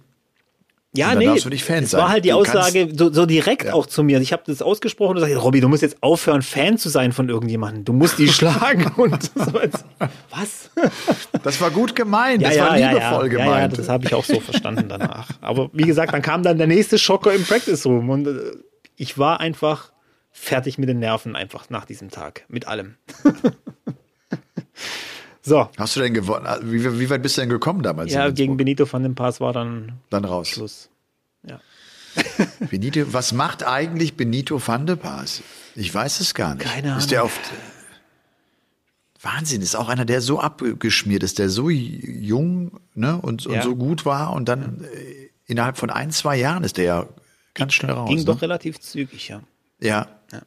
Ja, 0.93 1.15
nee, 1.15 1.25
darfst 1.25 1.43
du 1.43 1.49
nicht 1.49 1.63
Fan 1.63 1.83
es 1.83 1.93
war 1.93 2.09
halt 2.09 2.23
die 2.23 2.29
du 2.29 2.35
Aussage 2.35 2.87
so, 2.95 3.11
so 3.11 3.25
direkt 3.25 3.65
ja. 3.65 3.73
auch 3.73 3.87
zu 3.87 4.03
mir. 4.03 4.21
Ich 4.21 4.31
habe 4.31 4.43
das 4.45 4.61
ausgesprochen 4.61 5.17
und 5.17 5.23
gesagt, 5.23 5.43
Robby, 5.43 5.59
du 5.59 5.67
musst 5.67 5.81
jetzt 5.81 5.97
aufhören, 6.01 6.43
Fan 6.43 6.77
zu 6.77 6.87
sein 6.87 7.11
von 7.11 7.29
irgendjemandem. 7.29 7.83
Du 7.83 7.91
musst 7.91 8.19
die 8.19 8.27
schlagen 8.27 8.85
und 8.95 9.23
so. 9.23 9.59
Was? 10.29 10.69
Das 11.43 11.59
war 11.59 11.71
gut 11.71 11.95
gemeint. 11.95 12.43
Ja, 12.43 12.49
das 12.49 12.57
ja, 12.57 12.69
war 12.69 12.77
liebevoll 12.77 13.23
ja, 13.23 13.39
gemeint. 13.39 13.71
Ja, 13.73 13.77
das 13.77 13.89
habe 13.89 14.05
ich 14.05 14.13
auch 14.13 14.23
so 14.23 14.39
verstanden 14.39 14.85
danach. 14.87 15.29
Aber 15.41 15.71
wie 15.73 15.83
gesagt, 15.83 16.13
dann 16.13 16.21
kam 16.21 16.43
dann 16.43 16.59
der 16.59 16.67
nächste 16.67 16.99
Schocker 16.99 17.33
im 17.33 17.43
Practice 17.43 17.85
Room 17.87 18.11
und 18.11 18.27
äh, 18.27 18.39
ich 18.95 19.17
war 19.17 19.41
einfach 19.41 19.91
fertig 20.35 20.77
mit 20.77 20.89
den 20.89 20.99
Nerven 20.99 21.35
einfach 21.35 21.69
nach 21.69 21.85
diesem 21.85 22.11
Tag. 22.11 22.45
Mit 22.47 22.67
allem. 22.67 22.95
So. 25.47 25.69
Hast 25.77 25.95
du 25.95 25.99
denn 25.99 26.15
gewonnen? 26.15 26.47
Wie, 26.63 26.99
wie, 26.99 27.07
weit 27.07 27.21
bist 27.21 27.37
du 27.37 27.41
denn 27.41 27.51
gekommen 27.51 27.83
damals? 27.83 28.11
Ja, 28.11 28.31
gegen 28.31 28.57
Benito 28.57 28.87
von 28.87 29.03
dem 29.03 29.13
Pass 29.13 29.39
war 29.39 29.53
dann, 29.53 29.91
dann 30.09 30.25
raus. 30.25 30.47
Schluss. 30.47 30.89
Ja. 31.43 31.59
Benito, 32.71 33.13
was 33.13 33.31
macht 33.31 33.63
eigentlich 33.63 34.15
Benito 34.15 34.59
van 34.65 34.87
de 34.87 34.95
Paas? 34.95 35.43
Ich 35.75 35.93
weiß 35.93 36.19
es 36.19 36.33
gar 36.33 36.55
nicht. 36.55 36.65
Keine 36.65 36.87
Ahnung. 36.87 36.97
Ist 36.97 37.11
der 37.11 37.23
oft 37.23 37.39
Wahnsinn, 39.21 39.61
ist 39.61 39.75
auch 39.75 39.87
einer, 39.87 40.05
der 40.05 40.19
so 40.19 40.39
abgeschmiert 40.39 41.21
ist, 41.21 41.37
der 41.37 41.49
so 41.49 41.69
jung 41.69 42.79
ne, 42.95 43.15
und, 43.15 43.45
und 43.45 43.53
ja. 43.53 43.61
so 43.61 43.75
gut 43.75 44.03
war 44.03 44.33
und 44.33 44.49
dann 44.49 44.83
äh, 44.83 45.29
innerhalb 45.45 45.77
von 45.77 45.91
ein, 45.91 46.09
zwei 46.09 46.37
Jahren 46.37 46.63
ist 46.63 46.77
der 46.77 46.85
ja 46.85 47.07
ganz 47.53 47.75
schnell 47.75 47.91
raus. 47.91 48.09
Ging 48.09 48.17
ne? 48.17 48.25
doch 48.25 48.41
relativ 48.41 48.79
zügig, 48.79 49.27
ja. 49.29 49.41
Ja. 49.79 50.07
ja. 50.31 50.41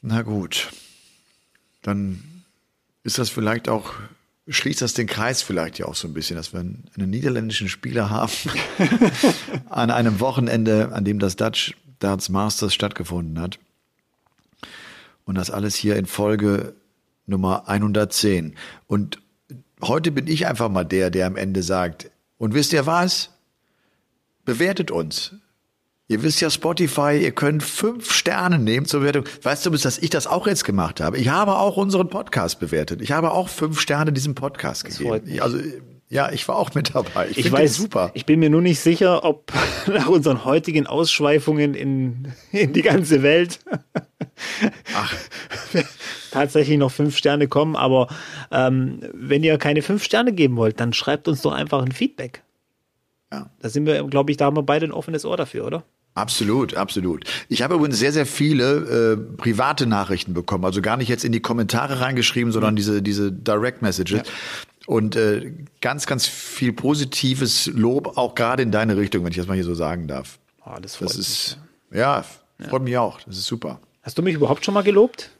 Na 0.00 0.22
gut. 0.22 0.70
Dann 1.82 2.44
ist 3.02 3.18
das 3.18 3.30
vielleicht 3.30 3.68
auch 3.68 3.94
schließt 4.48 4.82
das 4.82 4.94
den 4.94 5.06
Kreis 5.06 5.42
vielleicht 5.42 5.78
ja 5.78 5.86
auch 5.86 5.94
so 5.94 6.08
ein 6.08 6.14
bisschen, 6.14 6.36
dass 6.36 6.52
wir 6.52 6.60
einen, 6.60 6.84
einen 6.96 7.10
niederländischen 7.10 7.68
Spieler 7.68 8.10
haben 8.10 8.32
an 9.68 9.90
einem 9.90 10.20
Wochenende, 10.20 10.92
an 10.92 11.04
dem 11.04 11.18
das 11.18 11.36
Dutch 11.36 11.76
Darts 11.98 12.28
Masters 12.28 12.74
stattgefunden 12.74 13.40
hat. 13.40 13.58
Und 15.24 15.36
das 15.36 15.50
alles 15.50 15.76
hier 15.76 15.96
in 15.96 16.06
Folge 16.06 16.74
Nummer 17.26 17.68
110. 17.68 18.56
Und 18.88 19.20
heute 19.80 20.10
bin 20.10 20.26
ich 20.26 20.46
einfach 20.46 20.68
mal 20.68 20.84
der, 20.84 21.10
der 21.10 21.26
am 21.26 21.36
Ende 21.36 21.62
sagt, 21.62 22.10
und 22.38 22.54
wisst 22.54 22.72
ihr 22.72 22.86
was? 22.86 23.30
Bewertet 24.44 24.90
uns. 24.90 25.34
Ihr 26.12 26.22
wisst 26.22 26.42
ja 26.42 26.50
Spotify, 26.50 27.18
ihr 27.18 27.30
könnt 27.30 27.62
fünf 27.62 28.12
Sterne 28.12 28.58
nehmen 28.58 28.84
zur 28.84 29.00
Bewertung. 29.00 29.24
Weißt 29.40 29.64
du, 29.64 29.70
dass 29.70 29.96
ich 29.96 30.10
das 30.10 30.26
auch 30.26 30.46
jetzt 30.46 30.62
gemacht 30.64 31.00
habe? 31.00 31.16
Ich 31.16 31.28
habe 31.28 31.56
auch 31.56 31.78
unseren 31.78 32.10
Podcast 32.10 32.60
bewertet. 32.60 33.00
Ich 33.00 33.12
habe 33.12 33.30
auch 33.30 33.48
fünf 33.48 33.80
Sterne 33.80 34.12
diesem 34.12 34.34
Podcast 34.34 34.84
gegeben. 34.84 35.22
Ich, 35.24 35.42
also 35.42 35.58
ja, 36.10 36.30
ich 36.30 36.46
war 36.48 36.56
auch 36.56 36.74
mit 36.74 36.94
dabei. 36.94 37.28
Ich, 37.30 37.38
ich 37.38 37.50
weiß, 37.50 37.76
super. 37.76 38.10
Ich 38.12 38.26
bin 38.26 38.40
mir 38.40 38.50
nur 38.50 38.60
nicht 38.60 38.80
sicher, 38.80 39.24
ob 39.24 39.54
nach 39.86 40.08
unseren 40.08 40.44
heutigen 40.44 40.86
Ausschweifungen 40.86 41.72
in, 41.72 42.28
in 42.50 42.74
die 42.74 42.82
ganze 42.82 43.22
Welt 43.22 43.60
Ach. 44.94 45.14
tatsächlich 46.30 46.76
noch 46.76 46.92
fünf 46.92 47.16
Sterne 47.16 47.48
kommen. 47.48 47.74
Aber 47.74 48.08
ähm, 48.50 49.00
wenn 49.14 49.42
ihr 49.42 49.56
keine 49.56 49.80
fünf 49.80 50.04
Sterne 50.04 50.34
geben 50.34 50.56
wollt, 50.56 50.78
dann 50.78 50.92
schreibt 50.92 51.26
uns 51.26 51.40
doch 51.40 51.52
einfach 51.52 51.80
ein 51.80 51.92
Feedback. 51.92 52.42
Ja. 53.32 53.48
Da 53.60 53.70
sind 53.70 53.86
wir, 53.86 54.02
glaube 54.04 54.30
ich, 54.30 54.36
da 54.36 54.44
haben 54.44 54.58
wir 54.58 54.62
beide 54.62 54.84
ein 54.84 54.92
offenes 54.92 55.24
Ohr 55.24 55.38
dafür, 55.38 55.66
oder? 55.66 55.84
Absolut, 56.14 56.74
absolut. 56.74 57.24
Ich 57.48 57.62
habe 57.62 57.74
übrigens 57.74 57.98
sehr, 57.98 58.12
sehr 58.12 58.26
viele 58.26 59.12
äh, 59.12 59.16
private 59.16 59.86
Nachrichten 59.86 60.34
bekommen. 60.34 60.64
Also 60.64 60.82
gar 60.82 60.98
nicht 60.98 61.08
jetzt 61.08 61.24
in 61.24 61.32
die 61.32 61.40
Kommentare 61.40 62.00
reingeschrieben, 62.00 62.52
sondern 62.52 62.74
mhm. 62.74 62.76
diese, 62.76 63.02
diese 63.02 63.32
Direct 63.32 63.80
Messages. 63.80 64.18
Ja. 64.18 64.32
Und 64.86 65.16
äh, 65.16 65.52
ganz, 65.80 66.06
ganz 66.06 66.26
viel 66.26 66.72
positives 66.72 67.66
Lob, 67.66 68.18
auch 68.18 68.34
gerade 68.34 68.62
in 68.62 68.70
deine 68.72 68.96
Richtung, 68.96 69.24
wenn 69.24 69.30
ich 69.30 69.38
das 69.38 69.46
mal 69.46 69.54
hier 69.54 69.64
so 69.64 69.74
sagen 69.74 70.06
darf. 70.06 70.38
Oh, 70.66 70.76
das 70.80 70.96
freut 70.96 71.10
das 71.10 71.16
ist, 71.16 71.58
mich. 71.90 72.00
Ja, 72.00 72.24
freut 72.58 72.72
ja. 72.72 72.78
mich 72.80 72.98
auch. 72.98 73.20
Das 73.22 73.38
ist 73.38 73.46
super. 73.46 73.80
Hast 74.02 74.18
du 74.18 74.22
mich 74.22 74.34
überhaupt 74.34 74.64
schon 74.64 74.74
mal 74.74 74.82
gelobt? 74.82 75.30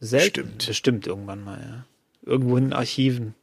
Selten. 0.00 0.28
Stimmt. 0.28 0.66
Bestimmt 0.66 1.06
irgendwann 1.06 1.42
mal, 1.42 1.58
ja. 1.60 1.84
Irgendwo 2.30 2.56
in 2.56 2.64
den 2.64 2.72
Archiven. 2.72 3.34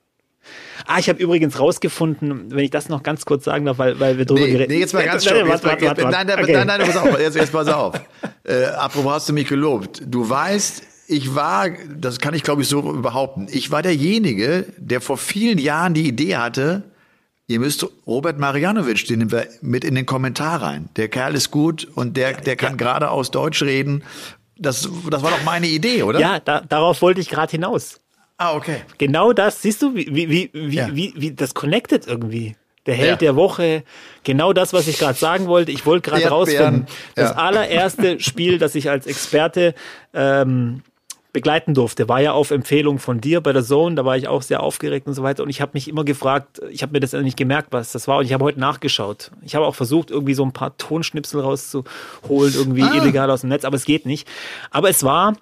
Ah, 0.86 1.00
ich 1.00 1.10
habe 1.10 1.22
übrigens 1.22 1.60
rausgefunden, 1.60 2.52
wenn 2.52 2.64
ich 2.64 2.72
das 2.72 2.90
noch 2.90 3.04
ganz 3.04 3.26
kurz 3.26 3.46
sagen 3.46 3.66
darf, 3.66 3.78
weil, 3.78 4.00
weil 4.00 4.18
wir 4.18 4.26
drüber 4.26 4.42
nee, 4.42 4.52
geredet 4.52 4.70
haben. 4.70 4.76
Nee, 4.76 4.80
jetzt 4.80 4.94
mal 4.94 5.06
ganz 5.06 5.24
schnell. 5.24 5.44
Nein, 5.46 6.28
nein, 6.28 6.28
nein, 6.28 6.68
nein, 6.68 6.82
pass 6.82 6.98
auf. 6.98 7.20
Jetzt, 7.20 7.36
jetzt 7.36 7.52
pass 7.52 7.68
auf. 7.70 8.00
Äh, 8.44 8.66
apropos 8.66 9.12
hast 9.12 9.30
du 9.30 9.34
mich 9.34 9.48
gelobt. 9.48 10.02
Du 10.06 10.28
weißt, 10.28 10.84
ich 11.08 11.36
war, 11.36 11.70
das 11.70 12.20
kann 12.20 12.34
ich 12.34 12.44
glaube 12.44 12.62
ich 12.62 12.68
so 12.68 12.82
behaupten, 12.82 13.48
ich 13.52 13.70
war 13.70 13.82
derjenige, 13.82 14.66
der 14.78 15.02
vor 15.02 15.18
vielen 15.18 15.58
Jahren 15.58 15.94
die 15.94 16.08
Idee 16.08 16.38
hatte, 16.38 16.84
ihr 17.48 17.60
müsst 17.60 17.86
Robert 18.08 18.40
Marianovic, 18.40 19.06
den 19.08 19.20
nehmen 19.20 19.32
wir 19.32 19.48
mit 19.62 19.84
in 19.84 19.96
den 19.96 20.06
Kommentar 20.06 20.62
rein. 20.62 20.90
Der 20.96 21.10
Kerl 21.10 21.36
ist 21.36 21.52
gut 21.52 21.88
und 21.96 22.16
der, 22.16 22.34
der 22.34 22.56
kann 22.56 22.72
ja. 22.72 22.78
geradeaus 22.78 23.30
Deutsch 23.30 23.62
reden. 23.62 24.04
Das, 24.58 24.88
das 25.10 25.24
war 25.24 25.32
doch 25.32 25.44
meine 25.44 25.68
Idee, 25.68 26.04
oder? 26.04 26.20
Ja, 26.20 26.40
da, 26.40 26.62
darauf 26.62 27.02
wollte 27.02 27.20
ich 27.20 27.30
gerade 27.30 27.52
hinaus. 27.52 28.00
Ah, 28.42 28.56
okay. 28.56 28.78
Genau 28.98 29.34
das, 29.34 29.62
siehst 29.62 29.84
du, 29.84 29.94
wie, 29.94 30.08
wie, 30.12 30.50
wie, 30.52 30.76
ja. 30.76 30.88
wie, 30.92 31.14
wie, 31.16 31.32
das 31.32 31.54
connected 31.54 32.08
irgendwie. 32.08 32.56
Der 32.88 32.96
Held 32.96 33.10
ja. 33.10 33.16
der 33.18 33.36
Woche, 33.36 33.84
genau 34.24 34.52
das, 34.52 34.74
was 34.74 34.88
ich 34.88 34.98
gerade 34.98 35.14
sagen 35.14 35.46
wollte. 35.46 35.72
Ich 35.72 35.86
wollte 35.86 36.10
gerade 36.10 36.28
rausfinden. 36.28 36.88
Das 37.14 37.30
ja. 37.30 37.36
allererste 37.36 38.20
Spiel, 38.20 38.58
das 38.58 38.74
ich 38.74 38.90
als 38.90 39.06
Experte 39.06 39.76
ähm, 40.16 40.82
begleiten 41.34 41.76
durfte, 41.76 42.10
war 42.10 42.20
ja 42.20 42.32
auf 42.32 42.50
Empfehlung 42.50 42.98
von 42.98 43.22
dir 43.22 43.42
bei 43.42 43.54
der 43.54 43.64
Zone, 43.64 43.94
da 43.94 44.06
war 44.06 44.18
ich 44.18 44.28
auch 44.28 44.42
sehr 44.42 44.64
aufgeregt 44.64 45.06
und 45.06 45.14
so 45.14 45.22
weiter 45.22 45.44
und 45.44 45.50
ich 45.50 45.62
habe 45.62 45.74
mich 45.76 45.88
immer 45.88 46.04
gefragt, 46.04 46.64
ich 46.72 46.82
habe 46.82 46.94
mir 46.94 47.00
das 47.00 47.14
nicht 47.14 47.38
gemerkt, 47.38 47.68
was 47.72 47.92
das 47.92 48.08
war 48.08 48.18
und 48.18 48.26
ich 48.26 48.34
habe 48.34 48.44
heute 48.44 48.60
nachgeschaut. 48.60 49.30
Ich 49.44 49.54
habe 49.54 49.68
auch 49.68 49.76
versucht, 49.76 50.10
irgendwie 50.10 50.34
so 50.34 50.44
ein 50.44 50.52
paar 50.52 50.76
Tonschnipsel 50.78 51.42
rauszuholen, 51.42 52.56
irgendwie 52.56 52.84
ah. 52.84 52.96
illegal 52.96 53.30
aus 53.30 53.42
dem 53.42 53.50
Netz, 53.50 53.66
aber 53.66 53.76
es 53.76 53.86
geht 53.86 54.08
nicht. 54.08 54.28
Aber 54.72 54.90
es 54.90 55.04
war 55.04 55.36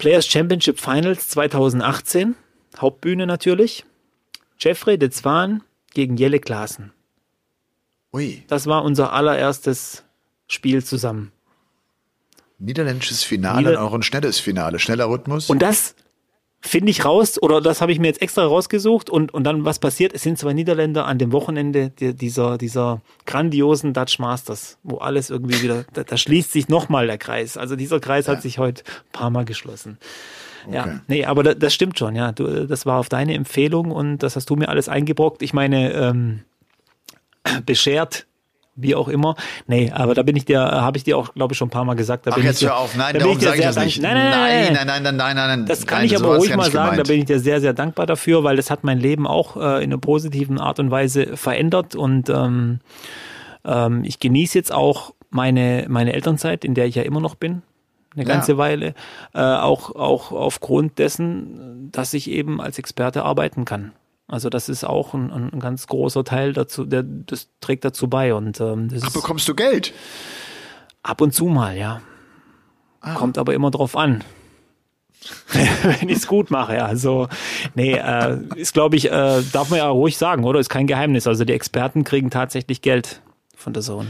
Players 0.00 0.26
Championship 0.26 0.80
Finals 0.80 1.28
2018, 1.28 2.34
Hauptbühne 2.78 3.26
natürlich. 3.26 3.84
Jeffrey 4.58 4.96
de 4.96 5.10
Zwan 5.10 5.62
gegen 5.92 6.16
Jelle 6.16 6.40
Klaassen. 6.40 6.94
Ui. 8.10 8.42
Das 8.48 8.66
war 8.66 8.82
unser 8.82 9.12
allererstes 9.12 10.02
Spiel 10.48 10.82
zusammen. 10.82 11.32
Niederländisches 12.58 13.22
Finale 13.24 13.68
Nieder 13.68 13.82
auch 13.82 13.92
ein 13.92 14.02
schnelles 14.02 14.40
Finale, 14.40 14.78
schneller 14.78 15.06
Rhythmus. 15.06 15.50
Und 15.50 15.60
das 15.60 15.94
finde 16.60 16.90
ich 16.90 17.04
raus, 17.04 17.40
oder 17.40 17.60
das 17.60 17.80
habe 17.80 17.90
ich 17.92 17.98
mir 17.98 18.08
jetzt 18.08 18.20
extra 18.20 18.44
rausgesucht 18.44 19.08
und, 19.08 19.32
und 19.32 19.44
dann 19.44 19.64
was 19.64 19.78
passiert, 19.78 20.12
es 20.12 20.22
sind 20.22 20.38
zwei 20.38 20.52
Niederländer 20.52 21.06
an 21.06 21.18
dem 21.18 21.32
Wochenende 21.32 21.90
dieser, 21.90 22.58
dieser 22.58 23.00
grandiosen 23.24 23.94
Dutch 23.94 24.18
Masters, 24.18 24.78
wo 24.82 24.98
alles 24.98 25.30
irgendwie 25.30 25.62
wieder, 25.62 25.84
da, 25.94 26.04
da 26.04 26.16
schließt 26.16 26.52
sich 26.52 26.68
nochmal 26.68 27.06
der 27.06 27.18
Kreis. 27.18 27.56
Also 27.56 27.76
dieser 27.76 27.98
Kreis 27.98 28.26
ja. 28.26 28.34
hat 28.34 28.42
sich 28.42 28.58
heute 28.58 28.84
ein 28.84 29.12
paar 29.12 29.30
Mal 29.30 29.44
geschlossen. 29.44 29.98
Okay. 30.66 30.76
Ja, 30.76 31.00
nee, 31.08 31.24
aber 31.24 31.42
das, 31.42 31.58
das 31.58 31.74
stimmt 31.74 31.98
schon, 31.98 32.14
ja. 32.14 32.32
Du, 32.32 32.66
das 32.66 32.84
war 32.84 32.98
auf 32.98 33.08
deine 33.08 33.34
Empfehlung 33.34 33.90
und 33.90 34.18
das 34.18 34.36
hast 34.36 34.50
du 34.50 34.56
mir 34.56 34.68
alles 34.68 34.90
eingebrockt. 34.90 35.40
Ich 35.40 35.54
meine, 35.54 35.92
ähm, 35.94 36.40
beschert 37.64 38.26
wie 38.82 38.94
auch 38.94 39.08
immer. 39.08 39.36
Nee, 39.66 39.90
aber 39.92 40.14
da 40.14 40.22
bin 40.22 40.36
ich 40.36 40.44
dir, 40.44 40.60
habe 40.60 40.96
ich 40.96 41.04
dir 41.04 41.18
auch, 41.18 41.34
glaube 41.34 41.52
ich, 41.52 41.58
schon 41.58 41.68
ein 41.68 41.70
paar 41.70 41.84
Mal 41.84 41.94
gesagt. 41.94 42.26
Da 42.26 42.30
Ach, 42.32 42.36
bin 42.36 42.44
jetzt 42.44 42.62
ich 42.62 42.68
dir, 42.68 42.74
hör 42.74 42.78
auf, 42.78 42.96
nein, 42.96 43.14
da 43.14 43.20
darum 43.20 43.40
sage 43.40 43.58
ich 43.58 43.64
das 43.64 43.76
nicht. 43.76 44.02
Nein, 44.02 44.14
nein, 44.14 44.72
nein, 44.72 44.86
nein, 44.86 45.02
nein, 45.02 45.16
nein, 45.16 45.34
nein. 45.36 45.66
Das 45.66 45.86
kann 45.86 45.98
nein, 45.98 46.06
ich 46.06 46.16
aber 46.16 46.36
ruhig 46.36 46.54
mal 46.54 46.70
sagen, 46.70 46.96
da 46.96 47.02
bin 47.02 47.20
ich 47.20 47.26
dir 47.26 47.40
sehr, 47.40 47.60
sehr 47.60 47.72
dankbar 47.72 48.06
dafür, 48.06 48.44
weil 48.44 48.56
das 48.56 48.70
hat 48.70 48.84
mein 48.84 48.98
Leben 48.98 49.26
auch 49.26 49.56
äh, 49.56 49.84
in 49.84 49.90
einer 49.90 49.98
positiven 49.98 50.58
Art 50.58 50.78
und 50.78 50.90
Weise 50.90 51.36
verändert 51.36 51.94
und 51.94 52.28
ähm, 52.28 52.80
ähm, 53.64 54.04
ich 54.04 54.18
genieße 54.18 54.56
jetzt 54.58 54.72
auch 54.72 55.14
meine, 55.30 55.86
meine 55.88 56.12
Elternzeit, 56.12 56.64
in 56.64 56.74
der 56.74 56.86
ich 56.86 56.94
ja 56.96 57.02
immer 57.02 57.20
noch 57.20 57.34
bin, 57.34 57.62
eine 58.14 58.24
ganze 58.24 58.52
ja. 58.52 58.58
Weile, 58.58 58.94
äh, 59.34 59.40
auch, 59.40 59.94
auch 59.94 60.32
aufgrund 60.32 60.98
dessen, 60.98 61.90
dass 61.92 62.12
ich 62.14 62.28
eben 62.30 62.60
als 62.60 62.78
Experte 62.78 63.24
arbeiten 63.24 63.64
kann. 63.64 63.92
Also 64.30 64.48
das 64.48 64.68
ist 64.68 64.84
auch 64.84 65.12
ein, 65.12 65.30
ein 65.32 65.58
ganz 65.58 65.88
großer 65.88 66.24
Teil 66.24 66.52
dazu, 66.52 66.84
der 66.84 67.02
das 67.02 67.48
trägt 67.60 67.84
dazu 67.84 68.08
bei. 68.08 68.32
Und 68.32 68.60
ähm, 68.60 68.88
das 68.88 69.02
Ach, 69.04 69.12
bekommst 69.12 69.48
du 69.48 69.54
Geld? 69.54 69.92
Ab 71.02 71.20
und 71.20 71.34
zu 71.34 71.46
mal, 71.46 71.76
ja. 71.76 72.00
Ah. 73.00 73.14
Kommt 73.14 73.38
aber 73.38 73.54
immer 73.54 73.70
drauf 73.70 73.96
an. 73.96 74.22
wenn 75.82 76.08
ich 76.08 76.18
es 76.18 76.26
gut 76.26 76.50
mache, 76.50 76.76
ja. 76.76 76.86
Also, 76.86 77.28
nee, 77.74 77.94
äh, 77.94 78.38
ist, 78.54 78.72
glaube 78.72 78.96
ich, 78.96 79.10
äh, 79.10 79.42
darf 79.52 79.68
man 79.70 79.78
ja 79.78 79.88
ruhig 79.88 80.16
sagen, 80.16 80.44
oder? 80.44 80.60
Ist 80.60 80.70
kein 80.70 80.86
Geheimnis. 80.86 81.26
Also 81.26 81.44
die 81.44 81.52
Experten 81.52 82.04
kriegen 82.04 82.30
tatsächlich 82.30 82.82
Geld 82.82 83.20
von 83.56 83.72
der 83.72 83.82
Zone. 83.82 84.08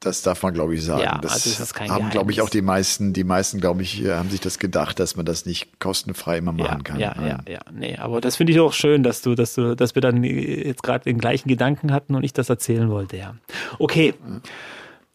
Das 0.00 0.22
darf 0.22 0.44
man, 0.44 0.54
glaube 0.54 0.76
ich, 0.76 0.84
sagen. 0.84 1.02
Ja, 1.02 1.18
das, 1.18 1.32
also 1.32 1.58
das 1.58 1.74
haben, 1.90 2.10
glaube 2.10 2.30
ich, 2.30 2.40
auch 2.40 2.50
die 2.50 2.62
meisten, 2.62 3.12
die 3.12 3.24
meisten, 3.24 3.60
glaube 3.60 3.82
ich, 3.82 4.06
haben 4.06 4.30
sich 4.30 4.40
das 4.40 4.60
gedacht, 4.60 5.00
dass 5.00 5.16
man 5.16 5.26
das 5.26 5.44
nicht 5.44 5.80
kostenfrei 5.80 6.38
immer 6.38 6.52
machen 6.52 6.78
ja, 6.78 6.82
kann. 6.84 7.00
Ja, 7.00 7.16
ja, 7.20 7.38
ja, 7.48 7.60
nee, 7.72 7.96
aber 7.96 8.20
das 8.20 8.36
finde 8.36 8.52
ich 8.52 8.60
auch 8.60 8.72
schön, 8.72 9.02
dass 9.02 9.22
du, 9.22 9.34
dass 9.34 9.54
du, 9.54 9.74
dass 9.74 9.96
wir 9.96 10.02
dann 10.02 10.22
jetzt 10.22 10.84
gerade 10.84 11.02
den 11.04 11.18
gleichen 11.18 11.48
Gedanken 11.48 11.92
hatten 11.92 12.14
und 12.14 12.22
ich 12.22 12.32
das 12.32 12.48
erzählen 12.48 12.88
wollte, 12.90 13.16
ja. 13.16 13.34
Okay. 13.80 14.14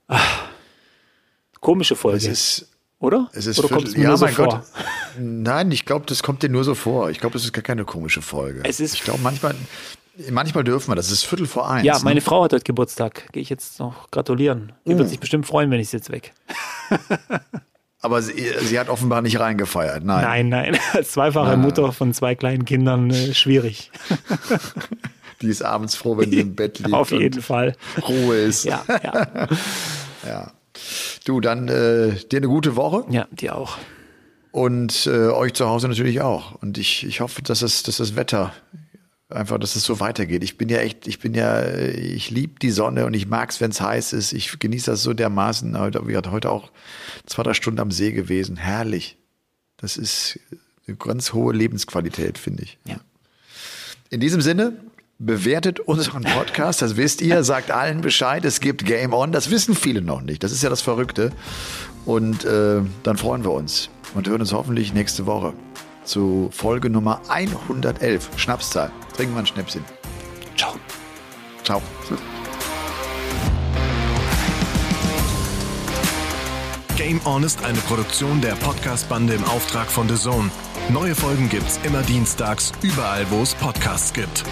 Ach, 0.09 0.43
komische 1.61 1.95
Folge. 1.95 2.17
Es 2.17 2.25
ist, 2.27 2.69
oder? 2.99 3.29
Es 3.33 3.47
ist 3.47 3.59
Oder 3.59 3.69
kommt 3.69 3.87
es 3.87 3.97
mir 3.97 4.03
ja, 4.03 4.09
nur 4.09 4.17
so 4.17 4.27
vor? 4.27 4.47
Gott. 4.47 4.61
Nein, 5.17 5.71
ich 5.71 5.85
glaube, 5.85 6.05
das 6.07 6.23
kommt 6.23 6.43
dir 6.43 6.49
nur 6.49 6.63
so 6.63 6.75
vor. 6.75 7.09
Ich 7.09 7.19
glaube, 7.19 7.37
es 7.37 7.43
ist 7.43 7.53
gar 7.53 7.63
keine 7.63 7.85
komische 7.85 8.21
Folge. 8.21 8.61
Es 8.63 8.79
ist 8.79 8.93
ich 8.95 9.03
glaube, 9.03 9.19
manchmal, 9.21 9.55
Manchmal 10.29 10.63
dürfen 10.63 10.91
wir, 10.91 10.95
das 10.95 11.11
ist 11.11 11.23
Viertel 11.23 11.47
vor 11.47 11.69
eins. 11.69 11.85
Ja, 11.85 11.97
meine 12.03 12.15
ne? 12.15 12.21
Frau 12.21 12.43
hat 12.43 12.53
heute 12.53 12.63
Geburtstag. 12.63 13.31
Gehe 13.31 13.41
ich 13.41 13.49
jetzt 13.49 13.79
noch 13.79 14.11
gratulieren. 14.11 14.73
Die 14.85 14.93
uh. 14.93 14.97
wird 14.99 15.09
sich 15.09 15.19
bestimmt 15.19 15.47
freuen, 15.47 15.71
wenn 15.71 15.79
ich 15.79 15.89
sie 15.89 15.97
jetzt 15.97 16.11
weg. 16.11 16.33
Aber 18.01 18.21
sie, 18.21 18.33
sie, 18.61 18.77
hat 18.77 18.89
offenbar 18.89 19.21
nicht 19.21 19.39
reingefeiert, 19.39 20.03
nein. 20.03 20.23
Nein, 20.23 20.49
nein. 20.49 20.79
Als 20.93 21.13
zweifache 21.13 21.53
ah. 21.53 21.57
Mutter 21.57 21.91
von 21.93 22.13
zwei 22.13 22.35
kleinen 22.35 22.65
Kindern 22.65 23.09
äh, 23.09 23.33
schwierig. 23.33 23.91
Die 25.41 25.47
ist 25.47 25.63
abends 25.63 25.95
froh, 25.95 26.17
wenn 26.17 26.29
sie 26.29 26.41
im 26.41 26.55
Bett 26.55 26.79
liegt. 26.79 26.93
Auf 26.93 27.11
jeden 27.11 27.41
Fall. 27.41 27.75
Ruhe 28.07 28.35
ist. 28.35 28.65
Ja, 28.65 28.83
ja. 28.87 29.47
ja. 30.25 30.51
Du, 31.25 31.39
dann 31.39 31.67
äh, 31.69 32.15
dir 32.29 32.37
eine 32.37 32.47
gute 32.47 32.75
Woche. 32.75 33.05
Ja, 33.09 33.27
dir 33.31 33.55
auch. 33.55 33.77
Und 34.51 35.07
äh, 35.07 35.29
euch 35.29 35.53
zu 35.53 35.67
Hause 35.67 35.87
natürlich 35.87 36.21
auch. 36.21 36.61
Und 36.61 36.77
ich, 36.77 37.05
ich 37.05 37.21
hoffe, 37.21 37.41
dass, 37.41 37.61
es, 37.61 37.83
dass 37.83 37.97
das 37.97 38.15
Wetter 38.15 38.53
einfach, 39.33 39.57
dass 39.57 39.75
es 39.75 39.83
so 39.83 39.99
weitergeht. 39.99 40.43
Ich 40.43 40.57
bin 40.57 40.69
ja 40.69 40.79
echt, 40.79 41.07
ich 41.07 41.19
bin 41.19 41.33
ja, 41.33 41.67
ich 41.67 42.29
liebe 42.29 42.59
die 42.59 42.71
Sonne 42.71 43.05
und 43.05 43.13
ich 43.13 43.27
mag 43.27 43.49
es, 43.49 43.61
wenn 43.61 43.71
es 43.71 43.81
heiß 43.81 44.13
ist. 44.13 44.33
Ich 44.33 44.59
genieße 44.59 44.91
das 44.91 45.03
so 45.03 45.13
dermaßen. 45.13 45.77
Heute, 45.77 46.07
wir 46.07 46.17
hatten 46.17 46.31
heute 46.31 46.49
auch 46.49 46.71
zwei, 47.25 47.43
drei 47.43 47.53
Stunden 47.53 47.79
am 47.79 47.91
See 47.91 48.11
gewesen. 48.11 48.57
Herrlich. 48.57 49.17
Das 49.77 49.97
ist 49.97 50.39
eine 50.87 50.97
ganz 50.97 51.33
hohe 51.33 51.53
Lebensqualität, 51.53 52.37
finde 52.37 52.63
ich. 52.63 52.77
Ja. 52.85 52.97
In 54.09 54.19
diesem 54.19 54.41
Sinne, 54.41 54.77
bewertet 55.19 55.79
unseren 55.79 56.23
Podcast, 56.23 56.81
das 56.81 56.97
wisst 56.97 57.21
ihr, 57.21 57.43
sagt 57.45 57.71
allen 57.71 58.01
Bescheid, 58.01 58.43
es 58.45 58.59
gibt 58.59 58.85
Game 58.85 59.13
On, 59.13 59.31
das 59.31 59.49
wissen 59.49 59.75
viele 59.75 60.01
noch 60.01 60.21
nicht, 60.21 60.43
das 60.43 60.51
ist 60.51 60.63
ja 60.63 60.69
das 60.69 60.81
Verrückte. 60.81 61.31
Und 62.05 62.43
äh, 62.43 62.81
dann 63.03 63.17
freuen 63.17 63.43
wir 63.43 63.51
uns 63.51 63.89
und 64.13 64.27
hören 64.27 64.41
uns 64.41 64.51
hoffentlich 64.51 64.93
nächste 64.93 65.25
Woche. 65.25 65.53
Zu 66.03 66.49
Folge 66.51 66.89
Nummer 66.89 67.21
111. 67.29 68.29
Schnapszahl. 68.37 68.91
Trinken 69.15 69.35
wir 69.35 69.39
ein 69.39 69.45
Schnäpschen. 69.45 69.83
Ciao. 70.55 70.75
Ciao. 71.63 71.81
Game 76.95 77.19
On 77.25 77.43
ist 77.43 77.63
eine 77.65 77.79
Produktion 77.79 78.39
der 78.41 78.53
Podcast-Bande 78.55 79.33
im 79.33 79.43
Auftrag 79.45 79.87
von 79.87 80.07
The 80.07 80.15
Zone. 80.15 80.49
Neue 80.89 81.15
Folgen 81.15 81.49
gibt's 81.49 81.79
immer 81.83 82.01
dienstags, 82.01 82.71
überall, 82.81 83.25
wo 83.29 83.41
es 83.41 83.55
Podcasts 83.55 84.13
gibt. 84.13 84.43